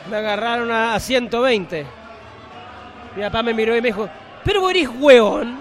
me 0.09 0.17
agarraron 0.17 0.71
a, 0.71 0.95
a 0.95 1.01
120. 1.01 1.87
Mi 3.17 3.23
papá 3.23 3.43
me 3.43 3.53
miró 3.55 3.77
y 3.77 3.81
me 3.83 3.89
dijo, 3.89 4.09
pero 4.45 4.61
vos 4.61 4.71
eres 4.71 4.89
hueón. 4.99 5.59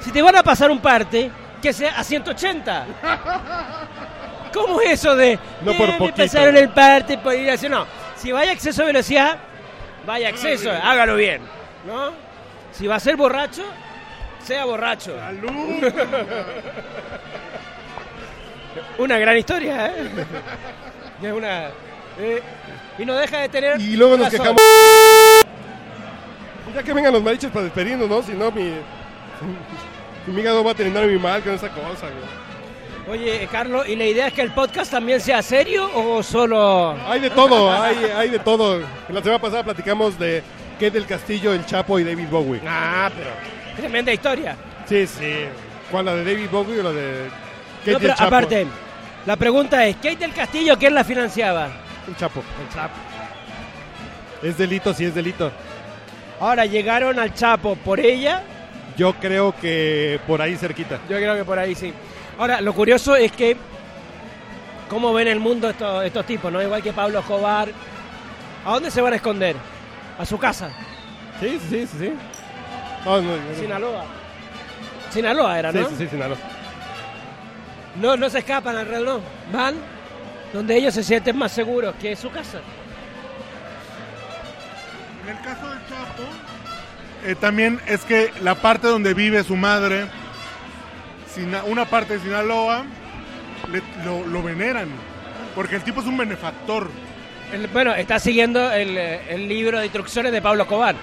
Si 0.00 0.10
te 0.12 0.22
van 0.22 0.36
a 0.36 0.42
pasar 0.42 0.70
un 0.70 0.78
parte, 0.80 1.30
que 1.62 1.72
sea 1.72 1.98
a 1.98 2.04
180. 2.04 2.86
¿Cómo 4.52 4.80
es 4.80 4.90
eso 4.92 5.14
de 5.16 5.38
No 5.62 5.72
por 5.74 5.88
"Eh, 5.88 5.92
me 5.92 5.98
poquito"? 5.98 6.22
pasaron 6.22 6.56
el 6.56 6.68
parte 6.70 7.18
por 7.18 7.34
ir 7.34 7.50
así? 7.50 7.68
No, 7.68 7.86
si 8.16 8.32
vaya 8.32 8.50
a 8.50 8.54
exceso 8.54 8.82
de 8.82 8.86
velocidad, 8.86 9.36
vaya 10.06 10.28
a 10.28 10.30
exceso, 10.30 10.70
hágalo 10.70 11.16
bien, 11.16 11.42
¿no? 11.86 12.12
Si 12.72 12.86
va 12.86 12.94
a 12.96 13.00
ser 13.00 13.16
borracho, 13.16 13.64
sea 14.42 14.64
borracho. 14.64 15.14
¡Salud! 15.18 15.50
Una 18.98 19.18
gran 19.18 19.36
historia, 19.36 19.86
¿eh? 19.88 20.10
Es 21.22 21.32
una... 21.32 21.68
eh, 22.18 22.42
y 22.98 23.04
no 23.04 23.14
deja 23.14 23.38
de 23.38 23.48
tener... 23.48 23.80
Y 23.80 23.96
luego 23.96 24.16
nos 24.16 24.26
razón. 24.26 24.40
quejamos. 24.40 24.62
Ya 26.74 26.82
que 26.82 26.92
vengan 26.92 27.12
los 27.12 27.22
marichis 27.22 27.50
para 27.50 27.64
despedirnos, 27.64 28.08
¿no? 28.08 28.22
Si 28.22 28.32
no, 28.32 28.50
mi, 28.50 28.72
mi 30.26 30.40
hígado 30.40 30.62
va 30.62 30.72
a 30.72 30.74
terminar 30.74 31.04
muy 31.04 31.18
mal 31.18 31.42
con 31.42 31.54
esa 31.54 31.68
cosa, 31.70 32.08
güey. 32.08 32.46
Oye, 33.08 33.48
Carlos, 33.52 33.88
¿y 33.88 33.94
la 33.94 34.04
idea 34.04 34.26
es 34.26 34.32
que 34.32 34.42
el 34.42 34.50
podcast 34.50 34.90
también 34.90 35.20
sea 35.20 35.40
serio 35.40 35.88
o 35.94 36.22
solo...? 36.22 36.96
Hay 37.06 37.20
de 37.20 37.30
todo, 37.30 37.70
hay, 37.70 37.96
hay 38.16 38.28
de 38.30 38.40
todo. 38.40 38.80
La 39.08 39.20
semana 39.22 39.40
pasada 39.40 39.62
platicamos 39.62 40.18
de 40.18 40.42
Kate 40.74 40.90
del 40.90 41.06
Castillo, 41.06 41.52
El 41.52 41.64
Chapo 41.64 41.98
y 42.00 42.04
David 42.04 42.26
Bowie. 42.28 42.60
Ah, 42.66 43.08
pero... 43.16 43.30
Tremenda 43.76 44.12
historia. 44.12 44.56
Sí, 44.88 45.06
sí. 45.06 45.44
¿Cuál, 45.90 46.06
la 46.06 46.14
de 46.16 46.24
David 46.24 46.48
Bowie 46.50 46.80
o 46.80 46.82
la 46.82 46.92
de 46.92 47.28
Kate 47.84 47.92
No, 47.92 47.98
y 47.98 48.00
pero 48.00 48.12
el 48.12 48.18
Chapo? 48.18 48.24
aparte, 48.24 48.66
la 49.24 49.36
pregunta 49.36 49.86
es, 49.86 49.96
¿Kate 49.96 50.16
del 50.16 50.32
Castillo 50.32 50.76
quién 50.76 50.92
la 50.94 51.04
financiaba? 51.04 51.68
El 52.08 52.16
Chapo. 52.16 52.42
El 52.60 52.74
Chapo. 52.74 52.94
Es 54.42 54.58
delito, 54.58 54.92
sí 54.94 55.04
es 55.04 55.14
delito. 55.14 55.50
Ahora, 56.40 56.66
¿llegaron 56.66 57.18
al 57.18 57.34
Chapo 57.34 57.76
por 57.76 57.98
ella? 58.00 58.42
Yo 58.96 59.14
creo 59.14 59.54
que 59.60 60.20
por 60.26 60.40
ahí 60.40 60.56
cerquita. 60.56 60.98
Yo 61.08 61.16
creo 61.16 61.34
que 61.34 61.44
por 61.44 61.58
ahí 61.58 61.74
sí. 61.74 61.92
Ahora, 62.38 62.60
lo 62.60 62.72
curioso 62.74 63.16
es 63.16 63.32
que, 63.32 63.56
¿cómo 64.88 65.12
ven 65.12 65.28
el 65.28 65.40
mundo 65.40 65.70
estos, 65.70 66.04
estos 66.04 66.26
tipos? 66.26 66.52
no 66.52 66.62
Igual 66.62 66.82
que 66.82 66.92
Pablo 66.92 67.18
Escobar. 67.20 67.68
¿A 68.64 68.72
dónde 68.72 68.90
se 68.90 69.00
van 69.00 69.12
a 69.12 69.16
esconder? 69.16 69.56
A 70.18 70.24
su 70.24 70.38
casa. 70.38 70.70
Sí, 71.40 71.58
sí, 71.68 71.86
sí, 71.86 71.98
sí. 71.98 72.12
No, 73.04 73.20
no, 73.20 73.36
no. 73.36 73.54
Sinaloa. 73.58 74.04
Sinaloa 75.10 75.58
era, 75.58 75.72
Sí, 75.72 75.78
¿no? 75.78 75.88
sí, 75.88 75.94
sí, 75.98 76.08
Sinaloa. 76.08 76.36
No, 78.00 78.16
no 78.16 78.28
se 78.28 78.38
escapan 78.38 78.76
al. 78.76 79.20
Van 79.52 79.74
donde 80.56 80.76
ellos 80.76 80.94
se 80.94 81.02
sienten 81.04 81.36
más 81.36 81.52
seguros, 81.52 81.94
que 82.00 82.12
es 82.12 82.18
su 82.18 82.30
casa. 82.30 82.58
En 85.24 85.36
el 85.36 85.42
caso 85.42 85.68
del 85.68 85.78
Chapo, 85.88 86.22
eh, 87.26 87.34
también 87.34 87.80
es 87.86 88.04
que 88.04 88.32
la 88.42 88.54
parte 88.54 88.86
donde 88.86 89.14
vive 89.14 89.42
su 89.44 89.56
madre, 89.56 90.06
una 91.66 91.84
parte 91.84 92.14
de 92.14 92.20
Sinaloa, 92.20 92.84
le- 93.70 93.82
lo, 94.04 94.26
lo 94.26 94.42
veneran. 94.42 94.88
Porque 95.54 95.76
el 95.76 95.82
tipo 95.82 96.00
es 96.00 96.06
un 96.06 96.16
benefactor. 96.16 96.88
El- 97.52 97.66
bueno, 97.68 97.94
está 97.94 98.18
siguiendo 98.18 98.72
el, 98.72 98.96
el 98.96 99.48
libro 99.48 99.78
de 99.78 99.86
instrucciones 99.86 100.32
de 100.32 100.40
Pablo 100.40 100.62
Escobar. 100.62 100.94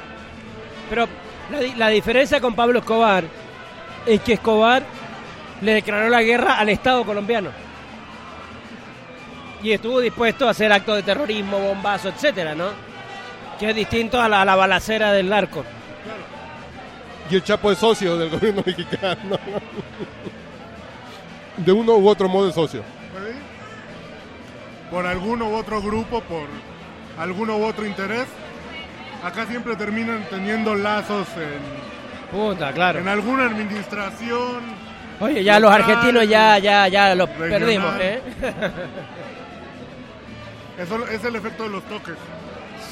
Pero 0.89 1.07
la, 1.51 1.61
la 1.77 1.89
diferencia 1.89 2.39
con 2.41 2.55
Pablo 2.55 2.79
Escobar 2.79 3.25
es 4.05 4.21
que 4.21 4.33
Escobar 4.33 4.83
le 5.61 5.73
declaró 5.73 6.09
la 6.09 6.21
guerra 6.23 6.57
al 6.57 6.69
Estado 6.69 7.03
colombiano. 7.05 7.49
Y 9.63 9.71
estuvo 9.71 9.99
dispuesto 10.01 10.47
a 10.47 10.51
hacer 10.51 10.71
actos 10.73 10.97
de 10.97 11.03
terrorismo, 11.03 11.57
bombazo, 11.57 12.09
etcétera, 12.09 12.53
¿no? 12.53 12.67
Que 13.57 13.69
es 13.69 13.75
distinto 13.75 14.21
a 14.21 14.27
la, 14.27 14.41
a 14.41 14.45
la 14.45 14.55
balacera 14.55 15.11
del 15.13 15.29
narco. 15.29 15.63
Y 17.31 17.35
el 17.35 17.43
Chapo 17.43 17.71
es 17.71 17.77
socio 17.77 18.17
del 18.17 18.29
gobierno 18.29 18.61
mexicano. 18.65 19.39
De 21.57 21.71
uno 21.71 21.93
u 21.93 22.07
otro 22.09 22.27
modo 22.27 22.49
es 22.49 22.55
socio. 22.55 22.81
¿sí? 22.81 23.37
Por 24.91 25.05
alguno 25.07 25.47
u 25.49 25.55
otro 25.55 25.81
grupo, 25.81 26.21
por 26.21 26.47
alguno 27.17 27.57
u 27.57 27.63
otro 27.65 27.85
interés. 27.85 28.25
Acá 29.23 29.45
siempre 29.45 29.77
terminan 29.77 30.25
teniendo 30.29 30.75
lazos 30.75 31.27
en, 31.37 32.37
Puta, 32.37 32.73
claro. 32.73 32.99
en 32.99 33.07
alguna 33.07 33.45
administración. 33.45 34.61
Oye, 35.21 35.41
ya 35.43 35.59
los 35.61 35.71
argentinos 35.71 36.27
ya, 36.27 36.57
ya, 36.57 36.89
ya 36.89 37.15
los 37.15 37.29
regional. 37.29 37.59
perdimos, 37.59 37.93
¿eh? 38.01 38.21
Eso 40.77 41.07
es 41.07 41.23
el 41.23 41.35
efecto 41.35 41.63
de 41.63 41.69
los 41.69 41.83
toques. 41.83 42.15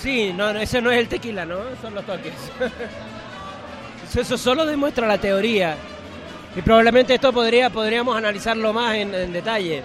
Sí, 0.01 0.33
no, 0.33 0.53
no, 0.53 0.59
ese 0.59 0.81
no 0.81 0.91
es 0.91 0.99
el 0.99 1.07
tequila, 1.07 1.45
¿no? 1.45 1.59
Son 1.81 1.93
los 1.93 2.05
toques. 2.05 2.33
Eso 4.15 4.37
solo 4.37 4.65
demuestra 4.65 5.07
la 5.07 5.17
teoría. 5.17 5.77
Y 6.53 6.61
probablemente 6.61 7.13
esto 7.13 7.31
podría, 7.31 7.69
podríamos 7.69 8.17
analizarlo 8.17 8.73
más 8.73 8.95
en, 8.95 9.15
en 9.15 9.31
detalle. 9.31 9.83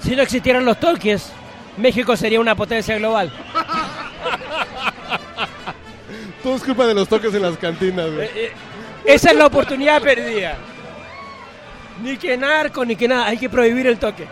Si 0.00 0.14
no 0.14 0.20
existieran 0.20 0.66
los 0.66 0.78
toques, 0.78 1.32
México 1.78 2.14
sería 2.14 2.40
una 2.40 2.54
potencia 2.54 2.98
global. 2.98 3.32
Todo 6.42 6.56
es 6.56 6.62
culpa 6.62 6.86
de 6.86 6.92
los 6.92 7.08
toques 7.08 7.34
en 7.34 7.40
las 7.40 7.56
cantinas, 7.56 8.12
güey. 8.12 8.26
Eh, 8.26 8.30
eh, 8.34 8.52
esa 9.06 9.30
es 9.30 9.36
la 9.36 9.46
oportunidad 9.46 10.02
perdida. 10.02 10.58
Ni 12.02 12.18
que 12.18 12.36
narco, 12.36 12.84
ni 12.84 12.96
que 12.96 13.08
nada. 13.08 13.26
Hay 13.26 13.38
que 13.38 13.48
prohibir 13.48 13.86
el 13.86 13.98
toque. 13.98 14.26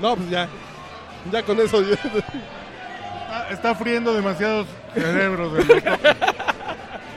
No, 0.00 0.16
pues 0.16 0.28
ya. 0.28 0.48
Ya 1.32 1.42
con 1.42 1.58
eso. 1.60 1.82
yo- 1.82 1.94
Está, 1.94 3.48
está 3.50 3.74
friendo 3.74 4.14
demasiados 4.14 4.66
cerebros. 4.94 5.52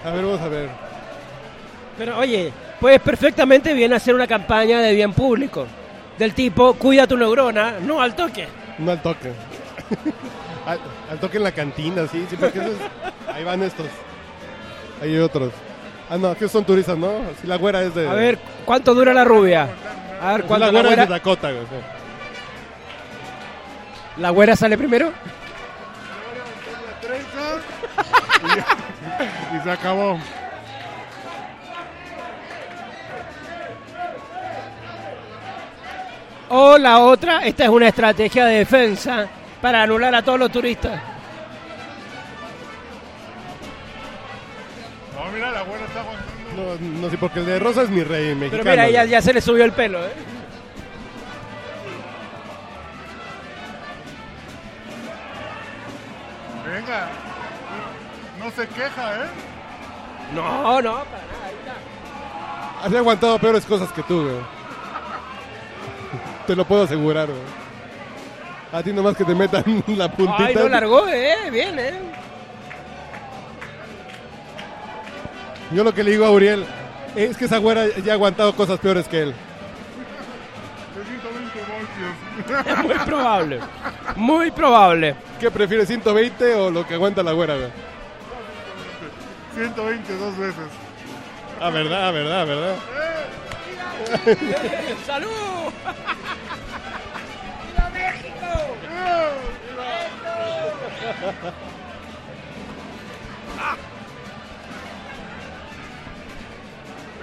A 0.03 0.11
ver, 0.11 0.23
vamos 0.25 0.41
a 0.41 0.47
ver. 0.47 0.69
Pero 1.97 2.17
oye, 2.17 2.51
puedes 2.79 2.99
perfectamente 3.01 3.73
bien 3.73 3.93
hacer 3.93 4.15
una 4.15 4.27
campaña 4.27 4.79
de 4.81 4.93
bien 4.93 5.13
público. 5.13 5.67
Del 6.17 6.33
tipo, 6.33 6.73
cuida 6.73 7.07
tu 7.07 7.15
neurona, 7.17 7.75
no 7.81 8.01
al 8.01 8.15
toque. 8.15 8.47
No 8.77 8.91
al 8.91 9.01
toque. 9.01 9.31
al, 10.65 10.79
al 11.11 11.19
toque 11.19 11.37
en 11.37 11.43
la 11.43 11.51
cantina, 11.51 12.07
sí, 12.07 12.25
sí, 12.29 12.35
porque 12.37 12.59
esos- 12.59 13.33
ahí 13.33 13.43
van 13.43 13.63
estos. 13.63 13.85
Hay 15.01 15.17
otros. 15.19 15.51
Ah, 16.09 16.17
no, 16.17 16.35
que 16.35 16.47
son 16.49 16.65
turistas, 16.65 16.97
¿no? 16.97 17.11
Si 17.39 17.47
la 17.47 17.55
güera 17.57 17.81
es 17.83 17.93
de. 17.95 18.07
A 18.09 18.13
ver, 18.13 18.39
¿cuánto 18.65 18.93
dura 18.95 19.13
la 19.13 19.23
rubia? 19.23 19.69
A 20.21 20.33
ver, 20.33 20.43
¿cuánto 20.43 20.65
la 20.65 20.71
la 20.71 20.71
güera 20.71 20.89
es 20.89 20.95
de 20.95 20.95
güera, 21.05 21.05
Dakota, 21.05 21.51
güey. 21.51 21.65
La 24.19 24.29
güera 24.29 24.55
sale 24.55 24.77
primero? 24.77 25.11
y, 29.53 29.57
y 29.57 29.61
se 29.61 29.71
acabó. 29.71 30.19
O 36.49 36.77
la 36.77 36.99
otra, 36.99 37.45
esta 37.45 37.63
es 37.63 37.69
una 37.69 37.87
estrategia 37.89 38.45
de 38.45 38.57
defensa 38.59 39.27
para 39.61 39.83
anular 39.83 40.15
a 40.15 40.21
todos 40.23 40.39
los 40.39 40.51
turistas. 40.51 40.99
No, 45.15 45.31
mira, 45.31 45.51
la 45.51 45.61
buena 45.63 45.85
está 45.85 45.99
aguantando. 45.99 46.29
No, 46.55 47.01
no 47.01 47.09
sé, 47.09 47.17
porque 47.17 47.39
el 47.39 47.45
de 47.45 47.59
Rosa 47.59 47.83
es 47.83 47.89
mi 47.89 48.03
rey 48.03 48.33
mexicano. 48.33 48.63
Pero 48.63 48.75
mira, 48.75 48.89
ya, 48.89 49.05
ya 49.05 49.21
se 49.21 49.33
le 49.33 49.41
subió 49.41 49.63
el 49.63 49.73
pelo, 49.73 50.03
¿eh? 50.03 50.11
Se 58.59 58.67
queja, 58.67 59.15
¿eh? 59.15 59.27
No, 60.35 60.81
no, 60.81 60.91
para 60.91 61.05
nada. 61.05 61.45
ahí 61.45 61.55
está. 61.59 62.85
Había 62.85 62.99
aguantado 62.99 63.39
peores 63.39 63.65
cosas 63.65 63.89
que 63.93 64.03
tú, 64.03 64.23
güey. 64.23 64.41
Te 66.45 66.55
lo 66.57 66.65
puedo 66.65 66.83
asegurar, 66.83 67.27
güey. 67.27 67.39
A 68.73 68.83
ti 68.83 68.91
nomás 68.91 69.15
que 69.15 69.23
te 69.23 69.33
metan 69.33 69.63
la 69.87 70.11
puntita. 70.11 70.45
Ay, 70.45 70.55
no 70.55 70.67
largó, 70.67 71.07
¿eh? 71.07 71.49
Bien, 71.51 71.79
¿eh? 71.79 71.93
Yo 75.71 75.83
lo 75.83 75.93
que 75.93 76.03
le 76.03 76.11
digo 76.11 76.25
a 76.25 76.31
Uriel 76.31 76.65
es 77.15 77.37
que 77.37 77.45
esa 77.45 77.59
güera 77.59 77.87
ya 78.03 78.11
ha 78.11 78.15
aguantado 78.15 78.53
cosas 78.55 78.77
peores 78.79 79.07
que 79.07 79.21
él. 79.23 79.33
De 80.95 81.05
120 81.05 82.75
voltios. 82.75 82.85
Muy 82.85 83.05
probable. 83.05 83.59
Muy 84.15 84.51
probable. 84.51 85.15
¿Qué 85.39 85.49
prefieres, 85.49 85.87
120 85.87 86.55
o 86.55 86.71
lo 86.71 86.85
que 86.85 86.95
aguanta 86.95 87.23
la 87.23 87.31
güera, 87.31 87.55
güey? 87.55 87.88
120 89.59 90.15
dos 90.15 90.37
veces. 90.37 90.63
Ah, 91.59 91.69
verdad, 91.69 92.13
verdad, 92.13 92.47
verdad. 92.47 92.75
¡Salud! 95.05 95.29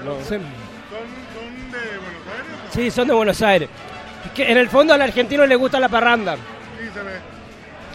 No. 0.04 0.18
Sí. 0.20 0.26
¿Son, 0.28 0.38
son 1.32 1.70
de 1.72 1.78
Buenos 1.96 2.26
Aires? 2.28 2.74
Sí, 2.74 2.90
son 2.90 3.08
de 3.08 3.14
Buenos 3.14 3.42
Aires. 3.42 3.68
Que 4.34 4.52
en 4.52 4.58
el 4.58 4.68
fondo 4.68 4.92
al 4.92 5.00
argentino 5.00 5.46
le 5.46 5.56
gusta 5.56 5.80
la 5.80 5.88
parranda. 5.88 6.34
Sí, 6.36 6.90
se 6.92 7.02
ve. 7.02 7.12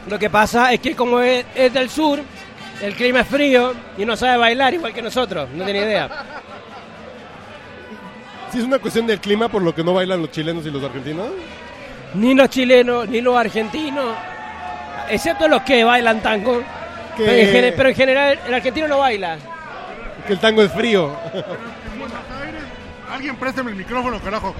Lo 0.09 0.17
que 0.17 0.31
pasa 0.31 0.73
es 0.73 0.79
que 0.79 0.95
como 0.95 1.19
es, 1.19 1.45
es 1.53 1.71
del 1.71 1.91
sur, 1.91 2.19
el 2.81 2.93
clima 2.95 3.21
es 3.21 3.27
frío 3.27 3.73
y 3.97 4.05
no 4.05 4.15
sabe 4.15 4.37
bailar 4.37 4.73
igual 4.73 4.93
que 4.93 5.01
nosotros. 5.01 5.49
No 5.53 5.63
tiene 5.63 5.79
idea. 5.79 6.09
Sí, 8.51 8.59
es 8.59 8.65
una 8.65 8.79
cuestión 8.79 9.07
del 9.07 9.19
clima 9.19 9.47
por 9.47 9.61
lo 9.61 9.73
que 9.73 9.83
no 9.83 9.93
bailan 9.93 10.21
los 10.21 10.31
chilenos 10.31 10.65
y 10.65 10.71
los 10.71 10.83
argentinos. 10.83 11.27
Ni 12.13 12.33
los 12.35 12.49
chilenos, 12.49 13.07
ni 13.07 13.21
los 13.21 13.37
argentinos, 13.37 14.13
excepto 15.09 15.47
los 15.47 15.61
que 15.61 15.83
bailan 15.83 16.21
tango. 16.21 16.61
Que- 17.15 17.23
Pero, 17.25 17.31
en 17.37 17.47
gene- 17.51 17.71
pero 17.73 17.89
en 17.89 17.95
general 17.95 18.39
el 18.47 18.53
argentino 18.53 18.87
no 18.87 18.99
baila. 18.99 19.37
Que 20.27 20.33
el 20.33 20.39
tango 20.39 20.61
es 20.63 20.71
frío. 20.73 21.15
En 21.33 21.99
Buenos 21.99 22.17
Aires, 22.43 22.61
alguien 23.11 23.35
préstame 23.37 23.71
el 23.71 23.77
micrófono, 23.77 24.19
carajo. 24.19 24.53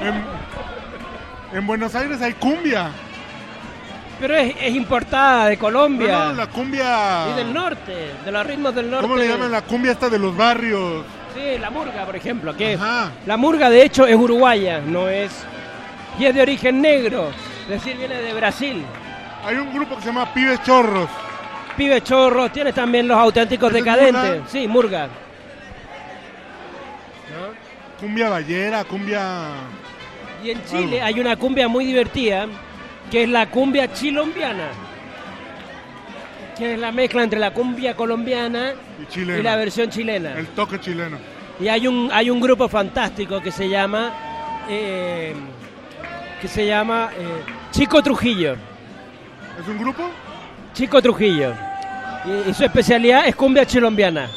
En, 0.00 1.58
en 1.58 1.66
Buenos 1.66 1.94
Aires 1.94 2.20
hay 2.20 2.32
cumbia. 2.34 2.90
Pero 4.20 4.34
es, 4.36 4.54
es 4.60 4.74
importada 4.74 5.46
de 5.46 5.56
Colombia 5.58 6.12
No, 6.18 6.24
no, 6.26 6.32
la 6.34 6.46
cumbia. 6.46 7.26
y 7.32 7.36
del 7.36 7.52
norte, 7.52 8.12
de 8.24 8.32
los 8.32 8.46
ritmos 8.46 8.74
del 8.74 8.90
norte. 8.90 9.02
¿Cómo 9.06 9.16
le 9.16 9.28
llaman 9.28 9.50
la 9.50 9.62
cumbia 9.62 9.92
esta 9.92 10.08
de 10.08 10.18
los 10.18 10.36
barrios? 10.36 11.04
Sí, 11.34 11.58
la 11.60 11.68
murga, 11.70 12.04
por 12.06 12.14
ejemplo. 12.16 12.56
Que 12.56 12.74
es- 12.74 12.80
Ajá. 12.80 13.10
la 13.26 13.36
murga, 13.36 13.68
de 13.68 13.82
hecho, 13.82 14.06
es 14.06 14.14
uruguaya, 14.16 14.80
no 14.80 15.08
es. 15.08 15.32
Y 16.18 16.26
es 16.26 16.34
de 16.34 16.42
origen 16.42 16.80
negro, 16.80 17.30
es 17.64 17.68
decir, 17.70 17.96
viene 17.96 18.14
de 18.22 18.32
Brasil. 18.34 18.84
Hay 19.44 19.56
un 19.56 19.74
grupo 19.74 19.96
que 19.96 20.02
se 20.02 20.06
llama 20.08 20.32
Pibes 20.32 20.62
Chorros. 20.62 21.08
Pibe 21.76 22.00
chorro, 22.02 22.48
tienes 22.52 22.72
también 22.72 23.08
los 23.08 23.18
auténticos 23.18 23.68
¿Ese 23.70 23.78
es 23.80 23.84
decadentes. 23.84 24.14
murga? 24.36 24.48
Sí, 24.48 24.68
murga. 24.68 25.08
Cumbia 27.98 28.28
ballera, 28.28 28.84
cumbia. 28.84 29.22
Y 30.42 30.50
en 30.50 30.64
Chile 30.66 31.00
Algo. 31.00 31.06
hay 31.06 31.20
una 31.20 31.36
cumbia 31.36 31.68
muy 31.68 31.84
divertida, 31.84 32.46
que 33.10 33.24
es 33.24 33.28
la 33.28 33.46
cumbia 33.50 33.92
chilombiana. 33.92 34.68
Que 36.58 36.74
es 36.74 36.78
la 36.78 36.92
mezcla 36.92 37.22
entre 37.24 37.38
la 37.40 37.50
cumbia 37.52 37.94
colombiana 37.96 38.72
Y 39.02 39.06
chilena. 39.12 39.38
y 39.38 39.42
la 39.42 39.56
versión 39.56 39.90
chilena. 39.90 40.34
El 40.38 40.46
toque 40.48 40.78
chileno. 40.80 41.18
Y 41.60 41.68
hay 41.68 41.86
un, 41.86 42.10
hay 42.12 42.30
un 42.30 42.40
grupo 42.40 42.68
fantástico 42.68 43.40
que 43.40 43.50
se 43.50 43.68
llama. 43.68 44.12
eh, 44.68 45.34
que 46.40 46.48
se 46.48 46.66
llama 46.66 47.10
eh, 47.16 47.42
Chico 47.70 48.02
Trujillo. 48.02 48.52
¿Es 49.60 49.66
un 49.68 49.78
grupo? 49.78 50.02
Chico 50.74 51.00
Trujillo. 51.00 51.54
Y, 52.24 52.50
y 52.50 52.54
su 52.54 52.64
especialidad 52.64 53.26
es 53.26 53.34
cumbia 53.34 53.64
chilombiana. 53.64 54.28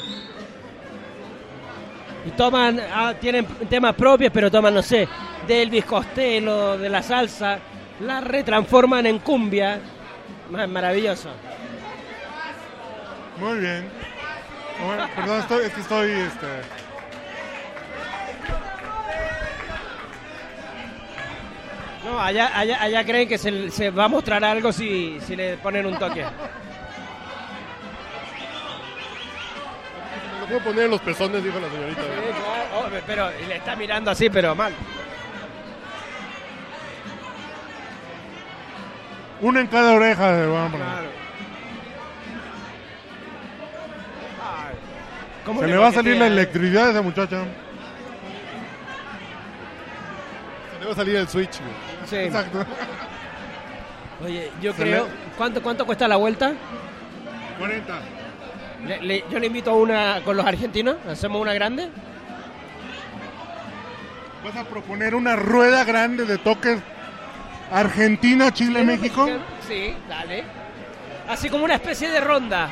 Y 2.26 2.32
toman, 2.32 2.80
ah, 2.94 3.14
tienen 3.20 3.46
temas 3.70 3.94
propios, 3.96 4.32
pero 4.34 4.50
toman, 4.52 4.74
no 4.74 4.82
sé, 4.82 5.08
de 5.48 5.62
Elvis 5.62 5.86
Costello, 5.86 6.78
de 6.78 6.90
la 6.90 7.02
salsa, 7.02 7.60
la 8.00 8.22
retransforman 8.22 9.06
en 9.06 9.20
cumbia. 9.20 9.80
Ma- 10.50 10.68
Maravilloso. 10.68 11.30
Muy 13.38 13.60
bien. 13.60 13.90
Bueno, 14.86 15.08
perdón, 15.16 15.40
estoy, 15.40 15.66
es 15.66 15.74
que 15.74 15.82
estoy. 15.82 16.12
Este... 16.12 16.48
No, 22.06 22.20
allá, 22.22 22.52
allá, 22.58 22.82
allá 22.82 23.04
creen 23.06 23.28
que 23.28 23.38
se, 23.38 23.70
se 23.70 23.90
va 23.90 24.06
a 24.06 24.08
mostrar 24.08 24.44
algo 24.44 24.72
si, 24.72 25.20
si 25.22 25.36
le 25.36 25.58
ponen 25.58 25.86
un 25.86 25.98
toque. 26.00 26.24
Me 30.34 30.40
lo 30.42 30.46
puedo 30.48 30.62
poner 30.62 30.86
en 30.86 30.92
los 30.92 31.02
pezones, 31.02 31.44
dijo 31.44 31.60
la 31.60 31.70
señorita. 31.70 32.02
güey. 32.02 32.16
Oh, 32.76 32.86
pero 33.06 33.30
le 33.48 33.58
está 33.58 33.76
mirando 33.76 34.12
así, 34.12 34.30
pero 34.30 34.56
mal. 34.56 34.72
Una 39.42 39.62
en 39.62 39.68
cada 39.68 39.94
oreja 39.94 40.32
de 40.34 40.48
vamos. 40.48 40.80
¿Cómo 45.46 45.62
Se 45.62 45.68
le 45.68 45.78
va 45.78 45.88
a 45.88 45.92
salir 45.94 46.18
la 46.18 46.28
electricidad 46.28 46.88
a 46.88 46.92
esa 46.92 47.02
muchacha. 47.02 47.44
Se 50.74 50.80
le 50.80 50.86
va 50.86 50.92
a 50.92 50.96
salir 50.96 51.16
el 51.16 51.28
switch. 51.28 51.60
güey. 51.60 51.72
Sí. 52.10 52.16
Exacto. 52.28 52.66
Oye, 54.26 54.52
yo 54.62 54.74
Se 54.74 54.82
creo. 54.84 55.06
le- 55.06 55.12
¿Cuánto, 55.38 55.62
¿Cuánto 55.62 55.86
cuesta 55.86 56.08
la 56.08 56.16
vuelta? 56.18 56.54
40. 57.60 58.00
Le- 58.86 59.02
le- 59.02 59.24
yo 59.32 59.40
le 59.40 59.48
invito 59.48 59.72
a 59.72 59.76
una 59.76 60.22
con 60.26 60.36
los 60.36 60.46
argentinos. 60.46 60.98
¿Hacemos 61.10 61.40
una 61.42 61.54
grande? 61.54 61.90
¿Vas 64.44 64.56
a 64.56 64.64
proponer 64.66 65.16
una 65.16 65.36
rueda 65.36 65.84
grande 65.84 66.26
de 66.26 66.38
toques 66.38 66.80
Argentina, 67.72 68.52
Chile, 68.54 68.84
México? 68.84 69.28
Sí, 69.68 69.94
dale. 70.10 70.44
Así 71.28 71.50
como 71.50 71.66
una 71.66 71.76
especie 71.76 72.10
de 72.10 72.20
ronda. 72.22 72.70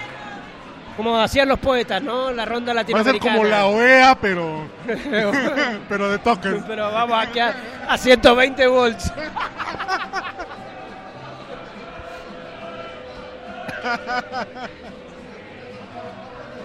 Como 0.95 1.19
hacían 1.19 1.49
los 1.49 1.59
poetas, 1.59 2.01
¿no? 2.01 2.31
La 2.31 2.45
ronda 2.45 2.73
Va 2.73 2.79
a 2.79 2.83
ser 2.85 2.93
latinoamericana. 2.93 3.35
como 3.35 3.47
la 3.49 3.65
OEA, 3.65 4.15
pero, 4.15 4.67
pero 5.89 6.09
de 6.09 6.17
toques. 6.19 6.63
Pero 6.65 6.91
vamos 6.91 7.21
aquí 7.21 7.39
a, 7.39 7.53
a 7.89 7.97
120 7.97 8.67
volts. 8.67 9.11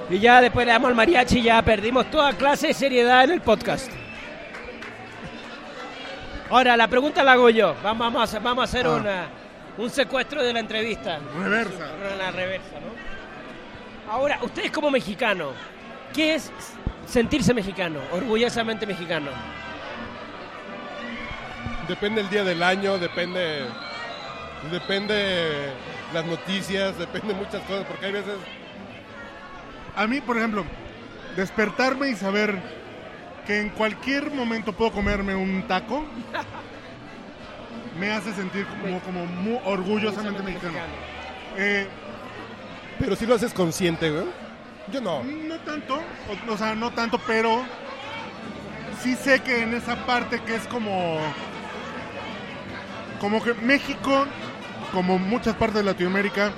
Y 0.08 0.18
ya 0.18 0.40
después 0.40 0.66
le 0.66 0.72
damos 0.72 0.88
al 0.88 0.94
mariachi 0.96 1.38
y 1.38 1.42
ya 1.42 1.62
perdimos 1.62 2.10
toda 2.10 2.32
clase 2.32 2.68
de 2.68 2.74
seriedad 2.74 3.24
en 3.24 3.30
el 3.30 3.40
podcast. 3.40 3.90
Ahora, 6.50 6.76
la 6.76 6.88
pregunta 6.88 7.22
la 7.22 7.32
hago 7.32 7.48
yo. 7.50 7.74
Vamos, 7.82 7.98
vamos 8.06 8.20
a 8.20 8.24
hacer, 8.24 8.40
vamos 8.42 8.62
a 8.62 8.64
hacer 8.64 8.86
Ah. 8.86 8.90
una, 8.96 9.26
un 9.78 9.88
secuestro 9.90 10.42
de 10.42 10.52
la 10.52 10.60
entrevista. 10.60 11.18
Reversa. 11.38 11.90
Una 12.16 12.30
reversa, 12.32 12.74
¿no? 12.80 14.12
Ahora, 14.12 14.38
ustedes 14.42 14.70
como 14.72 14.90
mexicano, 14.90 15.52
¿qué 16.12 16.34
es 16.34 16.50
sentirse 17.06 17.54
mexicano, 17.54 18.00
orgullosamente 18.12 18.84
mexicano? 18.86 19.30
Depende 21.86 22.20
el 22.20 22.28
día 22.30 22.44
del 22.44 22.62
año, 22.62 22.98
depende. 22.98 23.64
Depende 24.70 25.70
las 26.12 26.24
noticias, 26.26 26.98
depende 26.98 27.32
muchas 27.34 27.62
cosas, 27.62 27.86
porque 27.86 28.06
hay 28.06 28.12
veces. 28.12 28.34
A 29.96 30.06
mí, 30.06 30.20
por 30.20 30.36
ejemplo, 30.36 30.64
despertarme 31.36 32.10
y 32.10 32.14
saber 32.16 32.58
que 33.50 33.58
en 33.58 33.70
cualquier 33.70 34.30
momento 34.30 34.72
puedo 34.72 34.92
comerme 34.92 35.34
un 35.34 35.64
taco 35.66 36.04
me 37.98 38.12
hace 38.12 38.32
sentir 38.32 38.64
como, 38.80 39.00
como 39.00 39.26
muy 39.26 39.58
orgullosamente 39.64 40.40
mexicano. 40.40 40.78
Eh, 41.56 41.88
Pero 43.00 43.16
si 43.16 43.26
lo 43.26 43.34
haces 43.34 43.52
consciente, 43.52 44.08
güey. 44.08 44.26
Yo 44.92 45.00
no. 45.00 45.24
no 45.24 45.58
tanto, 45.58 45.96
o, 45.96 46.52
o 46.52 46.56
sea, 46.56 46.76
no 46.76 46.92
tanto, 46.92 47.18
pero 47.26 47.64
sí 49.02 49.16
sé 49.16 49.40
que 49.40 49.62
en 49.62 49.74
esa 49.74 49.96
parte 50.06 50.38
que 50.42 50.54
es 50.54 50.68
como 50.68 51.18
como 53.20 53.42
que 53.42 53.52
México, 53.54 54.26
como 54.92 55.18
muchas 55.18 55.56
partes 55.56 55.78
de 55.78 55.82
Latinoamérica, 55.82 56.52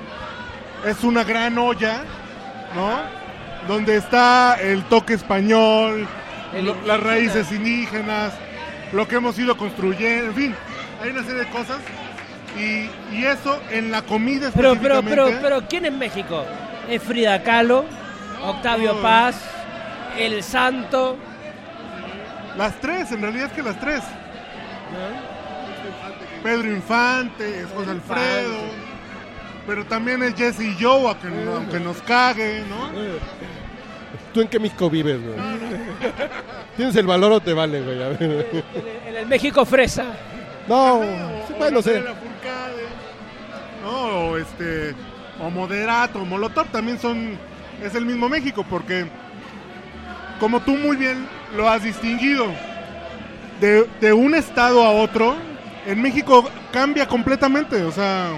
es 0.85 1.03
una 1.05 1.25
gran 1.25 1.57
olla, 1.57 2.05
¿no? 2.75 3.01
Donde 3.67 3.97
está 3.97 4.61
el 4.61 4.85
toque 4.85 5.15
español, 5.15 6.07
lo- 6.61 6.77
las 6.87 7.01
raíces 7.01 7.51
indígenas, 7.53 8.33
lo 8.93 9.07
que 9.09 9.17
hemos 9.17 9.39
ido 9.39 9.57
construyendo, 9.57 10.27
en 10.27 10.35
fin, 10.35 10.55
hay 11.03 11.11
una 11.11 11.23
serie 11.23 11.41
de 11.45 11.49
cosas. 11.51 11.79
Y, 12.59 12.91
y 13.17 13.25
eso 13.25 13.59
en 13.71 13.91
la 13.91 14.03
comida 14.03 14.51
Pero, 14.55 14.77
pero, 14.77 15.03
pero, 15.03 15.31
pero, 15.41 15.63
¿quién 15.67 15.87
es 15.87 15.93
México? 15.93 16.45
Es 16.91 17.03
Frida 17.03 17.43
Kahlo, 17.43 17.87
Octavio. 18.45 19.01
Paz, 19.01 19.37
El 20.19 20.43
Santo. 20.43 21.17
las 22.59 22.79
tres, 22.81 23.11
en 23.13 23.23
realidad 23.23 23.47
es 23.47 23.53
que 23.53 23.63
las 23.63 23.81
tres. 23.81 24.03
¿no? 24.03 25.33
Pedro 26.43 26.71
Infante, 26.71 27.65
José. 27.75 27.91
Alfredo, 27.93 28.59
pero 29.67 29.87
también 29.87 30.23
es 30.25 30.35
Jesse 30.35 30.61
y 30.61 30.77
Joe, 30.79 31.09
aunque, 31.09 31.29
aunque 31.55 31.81
nos 31.81 32.03
cague, 32.03 32.65
¿no? 32.69 32.91
¿Tú 34.33 34.41
en 34.41 34.49
qué 34.49 34.59
México 34.59 34.89
vives, 34.89 35.21
güey? 35.23 35.37
¿Tienes 36.77 36.97
el 36.97 37.07
valor 37.07 37.33
o 37.33 37.41
te 37.41 37.53
vale, 37.53 37.81
güey? 37.83 38.03
A 38.03 38.09
ver. 38.09 38.23
En 38.23 38.31
el, 38.33 39.07
en 39.09 39.17
el 39.17 39.27
México 39.27 39.65
fresa. 39.65 40.05
No, 40.69 40.95
O- 41.01 41.03
sí, 41.47 41.53
o 41.55 41.59
bueno, 41.59 41.77
la 41.79 41.83
sé. 41.83 41.91
Feria 41.91 42.03
de 42.03 42.09
la 42.09 42.15
Furcade, 42.15 42.83
No, 43.83 44.31
o 44.31 44.37
este 44.39 44.95
o 45.41 45.51
Moderato 45.51 46.21
o 46.21 46.25
Molotov 46.25 46.67
también 46.69 46.99
son 46.99 47.37
es 47.83 47.95
el 47.95 48.07
mismo 48.07 48.29
México 48.29 48.65
porque 48.69 49.07
como 50.39 50.61
tú 50.61 50.77
muy 50.77 50.97
bien 50.97 51.27
lo 51.57 51.69
has 51.69 51.83
distinguido 51.83 52.47
de, 53.61 53.87
de 54.01 54.13
un 54.13 54.35
estado 54.37 54.85
a 54.85 54.91
otro 54.91 55.35
en 55.87 56.01
México 56.01 56.49
cambia 56.73 57.07
completamente, 57.09 57.83
o 57.83 57.91
sea, 57.91 58.29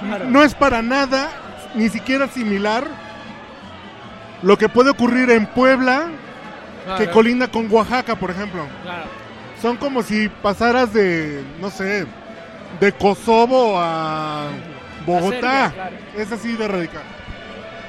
Claro. 0.00 0.24
no 0.28 0.42
es 0.42 0.54
para 0.54 0.82
nada 0.82 1.30
ni 1.76 1.88
siquiera 1.88 2.26
similar 2.28 2.84
lo 4.42 4.56
que 4.58 4.68
puede 4.68 4.90
ocurrir 4.90 5.30
en 5.30 5.46
Puebla 5.46 6.08
que 6.98 7.08
colinda 7.10 7.48
con 7.48 7.70
Oaxaca, 7.72 8.14
por 8.16 8.30
ejemplo. 8.30 8.66
claro. 8.82 9.04
Son 9.62 9.76
como 9.78 10.02
si 10.02 10.28
pasaras 10.28 10.92
de, 10.92 11.42
no 11.58 11.70
sé, 11.70 12.04
de 12.80 12.92
Kosovo 12.92 13.76
a 13.80 14.48
Bogotá. 15.06 15.72
Claro. 15.74 15.96
Es 16.18 16.30
así 16.30 16.52
de 16.54 16.68
radical. 16.68 17.02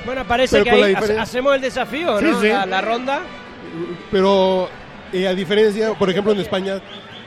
Bueno, 0.06 0.24
parece 0.24 0.62
Pero 0.64 0.64
que 0.78 0.84
ahí 0.84 0.96
diferencia- 0.96 1.22
hacemos 1.22 1.56
el 1.56 1.62
desafío, 1.62 2.22
¿no? 2.22 2.40
sí. 2.40 2.48
La, 2.48 2.66
la 2.66 2.80
ronda. 2.80 3.20
Pero 4.10 4.70
eh, 5.12 5.28
a 5.28 5.34
diferencia, 5.34 5.94
por 5.96 6.10
ejemplo, 6.10 6.32
en 6.32 6.40
España, 6.40 6.76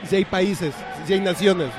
si 0.07 0.15
hay 0.15 0.25
países, 0.25 0.73
si 1.05 1.13
hay 1.13 1.19
naciones. 1.19 1.69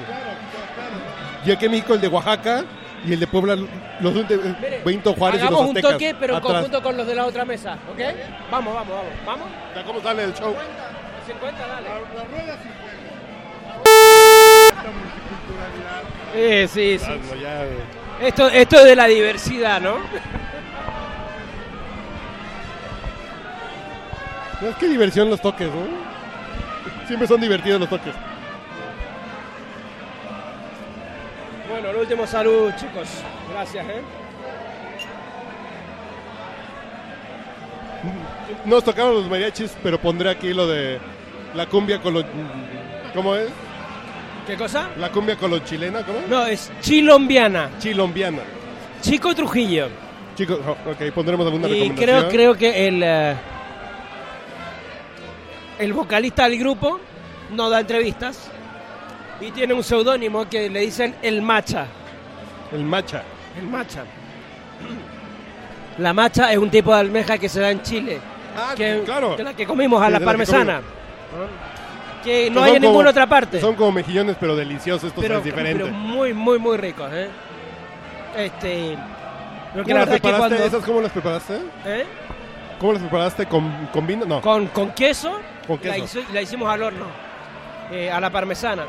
Y 1.45 1.51
aquí 1.51 1.65
en 1.65 1.71
México 1.73 1.95
el 1.95 2.01
de 2.01 2.09
Oaxaca 2.09 2.65
y 3.05 3.13
el 3.15 3.21
de 3.21 3.27
Puebla, 3.27 3.57
los 4.01 4.15
de 4.15 4.37
Mire, 4.61 4.83
Benito 4.85 5.15
Juárez 5.15 5.41
y 5.41 5.43
Hagamos 5.43 5.61
los 5.61 5.71
un 5.71 5.77
aztecas. 5.77 5.93
toque, 5.93 6.15
pero 6.21 6.33
en 6.35 6.39
atrás. 6.39 6.53
conjunto 6.53 6.83
con 6.83 6.97
los 6.97 7.07
de 7.07 7.15
la 7.15 7.27
otra 7.27 7.45
mesa, 7.45 7.79
¿ok? 7.91 8.01
Vamos, 8.51 8.75
vamos, 8.75 8.89
vamos. 8.95 9.13
¿Vamos? 9.27 9.49
Ya, 9.75 9.85
¿Cómo 9.85 10.01
sale 10.01 10.25
el 10.25 10.35
show? 10.35 10.55
50, 11.27 11.67
dale. 11.67 11.89
La 11.89 12.25
rueda 12.25 12.59
sí 12.63 12.69
multiculturalidad. 14.91 16.03
Eh, 16.35 16.69
sí, 16.69 16.99
sí. 16.99 17.41
Ya, 17.41 17.65
eh. 17.65 17.79
Esto, 18.23 18.49
esto 18.49 18.77
es 18.81 18.85
de 18.85 18.97
la 18.97 19.07
diversidad, 19.07 19.81
¿no? 19.81 19.97
No, 24.61 24.69
es 24.69 24.77
que 24.77 24.89
diversión 24.89 25.31
los 25.31 25.41
toques, 25.41 25.69
¿no? 25.69 25.87
Siempre 27.07 27.27
son 27.27 27.41
divertidos 27.41 27.81
los 27.81 27.89
toques. 27.89 28.15
Bueno, 31.71 31.91
el 31.91 31.97
último 31.97 32.27
salud, 32.27 32.73
chicos. 32.77 33.09
Gracias, 33.53 33.87
¿eh? 33.87 34.03
Nos 38.65 38.83
tocaron 38.85 39.15
los 39.15 39.29
mariachis, 39.29 39.77
pero 39.83 39.99
pondré 39.99 40.31
aquí 40.31 40.53
lo 40.53 40.67
de 40.67 40.99
la 41.55 41.67
cumbia 41.67 42.01
con 42.01 42.15
los... 42.15 42.25
¿Cómo 43.15 43.37
es? 43.37 43.49
¿Qué 44.47 44.57
cosa? 44.57 44.89
La 44.99 45.11
cumbia 45.11 45.37
con 45.37 45.51
los 45.51 45.65
chilena, 45.65 46.03
¿cómo? 46.05 46.19
No, 46.29 46.45
es 46.47 46.73
chilombiana. 46.81 47.71
Chilombiana. 47.79 48.43
Chico 49.01 49.35
Trujillo. 49.35 49.89
Chicos, 50.35 50.59
oh, 50.67 50.91
ok, 50.91 51.13
pondremos 51.15 51.47
alguna 51.47 51.69
Y 51.69 51.73
recomendación. 51.89 52.19
creo, 52.21 52.29
creo 52.29 52.55
que 52.55 52.89
el, 52.89 53.03
eh, 53.03 53.35
el 55.79 55.93
vocalista 55.93 56.49
del 56.49 56.59
grupo 56.59 56.99
no 57.53 57.71
da 57.71 57.81
entrevistas 57.81 58.51
y 59.41 59.51
tiene 59.53 59.75
un 59.75 59.83
seudónimo 59.83 60.49
que 60.49 60.69
le 60.71 60.81
dicen 60.81 61.15
El 61.23 61.43
Macha. 61.43 61.87
El 62.73 62.85
macha. 62.85 63.23
El 63.59 63.67
Macha. 63.67 64.05
La 65.99 66.13
macha 66.13 66.53
es 66.53 66.59
un 66.59 66.71
tipo 66.71 66.95
de 66.95 67.01
almeja 67.01 67.37
que 67.39 67.49
se 67.49 67.61
da 67.61 67.71
en 67.71 67.83
Chile. 67.83 68.19
Ah, 68.57 68.75
que, 68.77 69.03
claro. 69.05 69.37
que 69.37 69.43
la 69.45 69.55
que 69.55 69.67
comimos 69.67 70.01
a 70.03 70.07
Sí, 70.07 70.13
la 70.13 70.19
de 70.19 70.25
la 70.25 70.31
que 70.31 70.37
parmesana. 70.39 70.81
Que 72.25 72.51
no 72.51 72.63
hay 72.63 72.77
en 72.77 72.83
ninguna 72.83 73.11
otra 73.11 73.27
parte. 73.27 73.61
Son 73.61 73.75
como 73.75 73.93
mejillones, 73.93 74.37
pero 74.39 74.55
deliciosos, 74.57 75.05
estos 75.09 75.23
pero, 75.23 75.39
es 75.39 75.45
diferente. 75.45 75.83
pero 75.85 75.95
muy, 75.95 76.33
muy, 76.33 76.59
muy 76.59 76.77
ricos, 76.77 77.11
¿eh? 77.13 77.29
Este. 78.37 78.97
¿Cómo 79.73 79.85
la 79.89 79.95
las 80.01 80.09
preparaste? 80.09 80.39
cuando. 80.49 80.65
¿Esas 80.65 80.85
cómo 80.85 81.01
las 81.01 81.13
preparaste? 81.13 81.55
¿eh? 81.87 82.05
¿Cómo 82.79 82.93
las 82.93 83.03
preparaste? 83.03 83.47
¿Con, 83.47 83.89
con 83.93 84.07
vino? 84.07 84.25
No. 84.27 84.41
Con, 84.41 84.67
con 84.69 84.91
queso. 84.93 85.39
Con 85.67 85.81
La, 85.83 85.95
queso. 85.95 86.21
hizo- 86.21 86.33
la 86.33 86.43
hicimos 86.43 86.69
al 86.73 86.83
horno. 86.83 87.07
eh, 87.91 88.11
a 88.11 88.21
la 88.21 88.31
parmesana. 88.31 88.85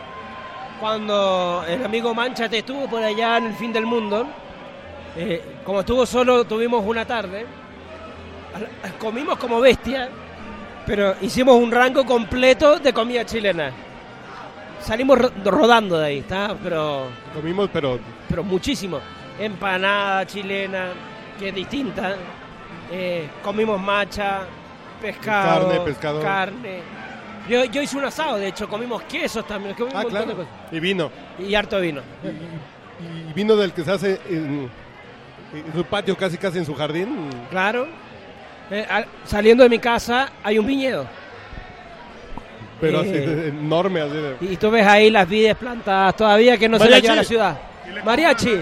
Cuando 0.81 1.63
el 1.67 1.85
amigo 1.85 2.11
Manchate 2.13 2.57
estuvo 2.57 2.87
por 2.89 3.03
allá 3.03 3.37
en 3.37 3.45
el 3.45 3.53
fin 3.53 3.71
del 3.71 3.85
mundo, 3.85 4.25
eh, 5.15 5.59
como 5.63 5.81
estuvo 5.81 6.07
solo, 6.07 6.43
tuvimos 6.45 6.83
una 6.83 7.05
tarde. 7.05 7.45
Comimos 8.99 9.37
como 9.37 9.61
bestia, 9.61 10.09
pero 10.87 11.13
hicimos 11.21 11.55
un 11.55 11.71
rango 11.71 12.03
completo 12.03 12.79
de 12.79 12.91
comida 12.93 13.23
chilena. 13.25 13.71
Salimos 14.81 15.19
ro- 15.19 15.31
rodando 15.45 15.99
de 15.99 16.07
ahí, 16.07 16.17
¿está? 16.17 16.55
Pero, 16.63 17.05
Comimos, 17.35 17.69
pero 17.71 17.99
pero 18.27 18.43
muchísimo. 18.43 18.99
Empanada 19.39 20.25
chilena, 20.25 20.87
que 21.37 21.49
es 21.49 21.55
distinta. 21.55 22.15
Eh, 22.91 23.29
comimos 23.43 23.79
macha, 23.79 24.39
pescado, 24.99 25.67
Carne, 25.69 25.79
pescado. 25.85 26.21
carne. 26.23 26.79
Yo, 27.49 27.65
yo 27.65 27.81
hice 27.81 27.97
un 27.97 28.05
asado, 28.05 28.37
de 28.37 28.47
hecho, 28.47 28.67
comimos 28.69 29.01
quesos 29.03 29.45
también. 29.47 29.75
comimos 29.75 29.95
Ah, 29.95 30.05
un 30.07 30.13
montón 30.13 30.27
de 30.29 30.33
claro. 30.35 30.49
cosas. 30.49 30.73
Y 30.73 30.79
vino. 30.79 31.11
Y 31.39 31.55
harto 31.55 31.79
vino. 31.79 32.01
Y 33.29 33.33
vino 33.33 33.55
del 33.55 33.73
que 33.73 33.83
se 33.83 33.91
hace 33.91 34.19
en, 34.29 34.69
en 35.53 35.73
su 35.73 35.83
patio, 35.85 36.15
casi 36.15 36.37
casi 36.37 36.59
en 36.59 36.65
su 36.65 36.73
jardín. 36.75 37.29
Claro. 37.49 37.87
Eh, 38.69 38.85
al- 38.89 39.07
saliendo 39.25 39.63
de 39.63 39.69
mi 39.69 39.79
casa 39.79 40.31
hay 40.43 40.59
un 40.59 40.65
viñedo. 40.67 41.05
Pero 42.79 42.99
Eh. 42.99 43.01
así 43.01 43.11
de- 43.11 43.47
enorme, 43.49 44.01
así 44.01 44.13
de... 44.13 44.35
Y 44.41 44.57
tú 44.57 44.69
ves 44.71 44.85
ahí 44.85 45.09
las 45.09 45.27
vides 45.27 45.55
plantadas 45.55 46.15
todavía 46.15 46.57
que 46.57 46.69
no 46.69 46.79
se 46.79 46.89
las 46.89 47.01
lleva 47.01 47.13
a 47.13 47.17
la 47.17 47.23
ciudad. 47.23 47.57
Mariachi. 48.05 48.61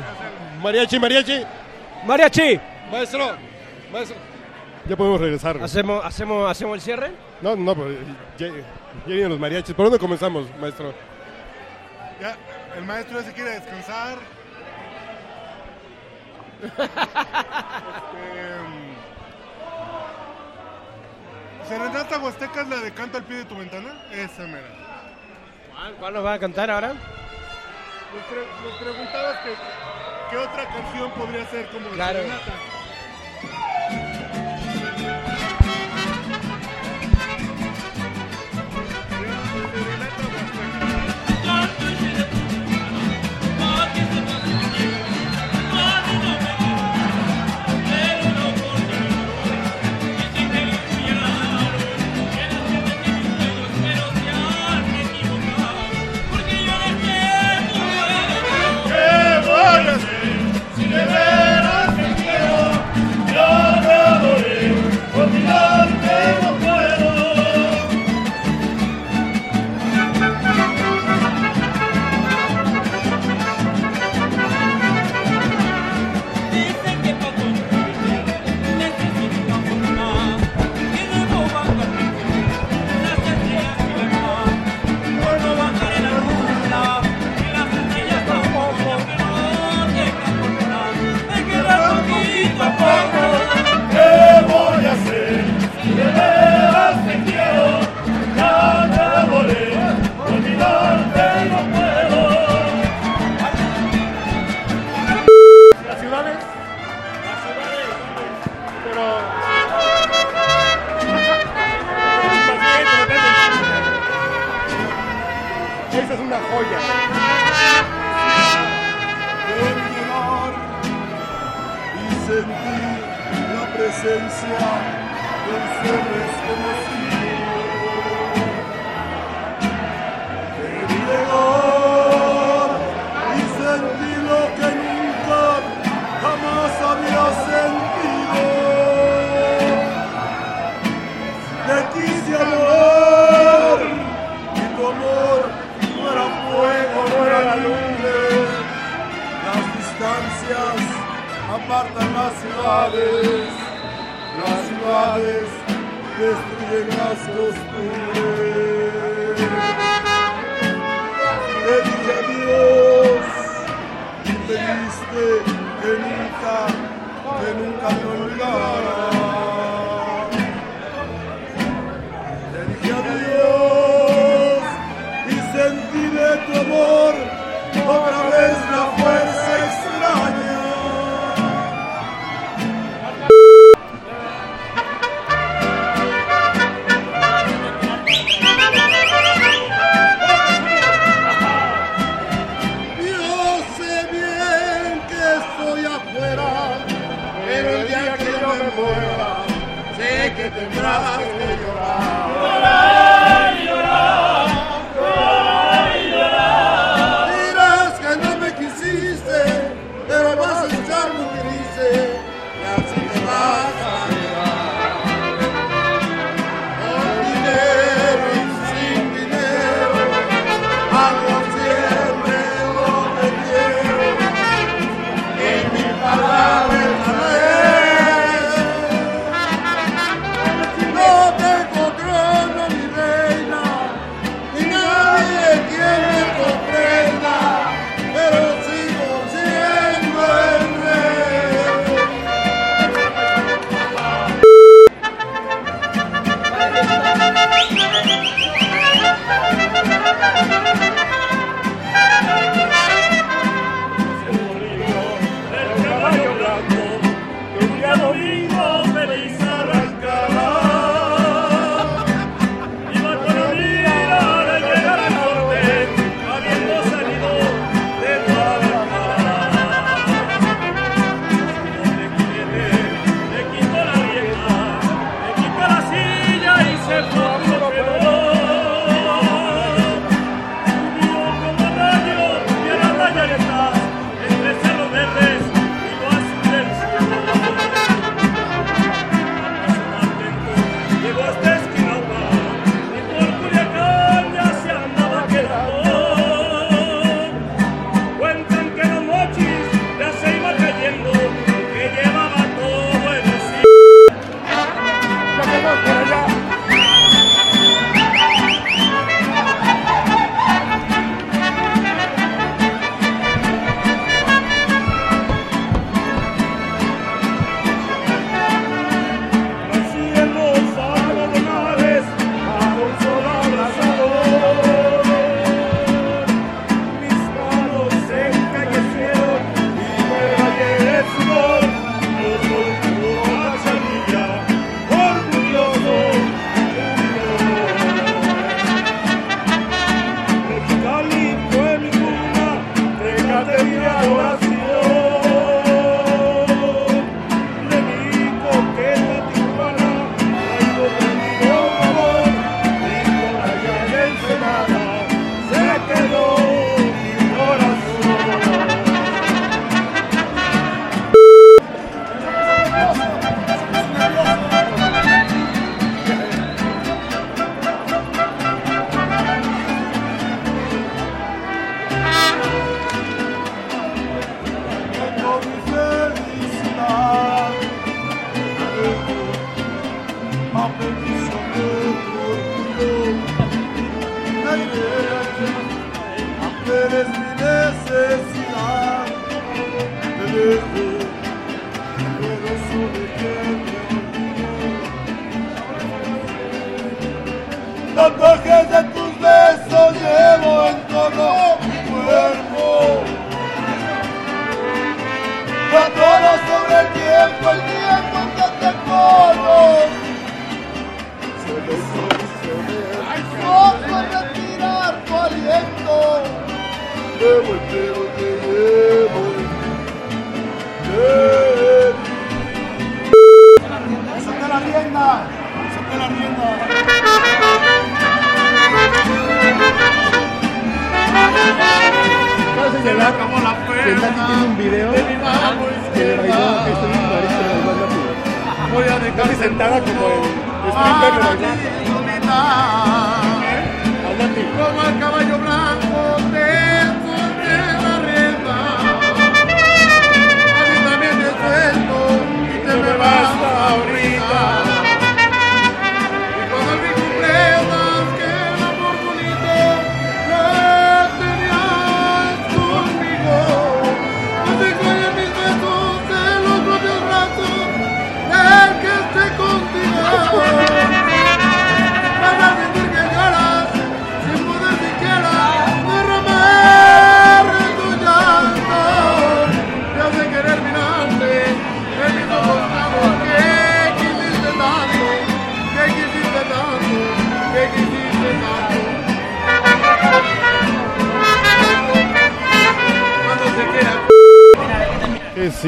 Mariachi, 0.62 1.00
mariachi. 1.00 1.42
Mariachi. 2.06 2.60
Maestro. 2.92 3.32
Maestro. 3.94 4.16
Ya 4.90 4.96
podemos 4.98 5.22
regresar. 5.22 5.54
güey. 5.54 5.66
¿Hacemos, 5.66 6.04
hacemos, 6.04 6.50
¿Hacemos 6.50 6.76
el 6.76 6.82
cierre? 6.82 7.12
No, 7.42 7.56
no, 7.56 7.76
pues 7.76 7.96
ya, 8.38 8.48
ya 8.48 8.54
vienen 9.06 9.30
los 9.30 9.40
mariachis. 9.40 9.76
¿Por 9.76 9.86
dónde 9.86 10.00
comenzamos, 10.00 10.48
maestro? 10.60 10.94
Ya, 12.20 12.36
el 12.76 12.84
maestro 12.86 13.20
ese 13.20 13.32
quiere 13.34 13.52
descansar. 13.52 14.18
Este, 21.60 21.68
Serenata 21.68 22.18
Huasteca 22.20 22.62
es 22.62 22.68
la 22.68 22.78
de 22.78 22.92
Canta 22.94 23.18
al 23.20 23.24
pie 23.26 23.38
de 23.38 23.46
tu 23.46 23.56
ventana. 23.58 23.94
Esa 24.12 24.44
mera. 24.44 24.68
¿Cuál, 25.76 25.94
cuál 25.96 26.14
nos 26.16 26.26
va 26.26 26.34
a 26.34 26.40
cantar 26.40 26.72
ahora? 26.72 26.90
Nos, 26.90 28.24
pre- 28.26 28.84
preguntabas 28.86 29.38
que, 29.44 29.52
qué 30.32 30.38
otra 30.38 30.66
canción 30.68 31.12
podría 31.12 31.46
ser 31.48 31.68
como 31.68 31.88
de 31.90 31.96
Claro. 31.96 32.20
Serenata 32.20 32.52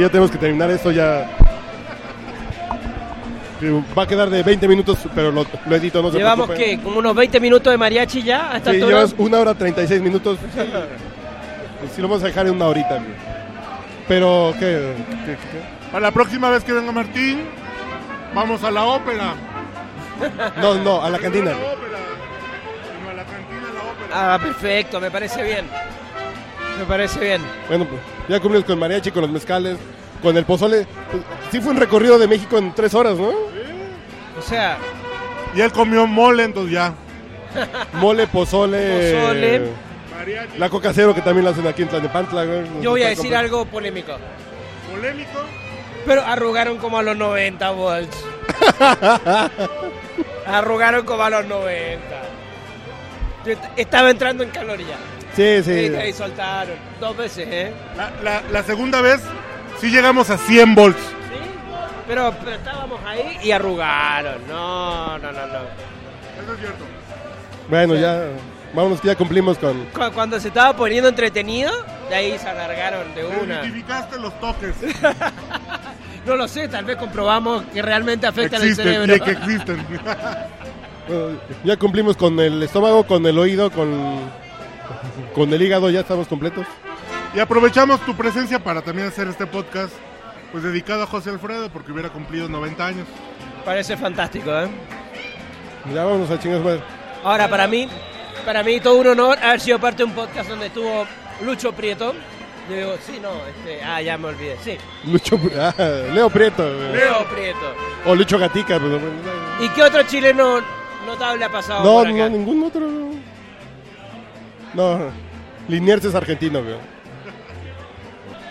ya 0.01 0.09
tenemos 0.09 0.31
que 0.31 0.37
terminar 0.37 0.69
esto 0.71 0.91
ya... 0.91 1.29
Va 3.95 4.03
a 4.03 4.07
quedar 4.07 4.27
de 4.31 4.41
20 4.41 4.67
minutos, 4.67 4.97
pero 5.13 5.31
lo, 5.31 5.45
lo 5.67 5.75
edito, 5.75 6.01
no 6.01 6.11
se 6.11 6.17
Llevamos 6.17 6.47
preocupen. 6.47 6.77
que 6.79 6.83
como 6.83 6.97
unos 6.97 7.13
20 7.13 7.39
minutos 7.39 7.71
de 7.71 7.77
mariachi 7.77 8.23
ya 8.23 8.51
a 8.53 8.57
esta 8.57 8.71
Sí, 8.71 8.77
altura. 8.77 8.97
llevas 8.97 9.15
una 9.19 9.37
hora 9.39 9.53
36 9.53 10.01
minutos. 10.01 10.39
Sí, 11.95 12.01
lo 12.01 12.07
vamos 12.07 12.23
a 12.23 12.27
dejar 12.27 12.47
en 12.47 12.53
una 12.55 12.65
horita. 12.65 12.95
güey. 12.95 13.11
Pero, 14.07 14.53
¿qué? 14.57 14.93
¿Qué- 15.25 15.33
qué? 15.35 15.91
Para 15.91 16.01
la 16.07 16.11
próxima 16.11 16.49
vez 16.49 16.63
que 16.63 16.73
venga 16.73 16.91
Martín, 16.91 17.41
vamos 18.33 18.63
a 18.63 18.71
la 18.71 18.83
ópera. 18.83 19.35
No, 20.59 20.75
no, 20.75 21.03
a 21.03 21.09
la 21.11 21.19
cantina. 21.19 21.51
A 21.51 21.53
la 21.53 21.59
ópera. 21.59 21.97
No, 23.03 23.09
a 23.09 23.13
la 23.13 23.23
cantina, 23.25 23.69
a 23.69 23.73
la 23.73 23.91
ópera. 23.91 24.33
Ah, 24.33 24.39
perfecto, 24.41 24.99
me 24.99 25.11
parece 25.11 25.43
bien. 25.43 25.65
Me 26.79 26.85
parece 26.85 27.19
bien. 27.19 27.41
Bueno, 27.67 27.85
pues 27.85 28.01
ya 28.27 28.39
cumplimos 28.39 28.65
con 28.65 28.79
mariachi, 28.79 29.11
con 29.11 29.21
los 29.21 29.31
mezcales, 29.31 29.77
con 30.21 30.35
el 30.35 30.45
pozole. 30.45 30.87
Pues, 31.11 31.23
sí 31.51 31.59
fue 31.61 31.71
un 31.71 31.77
recorrido 31.77 32.17
de 32.17 32.27
México 32.27 32.57
en 32.57 32.73
tres 32.73 32.93
horas, 32.93 33.17
¿no? 33.17 33.29
O 33.29 34.41
sea, 34.41 34.77
Y 35.55 35.61
él 35.61 35.71
comió 35.71 36.07
mole, 36.07 36.43
entonces 36.43 36.73
ya. 36.73 36.93
Mole, 37.93 38.27
pozole. 38.27 39.13
Pozole. 39.21 39.61
Mariachi. 40.17 40.57
La 40.57 40.69
coca 40.69 40.91
cero 40.93 41.13
que 41.13 41.21
también 41.21 41.43
la 41.45 41.51
hacen 41.51 41.67
aquí 41.67 41.81
en 41.81 41.89
Tlanepantla. 41.89 42.45
güey. 42.45 42.61
Nos 42.61 42.81
yo 42.83 42.91
voy 42.91 43.03
a 43.03 43.09
decir 43.09 43.23
comprando. 43.31 43.39
algo 43.57 43.65
polémico. 43.65 44.13
Polémico. 44.91 45.39
Pero 46.05 46.21
arrugaron 46.25 46.77
como 46.77 46.97
a 46.97 47.03
los 47.03 47.15
90 47.17 47.69
volts. 47.71 48.17
arrugaron 50.47 51.05
como 51.05 51.23
a 51.23 51.29
los 51.29 51.45
90. 51.45 51.99
Yo 53.45 53.51
est- 53.51 53.63
estaba 53.75 54.09
entrando 54.11 54.43
en 54.43 54.49
calor 54.49 54.79
ya. 54.79 54.97
Sí, 55.35 55.63
sí. 55.63 55.71
Y 55.91 55.95
ahí 55.95 56.13
soltaron. 56.13 56.75
Dos 56.99 57.15
veces, 57.17 57.47
¿eh? 57.49 57.73
La, 57.95 58.11
la- 58.23 58.41
la 58.51 58.63
segunda 58.63 59.01
vez 59.01 59.21
sí 59.79 59.89
llegamos 59.89 60.29
a 60.29 60.37
100 60.37 60.75
volts. 60.75 60.99
Sí. 60.99 61.39
Pero, 62.07 62.33
pero 62.39 62.51
estábamos 62.57 62.99
ahí 63.05 63.37
y 63.43 63.51
arrugaron. 63.51 64.45
No, 64.47 65.17
no, 65.17 65.31
no, 65.31 65.47
no. 65.47 65.59
Eso 66.43 66.53
es 66.53 66.59
cierto. 66.59 66.83
Bueno, 67.69 67.95
ya. 67.95 68.23
Vámonos 68.73 69.01
que 69.01 69.07
ya 69.07 69.15
cumplimos 69.15 69.57
con. 69.57 69.85
Cu- 69.87 70.11
Cuando 70.13 70.39
se 70.39 70.47
estaba 70.49 70.75
poniendo 70.75 71.09
entretenido, 71.09 71.71
de 72.09 72.15
ahí 72.15 72.37
se 72.39 72.47
alargaron 72.47 73.13
de 73.15 73.25
una. 73.25 73.55
Identificaste 73.61 74.19
los 74.19 74.37
toques. 74.39 74.75
No 76.23 76.35
lo 76.35 76.47
sé, 76.47 76.67
tal 76.67 76.85
vez 76.85 76.97
comprobamos 76.97 77.63
que 77.73 77.81
realmente 77.81 78.27
afecta 78.27 78.57
al 78.57 78.75
cerebro. 78.75 79.25
que 79.25 79.31
existen. 79.31 79.83
bueno, 81.07 81.39
ya 81.63 81.77
cumplimos 81.77 82.15
con 82.15 82.39
el 82.39 82.61
estómago, 82.61 83.07
con 83.07 83.25
el 83.25 83.39
oído, 83.39 83.71
con. 83.71 84.29
Con 85.33 85.53
el 85.53 85.61
hígado, 85.61 85.89
ya 85.89 86.01
estamos 86.01 86.27
completos. 86.27 86.65
y 87.33 87.39
aprovechamos 87.39 87.99
tu 88.05 88.15
presencia 88.15 88.59
para 88.63 88.81
también 88.81 89.07
hacer 89.07 89.27
este 89.27 89.45
podcast 89.45 89.93
pues 90.51 90.63
dedicado 90.63 91.03
a 91.03 91.07
José 91.07 91.29
Alfredo 91.29 91.69
porque 91.69 91.91
hubiera 91.91 92.09
cumplido 92.09 92.49
90 92.49 92.85
años. 92.85 93.07
Parece 93.63 93.95
fantástico, 93.95 94.51
¿eh? 94.51 94.67
Ya 95.93 96.03
vámonos 96.03 96.29
a 96.29 96.37
chingas 96.39 96.61
madre. 96.61 96.81
Ahora, 97.23 97.47
para 97.49 97.67
mí, 97.67 97.87
para 98.45 98.61
mí 98.63 98.79
todo 98.79 98.95
un 98.99 99.07
honor 99.07 99.37
haber 99.41 99.59
sido 99.61 99.79
parte 99.79 99.97
de 99.99 100.03
un 100.05 100.11
podcast 100.13 100.49
donde 100.49 100.67
estuvo 100.67 101.05
Lucho 101.43 101.71
Prieto. 101.73 102.13
Yo 102.69 102.75
digo, 102.75 102.93
sí, 103.05 103.19
no, 103.21 103.29
este, 103.47 103.83
ah, 103.83 104.01
ya 104.01 104.17
me 104.17 104.27
olvidé, 104.27 104.57
sí. 104.63 104.77
Lucho. 105.05 105.39
ah, 105.59 105.73
Leo 106.13 106.29
Prieto. 106.29 106.63
Leo 106.63 107.25
Prieto. 107.33 107.73
O 108.05 108.13
Lucho 108.15 108.37
Gatica. 108.37 108.79
pues, 108.79 108.91
¿Y 109.61 109.69
qué 109.69 109.83
otro 109.83 110.03
chileno 110.03 110.59
notable 111.05 111.45
ha 111.45 111.49
pasado 111.51 111.83
No, 111.83 111.93
por 111.99 112.07
acá? 112.07 112.17
no, 112.17 112.29
ningún 112.29 112.63
otro. 112.63 112.81
No, 114.73 115.11
Liniers 115.67 116.05
es 116.05 116.15
argentino, 116.15 116.63
güey. 116.63 116.75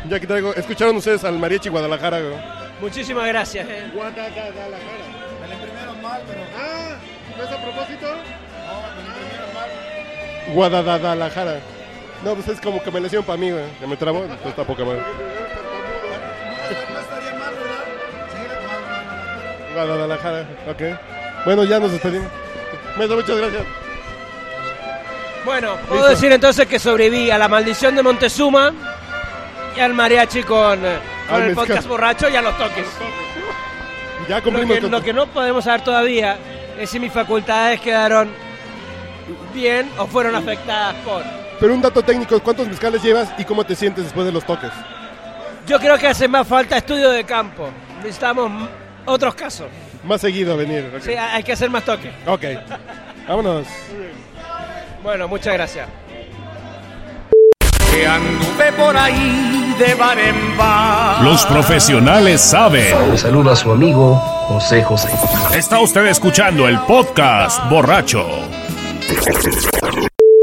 Ya 0.08 0.18
que 0.20 0.26
traigo, 0.26 0.54
escucharon 0.54 0.96
ustedes 0.96 1.24
al 1.24 1.38
Mariachi 1.38 1.68
Guadalajara, 1.68 2.20
güey. 2.20 2.34
Muchísimas 2.80 3.26
gracias. 3.26 3.66
eh. 3.68 3.90
Me 3.92 4.00
la 5.48 5.54
imprimieron 5.54 6.00
mal, 6.02 6.20
pero 6.26 6.40
Ah, 6.58 6.94
¿no 7.36 7.42
es 7.44 7.50
a 7.50 7.62
propósito? 7.62 8.06
Guadalajara. 10.54 11.60
No, 12.24 12.34
pues 12.34 12.48
es 12.48 12.60
como 12.60 12.82
que 12.82 12.90
me 12.90 13.00
le 13.00 13.06
hicieron 13.06 13.24
para 13.24 13.38
mí, 13.38 13.50
güey. 13.50 13.64
Que 13.78 13.86
me 13.86 13.96
trabó, 13.96 14.22
pues 14.24 14.38
está 14.46 14.64
poca 14.64 14.84
madre. 14.84 15.00
no 15.00 15.06
mal, 17.38 17.54
mal, 19.76 19.86
Guadalajara, 19.86 20.46
ok. 20.68 20.82
Bueno, 21.44 21.64
ya 21.64 21.78
nos 21.78 21.92
despedimos. 21.92 22.28
Muchas 22.96 23.36
gracias. 23.36 23.62
Bueno, 25.44 25.76
puedo 25.88 26.00
Listo. 26.02 26.08
decir 26.10 26.32
entonces 26.32 26.66
que 26.66 26.78
sobreviví 26.78 27.30
a 27.30 27.38
la 27.38 27.48
maldición 27.48 27.94
de 27.94 28.02
Montezuma 28.02 28.72
y 29.76 29.80
al 29.80 29.94
mariachi 29.94 30.42
con, 30.42 30.84
eh, 30.84 30.98
con 31.28 31.42
el 31.42 31.54
podcast 31.54 31.86
borracho 31.88 32.28
y 32.28 32.36
a 32.36 32.42
los 32.42 32.56
toques. 32.58 32.86
Ya 34.28 34.40
Lo 34.40 34.66
que, 34.66 34.80
lo 34.82 35.02
que 35.02 35.12
no 35.12 35.26
podemos 35.26 35.64
saber 35.64 35.80
todavía 35.82 36.36
es 36.78 36.90
si 36.90 37.00
mis 37.00 37.12
facultades 37.12 37.80
quedaron 37.80 38.30
bien 39.54 39.90
o 39.98 40.06
fueron 40.06 40.34
afectadas 40.34 40.94
por. 41.04 41.22
Pero 41.58 41.74
un 41.74 41.82
dato 41.82 42.02
técnico, 42.02 42.38
¿cuántos 42.40 42.68
mezcales 42.68 43.02
llevas 43.02 43.32
y 43.38 43.44
cómo 43.44 43.64
te 43.64 43.74
sientes 43.74 44.04
después 44.04 44.26
de 44.26 44.32
los 44.32 44.44
toques? 44.44 44.70
Yo 45.66 45.78
creo 45.78 45.98
que 45.98 46.06
hace 46.06 46.28
más 46.28 46.46
falta 46.46 46.76
estudio 46.76 47.10
de 47.10 47.24
campo. 47.24 47.68
Necesitamos 47.98 48.68
otros 49.04 49.34
casos. 49.34 49.66
Más 50.04 50.20
seguido 50.20 50.56
venir. 50.56 50.90
ok. 50.94 51.02
Sí, 51.02 51.12
hay 51.12 51.42
que 51.42 51.52
hacer 51.52 51.70
más 51.70 51.84
toques. 51.84 52.12
Ok. 52.26 52.44
Vámonos. 53.28 53.66
Bueno, 55.02 55.28
muchas 55.28 55.54
gracias. 55.54 55.88
Que 57.92 58.06
anduve 58.06 58.72
por 58.78 58.96
ahí 58.96 59.74
de 59.78 59.94
bar 59.94 60.18
en 60.18 60.56
bar. 60.56 61.22
Los 61.22 61.44
profesionales 61.46 62.40
saben. 62.40 63.10
Le 63.10 63.18
saluda 63.18 63.52
a 63.52 63.56
su 63.56 63.72
amigo 63.72 64.14
José 64.48 64.82
José. 64.82 65.08
Está 65.54 65.80
usted 65.80 66.06
escuchando 66.06 66.68
el 66.68 66.78
podcast 66.80 67.68
borracho. 67.68 68.26